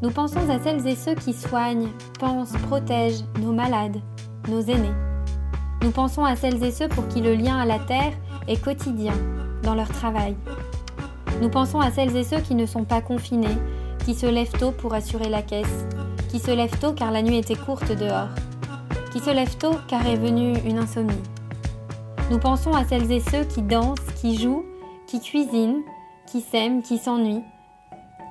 Nous 0.00 0.12
pensons 0.12 0.48
à 0.48 0.60
celles 0.60 0.86
et 0.86 0.94
ceux 0.94 1.16
qui 1.16 1.32
soignent, 1.32 1.88
pensent, 2.20 2.52
protègent 2.68 3.24
nos 3.40 3.52
malades, 3.52 3.96
nos 4.48 4.60
aînés. 4.60 4.94
Nous 5.82 5.90
pensons 5.90 6.24
à 6.24 6.36
celles 6.36 6.62
et 6.62 6.70
ceux 6.70 6.86
pour 6.86 7.08
qui 7.08 7.20
le 7.20 7.34
lien 7.34 7.58
à 7.58 7.66
la 7.66 7.80
terre 7.80 8.12
est 8.46 8.62
quotidien 8.62 9.14
dans 9.64 9.74
leur 9.74 9.88
travail. 9.88 10.36
Nous 11.42 11.50
pensons 11.50 11.80
à 11.80 11.90
celles 11.90 12.16
et 12.16 12.22
ceux 12.22 12.40
qui 12.40 12.54
ne 12.54 12.66
sont 12.66 12.84
pas 12.84 13.00
confinés, 13.00 13.58
qui 14.06 14.14
se 14.14 14.26
lèvent 14.26 14.56
tôt 14.56 14.70
pour 14.70 14.94
assurer 14.94 15.28
la 15.28 15.42
caisse, 15.42 15.84
qui 16.28 16.38
se 16.38 16.52
lèvent 16.52 16.78
tôt 16.78 16.92
car 16.92 17.10
la 17.10 17.22
nuit 17.22 17.38
était 17.38 17.56
courte 17.56 17.90
dehors, 17.90 18.28
qui 19.12 19.18
se 19.18 19.30
lèvent 19.30 19.58
tôt 19.58 19.74
car 19.88 20.06
est 20.06 20.16
venue 20.16 20.56
une 20.64 20.78
insomnie. 20.78 21.22
Nous 22.30 22.38
pensons 22.38 22.72
à 22.72 22.84
celles 22.84 23.10
et 23.10 23.18
ceux 23.18 23.42
qui 23.42 23.60
dansent, 23.60 23.98
qui 24.20 24.38
jouent, 24.38 24.64
qui 25.08 25.20
cuisinent, 25.20 25.82
qui 26.28 26.40
s'aiment, 26.40 26.80
qui 26.80 26.96
s'ennuient. 26.96 27.42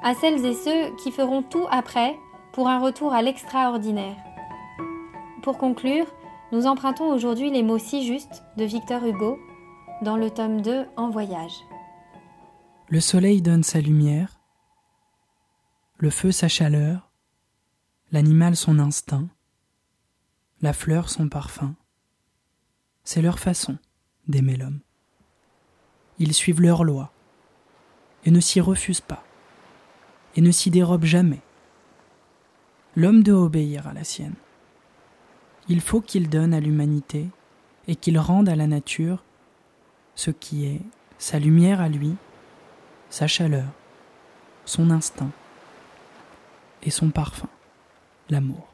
À 0.01 0.13
celles 0.13 0.45
et 0.45 0.53
ceux 0.53 0.95
qui 1.03 1.11
feront 1.11 1.43
tout 1.43 1.65
après 1.69 2.15
pour 2.53 2.69
un 2.69 2.79
retour 2.79 3.11
à 3.11 3.21
l'extraordinaire. 3.21 4.15
Pour 5.43 5.57
conclure, 5.57 6.05
nous 6.53 6.65
empruntons 6.65 7.13
aujourd'hui 7.13 7.51
les 7.51 7.61
mots 7.61 7.77
si 7.77 8.07
justes 8.07 8.41
de 8.55 8.63
Victor 8.63 9.03
Hugo 9.03 9.37
dans 10.01 10.15
le 10.15 10.31
tome 10.31 10.61
2 10.61 10.85
En 10.95 11.09
voyage. 11.09 11.65
Le 12.87 13.01
soleil 13.01 13.41
donne 13.41 13.63
sa 13.63 13.81
lumière, 13.81 14.39
le 15.97 16.09
feu 16.09 16.31
sa 16.31 16.47
chaleur, 16.47 17.11
l'animal 18.13 18.55
son 18.55 18.79
instinct, 18.79 19.27
la 20.61 20.71
fleur 20.71 21.09
son 21.09 21.27
parfum. 21.27 21.75
C'est 23.03 23.21
leur 23.21 23.39
façon 23.39 23.77
d'aimer 24.29 24.55
l'homme. 24.55 24.79
Ils 26.19 26.33
suivent 26.33 26.61
leur 26.61 26.83
loi 26.83 27.11
et 28.25 28.31
ne 28.31 28.39
s'y 28.39 28.61
refusent 28.61 29.01
pas 29.01 29.23
et 30.35 30.41
ne 30.41 30.51
s'y 30.51 30.69
dérobent 30.69 31.05
jamais. 31.05 31.41
L'homme 32.95 33.23
doit 33.23 33.41
obéir 33.41 33.87
à 33.87 33.93
la 33.93 34.03
sienne. 34.03 34.35
Il 35.67 35.81
faut 35.81 36.01
qu'il 36.01 36.29
donne 36.29 36.53
à 36.53 36.59
l'humanité 36.59 37.27
et 37.87 37.95
qu'il 37.95 38.17
rende 38.17 38.49
à 38.49 38.55
la 38.55 38.67
nature 38.67 39.23
ce 40.15 40.31
qui 40.31 40.65
est 40.65 40.81
sa 41.17 41.39
lumière 41.39 41.81
à 41.81 41.89
lui, 41.89 42.15
sa 43.09 43.27
chaleur, 43.27 43.67
son 44.65 44.89
instinct 44.89 45.31
et 46.83 46.89
son 46.89 47.09
parfum, 47.09 47.49
l'amour. 48.29 48.73